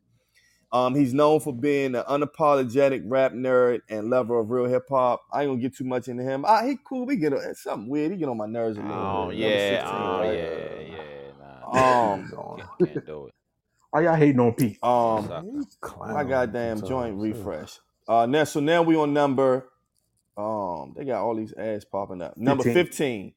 [0.72, 5.22] Um, he's known for being an unapologetic rap nerd and lover of real hip hop.
[5.32, 6.44] I ain't gonna get too much into him.
[6.44, 7.06] Ah, he cool.
[7.06, 8.10] We get a, it's something weird.
[8.10, 8.96] He get on my nerves a little.
[8.96, 9.38] Oh bit.
[9.38, 10.34] yeah, 16, oh right?
[10.34, 11.72] yeah, yeah.
[11.72, 12.32] Nah, um,
[12.78, 13.34] can't, can't do it.
[13.90, 14.82] Why y'all hating on Pete?
[14.82, 15.64] Um,
[16.00, 17.78] my goddamn That's joint refresh.
[18.08, 19.70] Uh, now so now we on number.
[20.36, 22.36] Um, they got all these ads popping up.
[22.36, 22.84] Number 15.
[22.84, 23.34] 15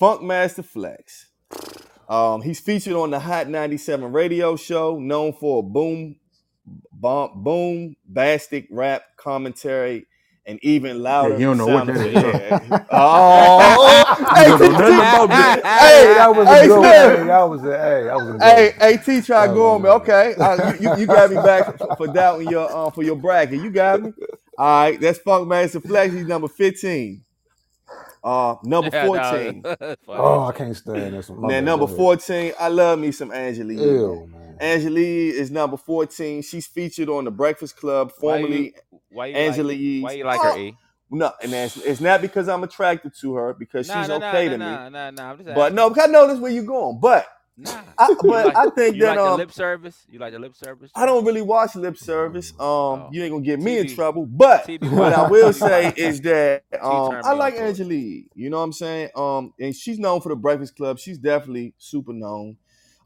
[0.00, 1.28] Funkmaster Flex.
[2.08, 6.16] Um, he's featured on the Hot 97 radio show, known for a boom,
[6.92, 10.06] bump, boom, bastic rap commentary,
[10.44, 11.34] and even louder.
[11.34, 12.14] Hey, you don't know what that is.
[12.14, 12.84] Yeah.
[12.90, 15.60] oh, hey, don't that.
[15.64, 16.84] hey, that was a good one.
[16.84, 19.92] Hey, that was a hey, that was a good Hey, hey, T, try going, man.
[19.92, 23.62] Okay, uh, you, you, you got me back for doubting your uh, for your bracket.
[23.62, 24.12] You got me.
[24.58, 26.12] All right, that's Funkmaster Flex.
[26.12, 27.24] He's number fifteen.
[28.24, 29.62] Uh, number fourteen.
[30.08, 31.40] Oh, I can't stand this one.
[31.40, 32.52] My Now number fourteen.
[32.58, 33.72] I love me some Angela.
[33.72, 34.40] Yee, Ew, man.
[34.40, 34.56] man.
[34.60, 36.42] Angela Yee is number fourteen.
[36.42, 38.74] She's featured on the Breakfast Club, Why you- formerly
[39.10, 40.02] Why you Angela like, Yee's.
[40.04, 40.58] Why you like Oh, her?
[40.58, 40.76] E?
[41.10, 44.44] No, and that's, it's not because I'm attracted to her because Nah, she's nah, okay
[44.46, 44.90] nah, to nah, me.
[44.90, 47.00] Nah, nah, I'm just But no, because I know that's where you're going.
[47.00, 47.26] But
[47.62, 47.82] Nah.
[47.98, 50.06] I, but like- I think you that like the um, lip service?
[50.10, 50.90] You like the lip service?
[50.94, 52.50] I don't really watch lip service.
[52.52, 53.08] Um, Oh.
[53.12, 54.26] you ain't gonna get me in trouble.
[54.26, 57.54] But TV what I will say is that um, I like.
[57.54, 58.26] Angelique.
[58.34, 59.10] You know what I'm saying?
[59.14, 60.98] Um, and she's known for the Breakfast Club.
[60.98, 62.56] She's definitely super known.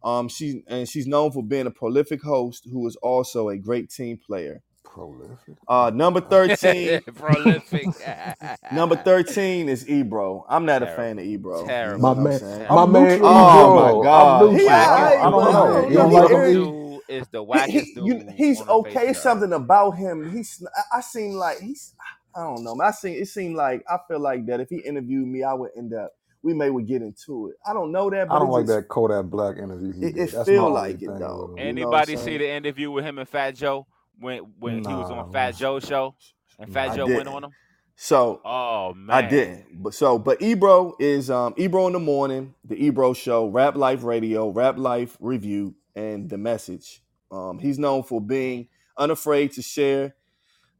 [0.02, 3.90] Um, she's and she's known for being a prolific host who is also a great
[3.90, 4.62] team player.
[4.94, 5.56] Prolific.
[5.68, 7.00] Uh, number thirteen.
[7.14, 7.86] Prolific.
[8.72, 10.46] number thirteen is Ebro.
[10.48, 11.66] I'm not a fan of Ebro.
[11.66, 12.00] Terrible.
[12.00, 13.20] My what man, my man.
[13.22, 14.42] Oh my God.
[14.44, 14.70] I'm He neutral.
[14.74, 15.88] I don't know.
[15.88, 16.52] he- don't like him?
[16.64, 18.06] dude is the He- wackest he- dude.
[18.06, 19.04] you- he's on the face okay.
[19.04, 20.30] of It's something about him.
[20.34, 20.64] He's.
[20.92, 21.94] I, I seem like he's.
[22.34, 22.74] I don't know.
[22.74, 22.88] man.
[22.88, 23.14] I seen.
[23.20, 26.12] It seemed like I feel like that if he interviewed me, I would end up.
[26.42, 27.56] We may would get into it.
[27.68, 28.28] I don't know that.
[28.28, 29.92] But I don't it like just- that Kodak Black interview.
[29.92, 31.50] He It- it feel like it, though.
[31.50, 31.58] with.
[31.58, 33.86] You know Anybody see the interview with him and Fat Joe
[34.18, 35.52] when when he was on Fat man.
[35.54, 36.14] Joe's show
[36.58, 37.50] and Fat I Joe went on him?
[37.96, 39.82] So Oh man, I didn't.
[39.82, 44.04] But so, but Ebro is um Ebro in the morning, the Ebro show, Rap Life
[44.04, 47.02] Radio, Rap Life Review, and the Message.
[47.30, 48.68] Um, he's known for being
[48.98, 50.14] unafraid to share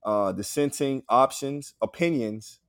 [0.05, 2.61] uh, dissenting options, opinions,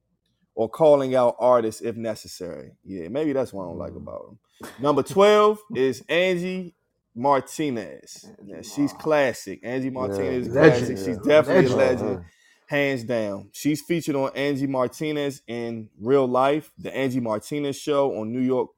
[0.55, 2.71] or calling out artists if necessary.
[2.83, 4.71] Yeah, maybe that's what I don't like about him.
[4.79, 6.73] Number twelve is Angie
[7.17, 8.25] Martinez.
[8.45, 9.59] Yeah, she's classic.
[9.63, 10.77] Angie Martinez is Legend.
[10.87, 10.97] classic.
[10.97, 11.23] She's Yeah.
[11.25, 12.01] definitely a Legend.
[12.09, 12.25] legend
[12.67, 13.49] hands down.
[13.53, 18.69] She's featured on Angie Martinez in real life, the Angie Martinez show on New York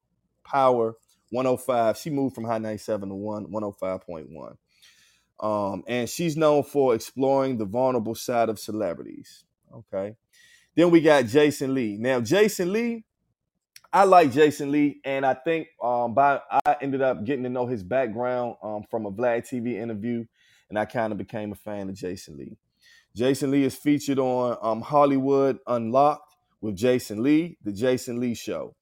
[0.43, 0.95] Power
[1.31, 1.97] 105.
[1.97, 4.57] She moved from High 97 to 1 105.1.
[5.39, 9.45] Um, and she's known for exploring the vulnerable side of celebrities.
[9.73, 10.15] Okay.
[10.75, 11.97] Then we got Jason Lee.
[11.97, 13.05] Now, Jason Lee,
[13.91, 17.65] I like Jason Lee, and I think um, by I ended up getting to know
[17.65, 20.25] his background um, from a Vlad TV interview,
[20.69, 22.57] and I kind of became a fan of Jason Lee.
[23.15, 28.75] Jason Lee is featured on um, Hollywood Unlocked with Jason Lee, the Jason Lee Show.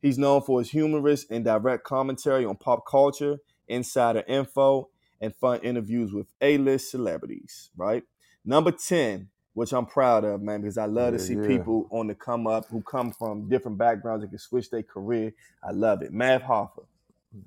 [0.00, 3.38] He's known for his humorous and direct commentary on pop culture,
[3.68, 4.88] insider info,
[5.20, 7.70] and fun interviews with A-list celebrities.
[7.76, 8.04] Right.
[8.46, 11.46] Number ten, which I'm proud of, man, because I love to see yeah.
[11.46, 15.32] people on the come up who come from different backgrounds and can switch their career.
[15.62, 16.12] I love it.
[16.12, 16.84] Math Hoffa.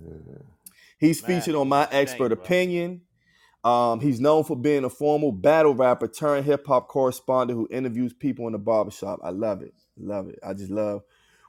[0.01, 0.38] Yeah.
[0.99, 2.43] He's Man, featured on My Expert bro.
[2.43, 3.01] Opinion.
[3.63, 8.13] Um, he's known for being a formal battle rapper turned hip hop correspondent who interviews
[8.13, 9.19] people in the barbershop.
[9.23, 9.73] I love it.
[9.97, 10.39] Love it.
[10.45, 11.01] I just love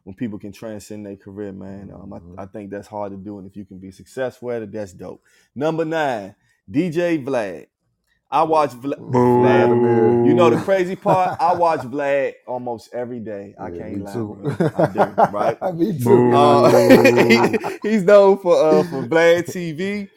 [0.02, 1.92] when people can transcend their career, man.
[1.94, 3.38] Um, I, I think that's hard to do.
[3.38, 5.22] And if you can be successful at it, that's dope.
[5.54, 6.34] Number nine,
[6.68, 7.66] DJ Vlad.
[8.30, 9.42] I watch Vla- Boo.
[9.42, 10.26] Vlad.
[10.26, 11.40] You know the crazy part?
[11.40, 13.54] I watch Vlad almost every day.
[13.58, 14.12] I Yeah, can't me lie.
[14.12, 14.56] too.
[14.76, 15.74] I do, right?
[15.74, 16.32] me too.
[16.34, 16.70] Uh,
[17.28, 20.08] he- he's known for uh, for Vlad TV,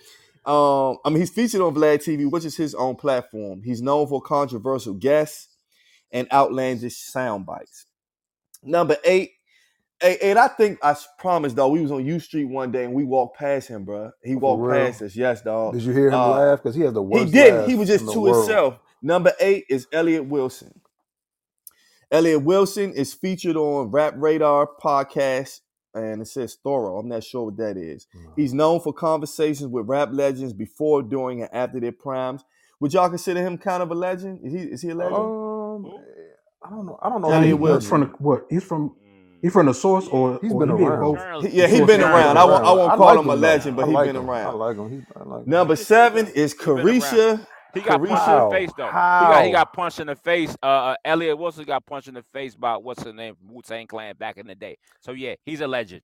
[0.45, 3.61] Um, I mean, he's featured on Vlad TV, which is his own platform.
[3.63, 5.47] He's known for controversial guests
[6.11, 7.85] and outlandish sound bites.
[8.63, 9.31] Number eight,
[10.01, 11.69] eight, eight I think I promised though.
[11.69, 14.11] We was on U Street one day and we walked past him, bro.
[14.23, 14.85] He For walked real?
[14.85, 15.15] past us.
[15.15, 15.73] Yes, dog.
[15.73, 16.59] Did you hear him Uh, laugh?
[16.63, 17.25] Because he has the worst.
[17.25, 17.69] He didn't.
[17.69, 18.35] He was just to world.
[18.37, 18.79] himself.
[19.01, 20.79] Number eight is Elliott Wilson.
[22.11, 25.61] Elliott Wilson is featured on Rap Radar podcast,
[25.93, 26.97] and it says thorough.
[26.99, 28.07] I'm not sure what that is.
[28.15, 28.33] Mm.
[28.35, 32.43] He's known for conversations with rap legends before, during, and after their primes.
[32.81, 34.41] Would y'all consider him kind of a legend?
[34.43, 35.15] Is he is he a legend?
[35.15, 35.85] Um,
[36.63, 36.99] I don't know.
[37.01, 37.29] I don't know.
[37.29, 37.79] Elliot He- he Wilson.
[37.81, 38.45] he's from the, what?
[38.49, 38.95] He's from
[39.41, 41.01] he's from the source, or He's or been he did around.
[41.01, 41.17] both.
[41.19, 42.11] Currently- He- yeah, he Source been guy.
[42.11, 42.37] around.
[42.37, 43.47] I won't, I won't I call like him a him, though.
[43.47, 44.29] legend, but I he like been him.
[44.29, 44.59] I around.
[44.59, 44.89] like him.
[44.89, 45.49] He, I like him.
[45.49, 46.87] Number seven is been around.
[47.01, 47.47] Caresha.
[47.73, 48.49] He got punched in How?
[48.49, 48.85] the face though.
[48.87, 50.55] He got he got punched in the face.
[50.61, 53.87] Uh, uh Elliott Wilson got punched in the face by what's his name Wu Tang
[53.87, 54.77] Clan back in the day.
[54.99, 56.01] So yeah, he's a legend.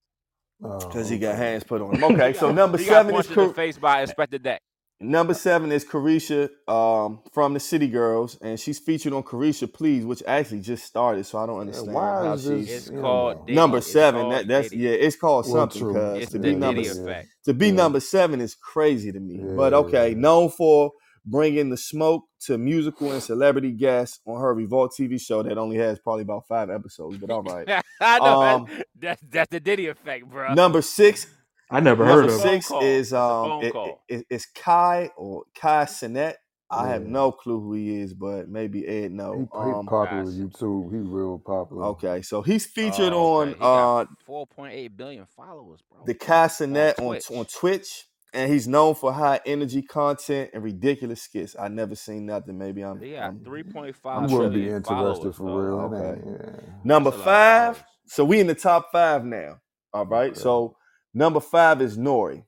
[0.63, 2.03] Oh, Because he got hands put on him.
[2.05, 4.61] Okay, so number he seven got is punched in the Car- face by Inspectah Deck.
[4.99, 10.03] Number seven is Caresha um, from the City Girls, and she's featured on Caresha Please,
[10.03, 13.01] which actually just started, so I don't understand why how is this- she's It's you
[13.01, 13.45] called know.
[13.45, 13.55] Diddy.
[13.55, 14.21] number It's seven.
[14.21, 14.83] called That that's Diddy.
[14.83, 15.93] yeah, it's called Well, something true.
[15.93, 17.03] because It's to the be number Diddy yeah.
[17.03, 17.29] effect.
[17.45, 17.73] to be Yeah.
[17.73, 19.39] number seven is crazy to me.
[19.55, 19.77] But Yeah.
[19.79, 20.91] okay, known for
[21.25, 25.77] bringing the smoke to musical and celebrity guests on her Revolt TV show that only
[25.77, 27.17] has probably about five episodes.
[27.17, 27.67] But all right.
[28.01, 30.55] I know Um, that's, that's that's the Diddy effect, bro.
[30.55, 31.27] Number six
[31.69, 32.41] I never Number heard of.
[32.41, 32.53] Phone him.
[32.53, 32.83] six call.
[32.83, 33.73] is um phone it,
[34.09, 36.35] it- it's Kai or Kai Cenat.
[36.69, 39.33] I have no clue who he is, but maybe Ed He, know.
[39.33, 40.33] he Um, popular Gosh.
[40.33, 40.91] YouTube.
[40.91, 41.85] He real popular.
[41.87, 43.47] okay, so he's featured Oh, on.
[43.49, 46.03] He uh 4.8 billion followers, bro.
[46.05, 47.31] the Kai Cenat on Twitch.
[47.31, 51.55] on Twitch, and he's known for high energy content and ridiculous skits.
[51.57, 52.57] I never seen nothing.
[52.57, 55.55] Maybe I'm, He got I'm 3.5 I wouldn't be interested for dog.
[55.55, 55.79] real.
[55.93, 56.21] It Okay.
[56.25, 56.59] yeah.
[56.83, 57.83] number That's a lot of five.
[58.07, 59.59] So we in the top five now.
[59.93, 60.31] All right.
[60.31, 60.39] Okay.
[60.41, 60.75] So
[61.13, 62.43] number five is Nori.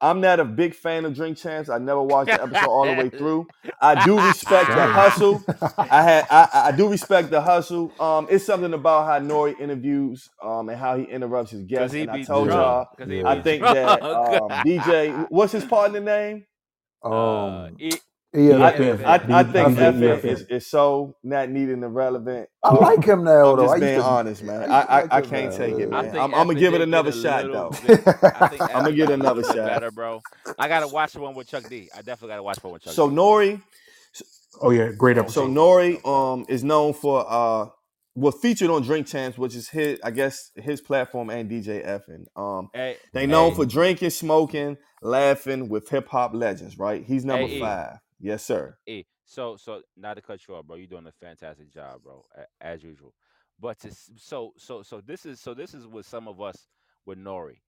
[0.00, 1.70] I'm not a big fan of Drink Champs.
[1.70, 3.48] I never watched the episode all the way through.
[3.80, 5.42] I do respect the hustle.
[5.90, 7.94] I had I, I do respect the hustle.
[7.98, 11.96] Um, it's something about how Nori interviews um and how he interrupts his guests.
[11.96, 12.52] he And I told drunk.
[12.52, 13.74] y'all, he I be think drunk.
[13.74, 16.46] that um, DJ, what's his partner name?
[17.04, 19.04] uh, Um, E- yeah, I, EFF.
[19.04, 22.48] I, I think I FF think is, is so not needed and irrelevant.
[22.62, 23.62] I like him now I'm though.
[23.64, 24.60] just I being to, honest, man.
[24.62, 25.88] used I, I, I can't now, take it.
[25.92, 26.10] I man.
[26.10, 27.86] think I'm, I'm gonna give it another shot little though.
[27.86, 29.54] bit- I think I'ma F get another shot.
[29.56, 30.20] Better, bro.
[30.58, 31.88] I gotta watch the one with Chuck D.
[31.94, 33.16] I definitely gotta watch the one with Chuck So D.
[33.16, 33.62] Nori,
[34.60, 35.46] Oh yeah, great episode.
[35.46, 35.48] so.
[35.48, 37.66] Nori um is known for uh
[38.16, 42.26] was featured on Drink Champs, which is his I guess his platform and DJ EFN.
[42.36, 47.04] Um Hey, they known hey, for drinking, smoking, laughing with hip hop legends, right?
[47.04, 47.60] He's number Hey, E.
[47.60, 47.96] five.
[48.24, 48.78] Yes, sir.
[48.86, 49.04] E.
[49.26, 50.76] So, so not to cut you off, bro.
[50.76, 53.12] You're doing a fantastic job, bro, a- as usual.
[53.60, 56.66] But to, s- so, so, so this is so this is what some of us
[57.04, 57.58] with Nori,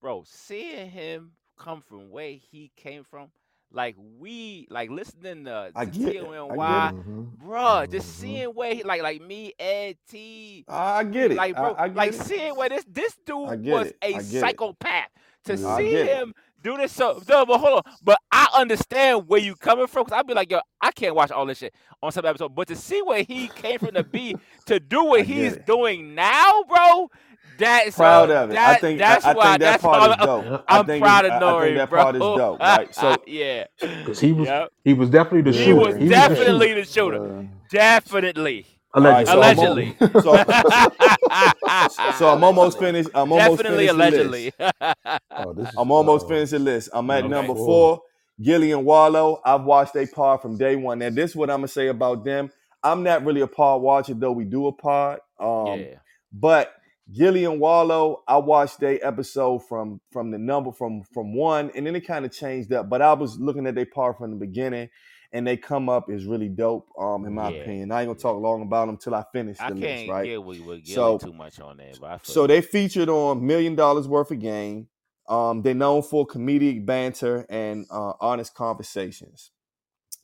[0.00, 0.22] bro.
[0.24, 3.30] Seeing him come from where he came from,
[3.72, 6.22] like we, like listening to, I to get it.
[6.22, 7.06] I get it.
[7.06, 7.38] Mhm.
[7.38, 7.86] bro.
[7.90, 8.12] Just Mhm.
[8.20, 11.36] seeing where he, like, like me, Ed T, I get it.
[11.36, 12.20] like, bro, I, I get like it.
[12.22, 13.96] seeing where this this I dude get was it.
[14.00, 14.40] a I get it.
[14.40, 15.08] psychopath.
[15.46, 15.68] To Yeah.
[15.68, 16.16] I see get it.
[16.16, 16.34] him
[16.64, 17.94] do this, so no, but hold on.
[18.02, 20.06] But I understand where you coming from.
[20.06, 22.54] Cause I'd be like, yo, I can't watch all this shit on some episode.
[22.56, 24.36] But to see where he came from to be
[24.66, 25.66] to do what get he's it.
[25.66, 27.10] doing now, bro.
[27.58, 28.54] That's Proud uh, of it.
[28.54, 29.44] That, I think that's I why.
[29.50, 30.10] think that that's part all.
[30.10, 30.44] is dope.
[30.52, 30.64] Yep.
[30.68, 32.02] I I'm think proud of I, I think that bro.
[32.02, 32.94] part is dope, right?
[32.94, 34.72] So yeah, Because he was yep.
[34.84, 35.76] he was definitely the He shooter.
[35.76, 36.80] was He was the definitely shooter.
[36.80, 37.38] the shooter.
[37.38, 38.66] Uh, Definitely.
[38.94, 39.96] All right, so I'm, Allegedly.
[39.98, 40.08] so
[42.18, 43.10] so I'm almost finished.
[43.14, 44.54] I'm almost Definitely finished the list.
[44.58, 45.12] allegedly.
[45.30, 46.90] oh, I'm almost finished the list.
[46.92, 47.28] I'm at Okay.
[47.28, 47.66] number four.
[47.66, 48.00] four.
[48.42, 49.40] Gillie and Wallo.
[49.44, 50.98] I've watched a pod from day one.
[51.00, 52.50] Now, this is what I'm gonna say about them.
[52.82, 55.20] I'm not really a pod watcher, though we do a pod.
[55.40, 55.94] Um, yeah.
[56.32, 56.72] but
[57.12, 61.86] Gillie and Wallo, I watched a episode from from the number from from one, and
[61.86, 62.88] then it kind of changed up.
[62.88, 64.88] But I was looking at their part from the beginning,
[65.34, 66.88] and they come up is really dope.
[66.98, 67.60] Um, in my Yeah.
[67.62, 70.10] opinion, I ain't gonna talk long about them till I finish I the list, can't
[70.10, 70.24] right?
[70.24, 71.98] get with, with Gillie So- too much on that.
[72.00, 74.88] but So they featured on Million Dollars Worth of Game.
[75.28, 79.50] Um, they're known for comedic banter and uh, honest conversations.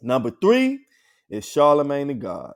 [0.00, 0.80] Number three
[1.28, 2.54] is Charlemagne the God.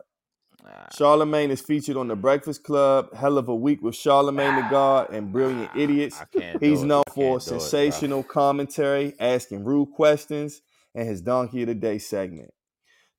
[0.62, 0.70] Nah.
[0.94, 5.10] Charlemagne is featured on The Breakfast Club, Hell of a Week with Charlemagne the God,
[5.10, 6.20] and Brilliant Nah, Idiots.
[6.20, 10.62] I He's known for can't it, sensational commentary, asking rude questions,
[10.94, 12.52] and his Donkey of the Day segment.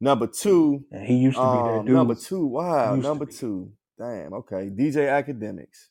[0.01, 1.95] Number two, And he used to be that um, dude.
[1.95, 3.71] number two, wow, number two.
[3.97, 4.69] Damn, okay.
[4.69, 5.87] DJ Akademiks.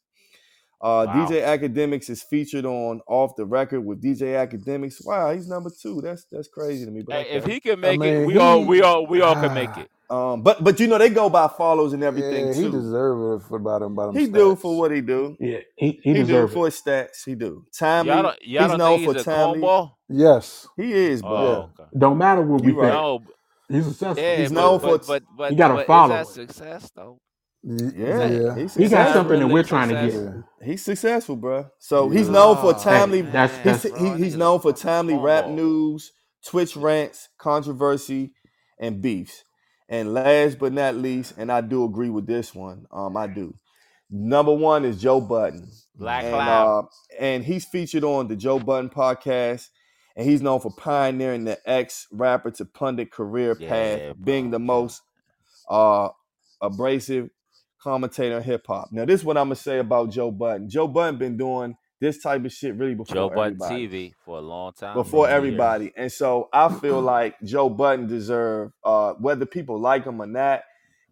[0.81, 1.27] Uh, Wow.
[1.27, 4.97] DJ Akademiks is featured on Off the Record with DJ Akademiks.
[5.05, 6.03] Wow, he's number two.
[6.03, 7.03] That's that's crazy to me.
[7.07, 9.55] But Hey, if he can make it, mean, we all we all we all can
[9.55, 9.91] make it.
[10.15, 12.71] Um, but but you know they go by follows and everything yeah, he too.
[12.73, 13.93] deserve it for about him.
[13.93, 15.37] About He do for what he do.
[15.41, 17.25] Yeah, he he, He, do deserves for his stats.
[17.27, 17.65] He do.
[17.79, 18.13] Timely.
[18.13, 19.61] Y'all don't, y'all he's don't known think for he's a timely.
[20.09, 20.69] Yes.
[20.77, 21.31] He is, bro.
[21.33, 21.91] Oh, okay.
[21.99, 22.83] Don't matter what we You think.
[22.93, 23.21] right.
[23.71, 24.23] He's successful.
[24.23, 26.09] yeah, He's but, known but, for- but, but, He got a follow.
[26.09, 26.21] following.
[26.23, 27.19] Is success though?
[27.65, 28.57] Y- Yeah, Yeah.
[28.57, 29.15] he's he got successful.
[29.15, 30.69] something that we're trying to get.
[30.69, 31.67] He's successful, bro.
[31.81, 33.23] So he's known for Oh, timely.
[33.23, 36.13] Hey, that's- He's, that's- he, bro, he's known for timely rap news,
[36.47, 38.33] Twitch rants, controversy,
[38.79, 39.45] and beefs.
[39.89, 42.87] And last but not least, and I do agree with this one.
[42.91, 43.55] Um, I do.
[44.11, 46.79] Number one is Joe Budden, Black and Cloud.
[46.85, 46.87] uh,
[47.19, 49.69] and he's featured on the Joe Budden podcast,
[50.17, 54.59] and he's known for pioneering the ex rapper to pundit career Yeah, path, being the
[54.59, 55.03] most
[55.69, 56.09] uh
[56.61, 57.31] abrasive
[57.83, 58.89] commentator in hip hop.
[58.93, 60.69] Now, this is what I'm gonna say about Joe Budden.
[60.71, 63.89] Joe Budden been doing this type of shit really before Joe Budden everybody.
[63.89, 64.95] TV for a long time.
[64.95, 65.37] Before bro, years.
[65.39, 65.93] everybody.
[65.97, 70.63] And so I feel like Joe Budden deserve uh whether people like him or not,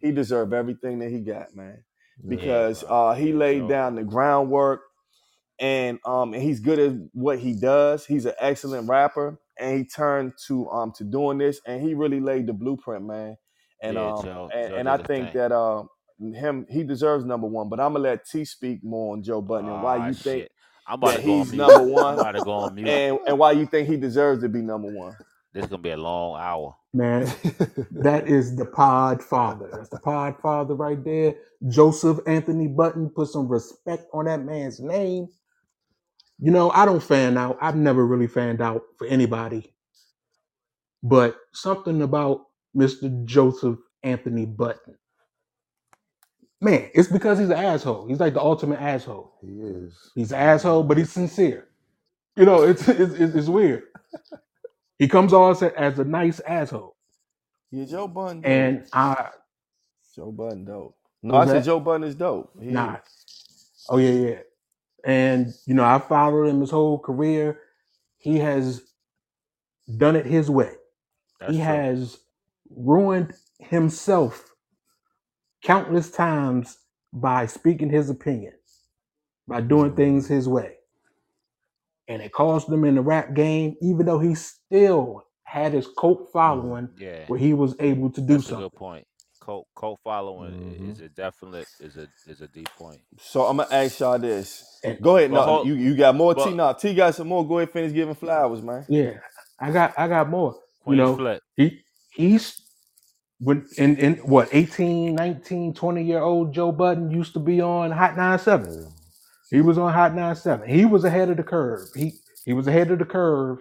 [0.00, 1.82] he deserve everything that he got, man.
[2.28, 3.10] Because bro.
[3.10, 4.82] uh he laid down the groundwork
[5.58, 8.04] and um and he's good at what he does.
[8.06, 12.20] He's an excellent rapper and he turned to um to doing this and he really
[12.20, 13.36] laid the blueprint, man.
[13.82, 15.34] And Yeah, um Joe- and, Joe and I think thing.
[15.34, 15.84] that uh
[16.34, 19.68] him he deserves number one, but I'm gonna let T speak more on Joe Budden
[19.70, 20.52] and why Ah, you think shit.
[20.86, 21.58] I'm about that to go on he's mute.
[21.58, 22.06] number one?
[22.06, 22.88] I'm about to go on mute.
[22.88, 25.16] and and why you think he deserves to be number one.
[25.52, 26.76] This is gonna be a long hour.
[26.94, 27.24] Man,
[27.92, 29.70] that is the pod father.
[29.72, 31.34] That's the pod father right there.
[31.68, 33.10] Joseph Anthony Budden.
[33.10, 35.28] Put some respect on that man's name.
[36.38, 37.58] You know, I don't fan out.
[37.60, 39.74] I've never really fanned out for anybody.
[41.02, 42.46] But something about
[42.76, 43.24] Mr.
[43.24, 44.96] Joseph Anthony Budden.
[46.62, 48.08] Man, it's because he's an asshole.
[48.08, 49.34] He's like the ultimate asshole.
[49.42, 50.12] he is.
[50.14, 51.68] He's an asshole, but he's sincere.
[52.36, 53.84] You know, it's it's, it's, it's weird.
[54.98, 56.96] He comes on as a, as a nice asshole.
[57.72, 58.42] Yeah, Joe Budden.
[58.44, 58.78] dope.
[58.78, 59.30] And I
[60.16, 60.96] Joe Budden dope.
[61.22, 61.64] No, Who's I said that?
[61.64, 62.52] Joe Budden is dope.
[62.60, 62.96] He Nah.
[62.96, 63.00] is.
[63.88, 64.38] Oh yeah, yeah.
[65.04, 67.60] And you know, I followed him his whole career.
[68.18, 68.82] He has
[69.96, 70.74] done it his way.
[71.40, 71.64] That's he true.
[71.66, 72.18] has
[72.70, 74.51] ruined himself
[75.62, 76.78] countless times
[77.12, 78.54] by speaking his opinion,
[79.48, 80.76] by doing things his way.
[82.08, 86.30] And it cost him in the rap game, even though he still had his cult
[86.32, 88.68] following Yeah, where he was able to do that's a something.
[88.68, 89.06] good point.
[89.40, 90.92] Co co following Mhm.
[90.92, 93.02] is a definite is a is a deep point.
[93.18, 94.80] So I'm gonna ask y'all this.
[94.84, 95.32] And- Go ahead.
[95.32, 96.40] Well, no, hold- you, you got more T.
[96.40, 97.46] well- No, T got some more.
[97.46, 98.86] Go ahead, finish giving flowers, man.
[98.88, 99.20] Yeah,
[99.60, 100.56] I got I got more.
[100.84, 101.42] Queen you know, Flip.
[101.56, 101.80] he
[102.10, 102.61] he's
[103.42, 107.92] when in, in what 18 19 20 year old joe budden used to be on
[107.92, 108.70] hot 97
[109.50, 112.14] he was on hot 97 he was ahead of the curve he
[112.46, 113.60] he was ahead of the curve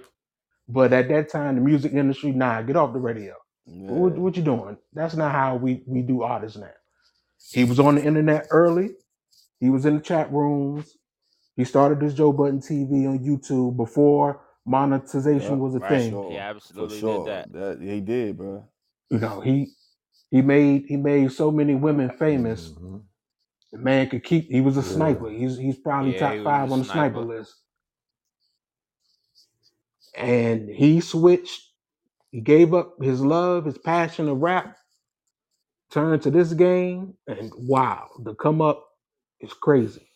[0.69, 3.35] but at that time the music industry nah get off the radio
[3.87, 4.17] what, Yeah.
[4.17, 6.71] what you doing that's not how we we do artists now
[7.51, 8.91] he was on the internet early
[9.59, 10.97] he was in the chat rooms
[11.57, 15.89] he started this joe budden tv on youtube before monetization Yep, was a right.
[15.89, 16.37] thing He
[16.75, 17.25] For absolutely sure.
[17.25, 17.53] did that.
[17.53, 18.65] That he did, bro.
[19.11, 19.73] You know he
[20.31, 23.03] he made he made so many women famous Mhm.
[23.71, 24.93] the man could keep he was a Yeah.
[24.93, 27.21] sniper he's he's probably Yeah, top he was five a on the sniper sniper.
[27.21, 27.55] list
[30.15, 31.61] and he switched
[32.31, 34.77] he gave up his love his passion of rap
[35.91, 38.87] turned to this game and wow the come up
[39.41, 40.10] is crazy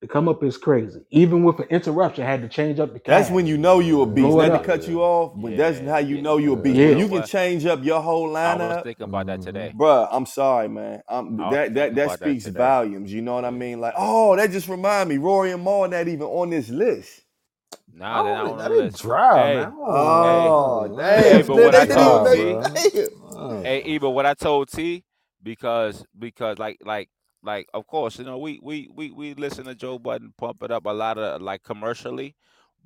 [0.00, 3.30] the come up is crazy even with an interruption had to change up the That's
[3.30, 4.24] when you know you a beast.
[4.28, 4.64] Blow it Not to up.
[4.64, 6.22] cut you off, but that's how you yeah.
[6.22, 6.76] know you a beast.
[6.76, 6.88] Yeah.
[6.90, 8.82] When you You can change up your whole I was lineup.
[8.82, 9.76] thinking about that today.
[9.76, 11.02] Bruh, I'm sorry, man.
[11.08, 12.58] Um, I was that that thinking that about that speaks today.
[12.58, 13.12] volumes.
[13.12, 13.80] You know what I mean?
[13.80, 17.22] Like, oh, that just remind me, Rory and Mal not even on this list.
[17.92, 19.02] Nah, they're not Oh, on that the didn't list.
[19.02, 19.72] drive, Hey, man.
[19.86, 20.96] Oh, man.
[20.96, 21.22] damn!
[21.22, 23.08] Hey, but what they didn't told even make- damn.
[23.36, 23.62] Oh.
[23.62, 25.04] Hey, Eva, what I told T
[25.42, 27.10] because because like like
[27.42, 30.70] like of course you know we we we we listen to Joe Budden pump it
[30.70, 32.36] up a lot of like commercially,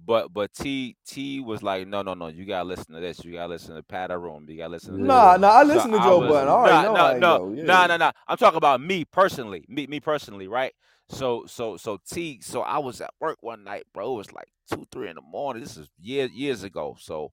[0.04, 3.34] but but T T was like no no no you gotta listen to this you
[3.34, 5.00] gotta listen to Patter Room you gotta listen to.
[5.00, 5.48] Nah, nah.
[5.48, 6.48] I So listen to I Joe Budden.
[6.48, 8.12] I already no, no, no, no, no.
[8.28, 10.72] I'm talking about me personally, me, me personally, right?
[11.08, 12.40] So, so, so T.
[12.42, 14.14] So I was at work one night, bro.
[14.14, 15.62] It was like two, three in the morning.
[15.62, 16.96] This is years, years ago.
[17.00, 17.32] So,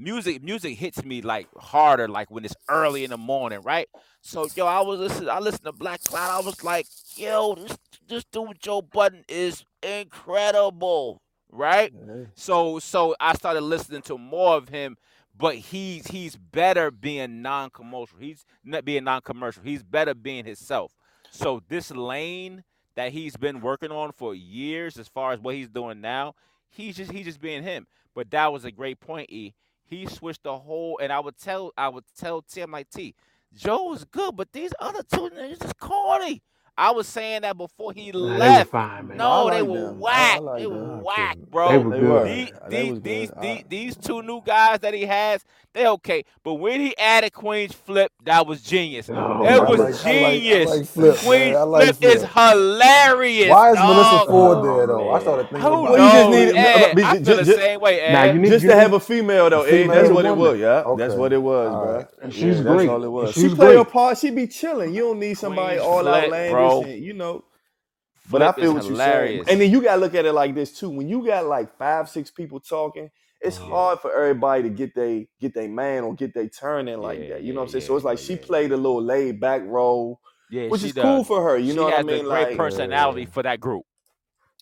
[0.00, 3.88] music, music hits me like harder, like when it's early in the morning, right?
[4.22, 5.28] So, yo, I was listening.
[5.28, 6.42] I listened to Black Cloud.
[6.42, 6.86] I was like,
[7.16, 7.78] yo, this,
[8.08, 11.92] this dude Joe Budden is incredible, right?
[11.94, 12.24] Yeah.
[12.34, 14.96] So so I started listening to more of him,
[15.36, 18.18] but he's he's better being non-commercial.
[18.18, 19.62] He's not being non-commercial.
[19.62, 20.92] He's better being himself.
[21.30, 22.64] So this lane
[22.96, 26.34] that he's been working on for years, as far as what he's doing now,
[26.68, 27.86] he's just he's just being him.
[28.14, 29.54] But that was a great point, E.
[29.90, 33.16] He switched the whole, and I would tell I would tell Tim like T,
[33.52, 36.42] Joe is good, but these other two niggas is corny.
[36.80, 38.70] I was saying that before he Nah, they were left.
[38.70, 39.16] fine, man.
[39.18, 39.86] No, I they were them.
[39.86, 40.40] I- I whack.
[40.40, 41.02] like they were them.
[41.02, 41.78] whack, They bro.
[41.80, 42.26] were good.
[42.28, 43.42] These, They these, these, good.
[43.42, 45.44] these, I- these two new guys that he has,
[45.74, 46.24] they okay.
[46.42, 49.08] But when he added Queenzflip, that was genius.
[49.10, 50.70] Oh, it I was like- I like- I genius.
[50.70, 51.16] like Flip.
[51.18, 53.50] Queen's I like Flip is hilarious.
[53.50, 54.26] Why is Melissa.
[54.26, 55.10] Ford Oh, there though?
[55.10, 56.34] I started thinking Who about Well, you just knows?
[56.54, 58.12] need- Ed, eh, I ju- feel the same way, Ed.
[58.12, 58.32] Nah, you eh?
[58.34, 60.58] need Just you to have a female though, A Ed, that's what it was.
[60.58, 61.02] Yeah, Okay.
[61.02, 62.04] that's what it was, bro.
[62.22, 62.88] And Yeah, she's that's great.
[62.88, 63.32] all it was.
[63.34, 64.18] She play her part.
[64.18, 64.92] She be chilling.
[64.94, 66.82] You don't need somebody all Flip, outlandish, bro.
[66.82, 67.44] and, you know.
[68.28, 69.44] But I feel is what you're saying.
[69.48, 70.90] And then you gotta look at it like this too.
[70.90, 73.10] When you got like five, six people talking,
[73.40, 73.62] it's Yeah.
[73.70, 77.20] hard for everybody to get they get their man or get their turn in like
[77.20, 77.42] Yeah, that.
[77.42, 77.82] You know what I'm saying?
[77.82, 80.20] yeah, so it's like yeah, she played a little laid back role,
[80.50, 81.02] Yeah, which is does.
[81.02, 81.58] cool for her.
[81.58, 82.26] You she know what I mean?
[82.26, 83.84] great Like, personality for that group.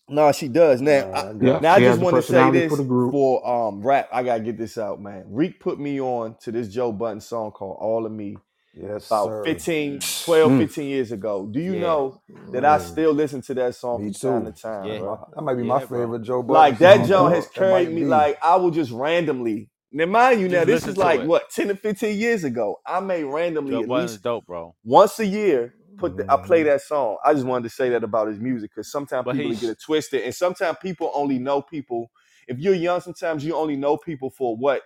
[0.09, 0.81] no, she does.
[0.81, 2.83] Now, Nah, I, I got Yeah, now I just want to say this for the
[2.85, 3.11] group.
[3.11, 4.09] for um rap.
[4.13, 5.25] I gotta get this out, man.
[5.27, 8.37] Reek put me on to this Joe Budden song called "All of Me"
[8.81, 9.43] Yes, about sir.
[9.45, 10.59] 15, 12, Mm.
[10.59, 11.47] 15 years ago.
[11.51, 11.81] Do you Yeah.
[11.81, 12.81] know that I Mm.
[12.81, 14.51] still listen to that song Me from time too.
[14.53, 14.99] to time, Yeah.
[14.99, 15.27] bro?
[15.35, 15.99] That might be Yeah, my bro.
[15.99, 18.01] favorite Joe Budden Like that song, Joe has That carried me.
[18.01, 18.05] be.
[18.05, 19.69] Like I will just randomly.
[19.91, 21.27] Now, mind you, now this is like it.
[21.27, 22.77] what ten to fifteen years ago.
[22.85, 24.75] I may randomly Joe at Budden's least dope, bro.
[24.85, 26.65] once a year put the, I play Mhm.
[26.65, 27.17] that song.
[27.25, 29.81] I just wanted to say that about his music because sometimes But people get it
[29.81, 32.11] twisted, and sometimes people only know people.
[32.47, 34.81] If you're young, sometimes you only know people for what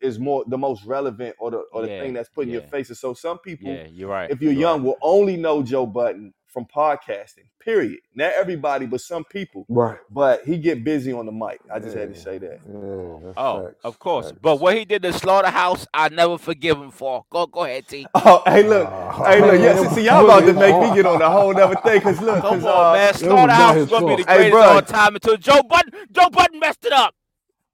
[0.00, 2.62] is more the most relevant or the or the Yeah, thing that's put in your
[2.62, 2.68] yeah.
[2.68, 2.98] faces.
[3.00, 4.30] So some people Yeah, you're right.
[4.30, 4.58] if you're right.
[4.60, 7.44] young, will only know Joe Budden from podcasting.
[7.60, 7.98] Period.
[8.14, 9.66] Not everybody, but some people.
[9.68, 9.98] Right.
[10.10, 11.60] But he get busy on the mic.
[11.70, 12.60] I just had to say that.
[12.66, 13.80] Yeah, Oh, facts.
[13.84, 14.26] of course.
[14.30, 14.38] Facts.
[14.40, 17.26] But what he did to Slaughterhouse, I never forgive him for.
[17.30, 18.06] Go, go ahead, T.
[18.14, 18.88] Oh, hey, look.
[18.90, 19.60] Oh, hey, look.
[19.60, 21.98] Yeah, man, see, see, y'all about to make me get on a whole other thing.
[21.98, 23.14] Because, look, Come 'cause, on, uh, man.
[23.14, 24.38] Slaughterhouse is gonna be the fault.
[24.38, 27.14] Hey, greatest of all time until Joe Budden, Joe Budden messed it up.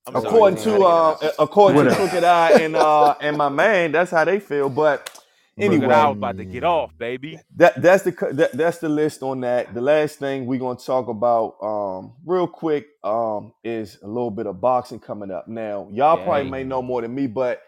[0.06, 1.34] I'm according I to uh, it out.
[1.38, 4.68] according to Crooked I and uh and my man, that's how they feel.
[4.68, 5.10] But
[5.58, 7.40] anyway, Eye was about to get off, baby.
[7.56, 9.72] that that's the that, that's the list on that.
[9.74, 14.46] The last thing we're gonna talk about um real quick um is a little bit
[14.46, 15.48] of boxing coming up.
[15.48, 17.62] Now, y'all probably may know more than me, but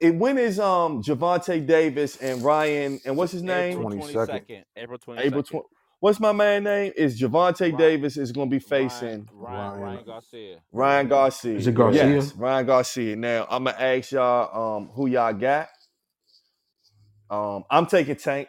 [0.00, 3.78] it, when is um Javante Davis and Ryan and what's his name?
[3.78, 4.28] April 22nd.
[4.48, 4.64] 22nd.
[4.76, 5.20] April 22nd.
[5.20, 5.66] April twenty.
[6.00, 6.92] What's my man name?
[6.96, 9.80] Is Javante Ryan- Davis is gonna be facing Ryan, Ryan, Ryan.
[9.80, 10.58] Ryan Garcia.
[10.72, 11.56] Ryan Garcia.
[11.56, 12.08] Is it Garcia?
[12.08, 13.16] Yes, Ryan Garcia.
[13.16, 15.68] Now I'm gonna ask y'all um who y'all got.
[17.30, 18.48] Um, I'm taking Tank.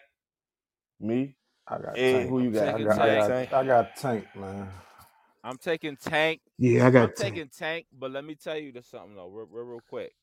[1.00, 1.36] Me.
[1.68, 2.30] I got Ed, Tank.
[2.30, 2.68] who you got?
[2.68, 3.54] I Taking got, I got, Tank.
[3.54, 4.70] I got Tank, man.
[5.44, 6.42] I'm taking Tank.
[6.58, 6.92] Yeah, I got.
[6.92, 7.02] Tank.
[7.02, 9.82] I'm got taking Tank, but let me tell you this something though, real, real, real
[9.90, 10.14] quick.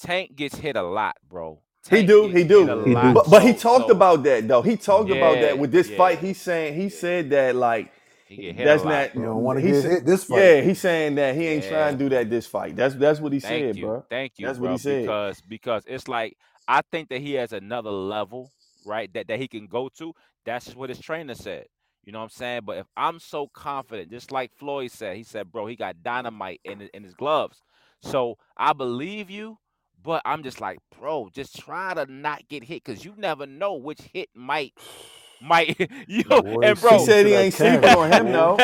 [0.00, 1.60] Tank gets hit a lot, bro.
[1.90, 2.66] He do, he do.
[2.84, 3.12] He do.
[3.14, 4.62] But but he talked so about that though.
[4.62, 5.96] He talked about that with this yeah.
[5.96, 6.18] fight.
[6.20, 7.92] He's saying he said that like
[8.26, 8.92] he get hit that's a lot.
[8.92, 10.38] not You don't want to he get said- hit this fight.
[10.40, 11.70] Yeah, he's saying that he ain't Yeah.
[11.70, 12.76] trying to do that this fight.
[12.76, 14.04] That's that's what he Thank said, you, bro.
[14.10, 14.70] thank you, That's bro.
[14.70, 15.02] what he said.
[15.02, 16.36] Because because it's like
[16.68, 18.50] I think that he has another level,
[18.84, 19.12] right?
[19.14, 20.12] That that he can go to.
[20.44, 21.66] That's what his trainer said.
[22.04, 22.60] You know what I'm saying?
[22.64, 26.60] But if I'm so confident, just like Floyd said, he said, bro, he got dynamite
[26.64, 27.60] in his, in his gloves.
[28.00, 29.58] So I believe you,
[30.02, 33.74] but I'm just like, bro, just try to not get hit because you never know
[33.74, 34.74] which hit might
[35.42, 35.78] might
[36.08, 36.42] you know.
[36.42, 38.58] Boy, and bro, He said he ain't sleeping camera, on him though.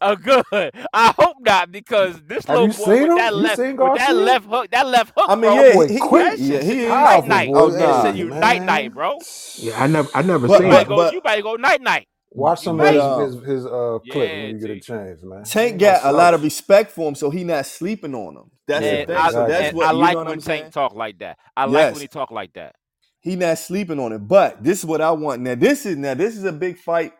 [0.00, 0.44] uh, good.
[0.92, 4.70] I hope not because this Have little boy with that left with that left hook,
[4.70, 5.54] that left hook, I mean, bro.
[5.54, 6.34] yeah, boy he, he, quick.
[6.38, 7.50] Yeah, shit he sent night night.
[7.54, 7.78] Oh boy.
[7.78, 8.02] That nah.
[8.02, 9.18] sent you night night, bro.
[9.56, 10.88] Yeah, I never I never But- seen You but- it.
[10.88, 11.12] better.
[11.12, 12.08] You better go night night.
[12.30, 14.80] Watch You some of uh, his, his, his uh, clip Yeah, when you get a
[14.80, 15.44] chance, man.
[15.44, 18.50] Tank got a lot of respect for him, so he not sleeping on him.
[18.68, 19.28] That's Yeah, the thing.
[19.28, 21.38] I, So that's what I like what when I'm Tank talk like that.
[21.56, 22.76] I like when he talk like that.
[23.20, 24.20] He not sleeping on it.
[24.28, 25.42] But this is what I want.
[25.42, 27.12] Now this is now this is a big fight.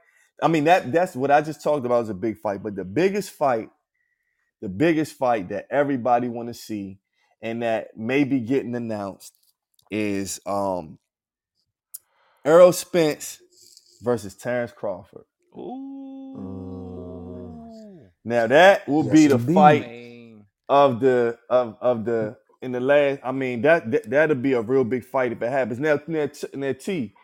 [0.43, 2.63] I mean that that's what I just talked about is a big fight.
[2.63, 3.71] But the biggest fight,
[4.63, 7.01] the biggest fight that everybody want to see,
[7.43, 9.35] and that may be getting announced
[9.91, 10.99] is um
[12.45, 13.41] Errol Spence
[14.03, 15.25] versus Terrence Crawford.
[15.57, 16.37] Ooh.
[18.25, 19.47] Now that will be the indeed.
[19.55, 20.08] fight Man.
[20.69, 23.21] Of the of of the in the last.
[23.25, 25.81] I mean that, that that'll be a real big fight if it happens.
[25.81, 27.15] Now now, T- now T,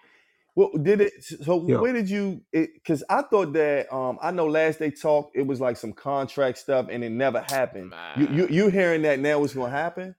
[0.55, 1.12] what did it?
[1.25, 1.79] So Yeah.
[1.79, 2.43] where did you?
[2.53, 6.59] Because I thought that um I know last they talked it was like some contract
[6.59, 7.95] stuff and it never happened.
[8.16, 9.41] You you you hearing that now?
[9.41, 10.15] What's gonna happen?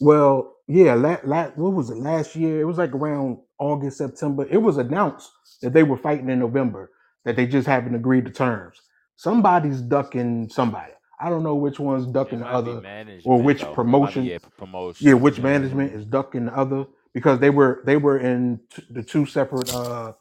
[0.00, 2.60] Well, yeah, la- la- what was it last year?
[2.60, 4.46] It was like around August, September.
[4.50, 5.30] It was announced
[5.62, 6.90] that they were fighting in November,
[7.24, 8.80] that they just haven't agreed to terms.
[9.16, 10.92] Somebody's ducking somebody.
[11.20, 12.80] I don't know which one's ducking the other,
[13.24, 13.74] or which though.
[13.74, 14.24] Promotion.
[14.24, 15.06] yeah, promotion.
[15.06, 19.02] Yeah, which management is ducking the other because they were they were in t- the
[19.02, 19.74] two separate.
[19.74, 20.12] uh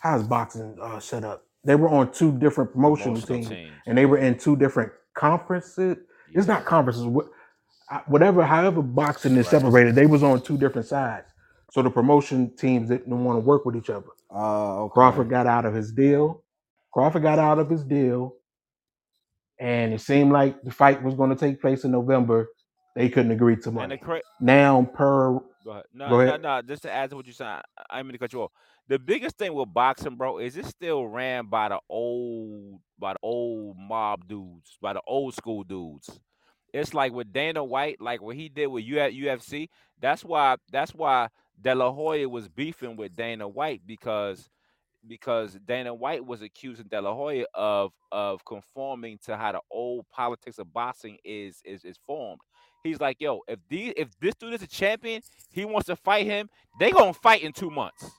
[0.00, 1.44] How's boxing uh, set up?
[1.64, 3.72] They were on two different promotional promotional teams, teams.
[3.86, 5.98] and they were in two different conferences.
[6.32, 7.04] It's not conferences.
[7.04, 7.28] wh-
[7.92, 9.60] I- Whatever, however, boxing is Right.
[9.60, 9.94] separated.
[9.96, 11.26] They was on two different sides.
[11.72, 14.06] So the promotion teams didn't want to work with each other.
[14.34, 14.94] Uh, okay.
[14.94, 16.42] Crawford got out of his deal.
[16.92, 18.34] Crawford got out of his deal,
[19.60, 22.48] and it seemed like the fight was going to take place in November.
[22.96, 23.96] They couldn't agree to And the money.
[23.98, 25.84] cra- Now, per Go ahead.
[25.92, 26.42] No, Go no, ahead.
[26.42, 26.62] no.
[26.62, 27.60] Just to add to what you said,
[27.90, 28.52] I mean to cut you off.
[28.88, 33.18] The biggest thing with boxing, bro, is it's still ran by the old, by the
[33.22, 36.18] old mob dudes, by the old school dudes.
[36.72, 39.68] It's like with Dana White, like what he did with UFC.
[40.00, 40.56] That's why.
[40.72, 41.28] That's why
[41.60, 44.48] De La Hoya was beefing with Dana White because
[45.06, 50.06] because Dana White was accusing De La Hoya of of conforming to how the old
[50.10, 52.40] politics of boxing is is is formed.
[52.82, 56.26] He's like, yo, if these if this dude is a champion, he wants to fight
[56.26, 56.48] him,
[56.78, 58.10] they gonna fight in two months.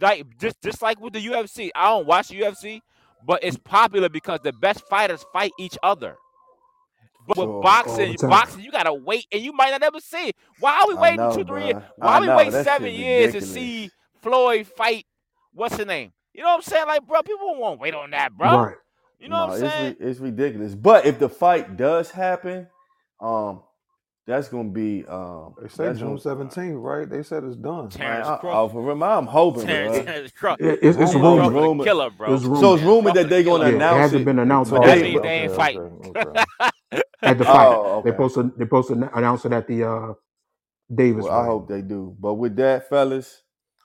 [0.00, 1.70] Like just just like with the UFC.
[1.74, 2.80] I don't watch the UFC,
[3.26, 6.16] but it's popular because the best fighters fight each other.
[7.26, 7.46] But Sure.
[7.46, 10.36] with boxing, boxing, you gotta wait, and you might not ever see it.
[10.58, 11.76] Why are we waiting know, two, three years?
[11.96, 13.90] Why I we know, wait seven years to see
[14.22, 15.06] Floyd fight?
[15.52, 16.12] What's the name?
[16.34, 16.86] You know what I'm saying?
[16.86, 18.64] Like, bro, people won't wait on that, bro.
[18.64, 18.76] right,
[19.20, 19.96] You know no, what I'm it's saying?
[20.00, 20.74] ri- it's ridiculous.
[20.74, 22.68] But if the fight does happen,
[23.20, 23.62] um,
[24.26, 27.08] that's gonna be um, They said June seventeenth, right?
[27.10, 27.90] They said it's done.
[27.90, 28.70] man, Terrence I, Crawford.
[28.70, 29.98] I, for real, I'm hoping, Terrence.
[29.98, 30.66] Terrence Crawford.
[30.66, 31.52] It- it's, it's Rumor, rumored.
[31.52, 31.84] Crawford rumor.
[31.84, 32.34] killer, bro.
[32.34, 32.60] It's rumored.
[32.60, 33.96] So it's rumored Crawford that they're gonna Yeah, killer.
[33.96, 34.26] It hasn't it.
[34.26, 36.00] been announced But That they- the means they ain't fighting.
[36.06, 36.44] okay.
[37.24, 37.68] at the fight.
[37.68, 38.18] Oh, They okay.
[38.18, 40.14] posted they posted announce it at the uh
[40.94, 42.16] Davis Well, I hope they do.
[42.20, 43.42] But with that, fellas,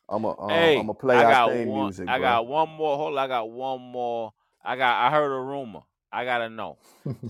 [0.10, 1.84] I'm a um, Hey, I'm gonna play I got theme one.
[1.86, 2.28] music, I bro.
[2.28, 2.98] got one more.
[2.98, 4.34] Hold on, I got one more.
[4.64, 5.08] I got.
[5.08, 5.82] I heard a rumor.
[6.12, 6.78] I gotta know.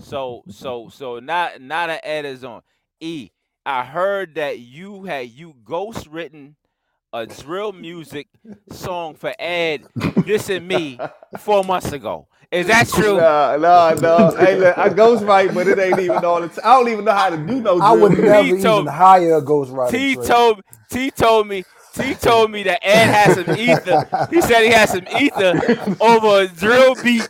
[0.00, 2.62] So, so, so not not an Ed is on.
[3.00, 3.30] E,
[3.64, 6.56] I heard that you had you ghost written
[7.12, 8.28] a drill music
[8.70, 9.84] song for Ed,
[10.24, 10.98] this and me,
[11.38, 12.28] four months ago.
[12.50, 13.16] Is that true?
[13.16, 14.30] Nah, nah, nah.
[14.36, 16.60] hey, look, I ghostwrite, but it ain't even all the time.
[16.64, 18.24] I don't even know how to do no I drill would music.
[18.26, 19.90] never He even told- hire a ghostwriter.
[19.90, 20.26] T Trey.
[20.26, 21.64] told T told me
[21.96, 24.28] T told me that Ed had some ether.
[24.30, 27.28] He said he had some ether over a drill beat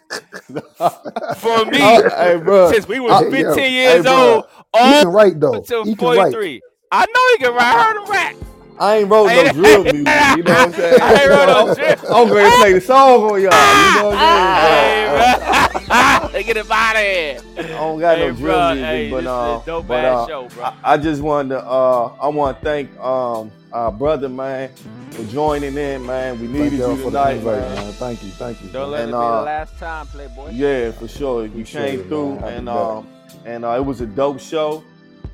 [1.36, 2.70] for me Oh, hey, bro.
[2.72, 5.55] since we I- 15 yo, years hey, old He all can write though.
[5.55, 6.32] until He can write.
[6.32, 6.60] 43.
[6.93, 7.74] I know he can rap.
[7.76, 8.34] I heard him rap.
[8.78, 9.97] I ain't wrote no drill music.
[10.36, 11.01] You know what I'm saying?
[11.03, 12.15] I ain't wrote no drill.
[12.15, 13.36] I'm going to play the song on y'all.
[13.40, 15.20] You know what I'm saying?
[15.20, 16.28] Hey, bro.
[16.32, 17.39] They get it out of here.
[17.57, 19.86] I don't got Hey, no drill bro, music, hey, but this is uh, a dope
[19.86, 20.65] but, ass uh, show, bro.
[20.65, 24.70] I, I just wanted to uh, I want to thank um our brother man
[25.12, 26.39] for joining in, man.
[26.40, 27.74] We Thank needed y'all you for the tonight, invite, man.
[27.77, 27.93] man.
[27.94, 28.69] Thank you, thank you.
[28.69, 28.90] Don't man.
[28.90, 30.51] let And, it be uh, the last time, Playboy.
[30.53, 31.43] Yeah, for sure.
[31.44, 32.44] You Appreciate came it, through, man.
[32.44, 32.74] And back.
[32.77, 33.09] um,
[33.47, 34.85] and uh, it was a dope show.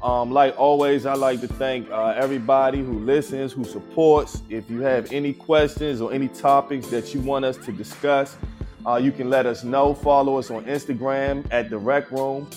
[0.03, 4.43] Um, like always, I like to thank uh, everybody who listens, who supports.
[4.51, 8.37] If you have any questions or any topics that you want us to discuss,
[8.85, 9.95] uh, you can let us know.
[9.95, 12.51] Follow us on Instagram at the Wreck Room.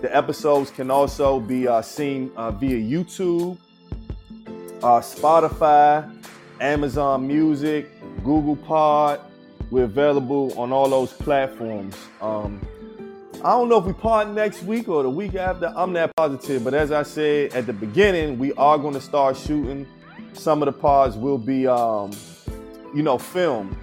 [0.00, 3.58] The episodes can also be uh, seen uh, via YouTube,
[4.82, 6.12] uh, Spotify,
[6.60, 7.90] Amazon Music,
[8.24, 9.20] Google Pod.
[9.70, 11.96] We're available on all those platforms.
[12.20, 12.60] Um,
[13.44, 15.72] I don't know if we part next week or the week after.
[15.76, 19.36] I'm not positive, but as I said at the beginning, we are going to start
[19.36, 19.86] shooting.
[20.32, 22.10] Some of the pods will be, um,
[22.92, 23.76] you know, filmed,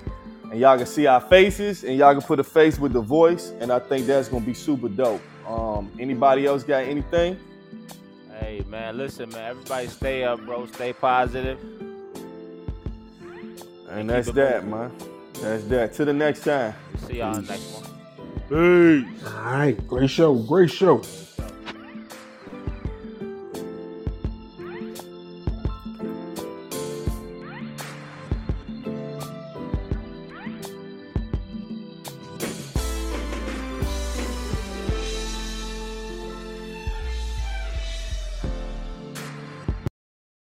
[0.51, 3.53] and y'all can see our faces, and y'all can put a face with the voice,
[3.61, 5.21] and I think that's going to be super dope.
[5.47, 7.39] Um, anybody else got anything?
[8.39, 9.51] Hey man, listen, man.
[9.51, 10.65] Everybody stay up, bro.
[10.67, 11.57] Stay positive.
[13.89, 14.91] And keep that's that, man.
[15.41, 15.93] That's that.
[15.93, 16.73] Till the next time.
[17.07, 17.94] See y'all next one.
[18.49, 19.05] Peace.
[19.25, 21.01] All right, great show, great show.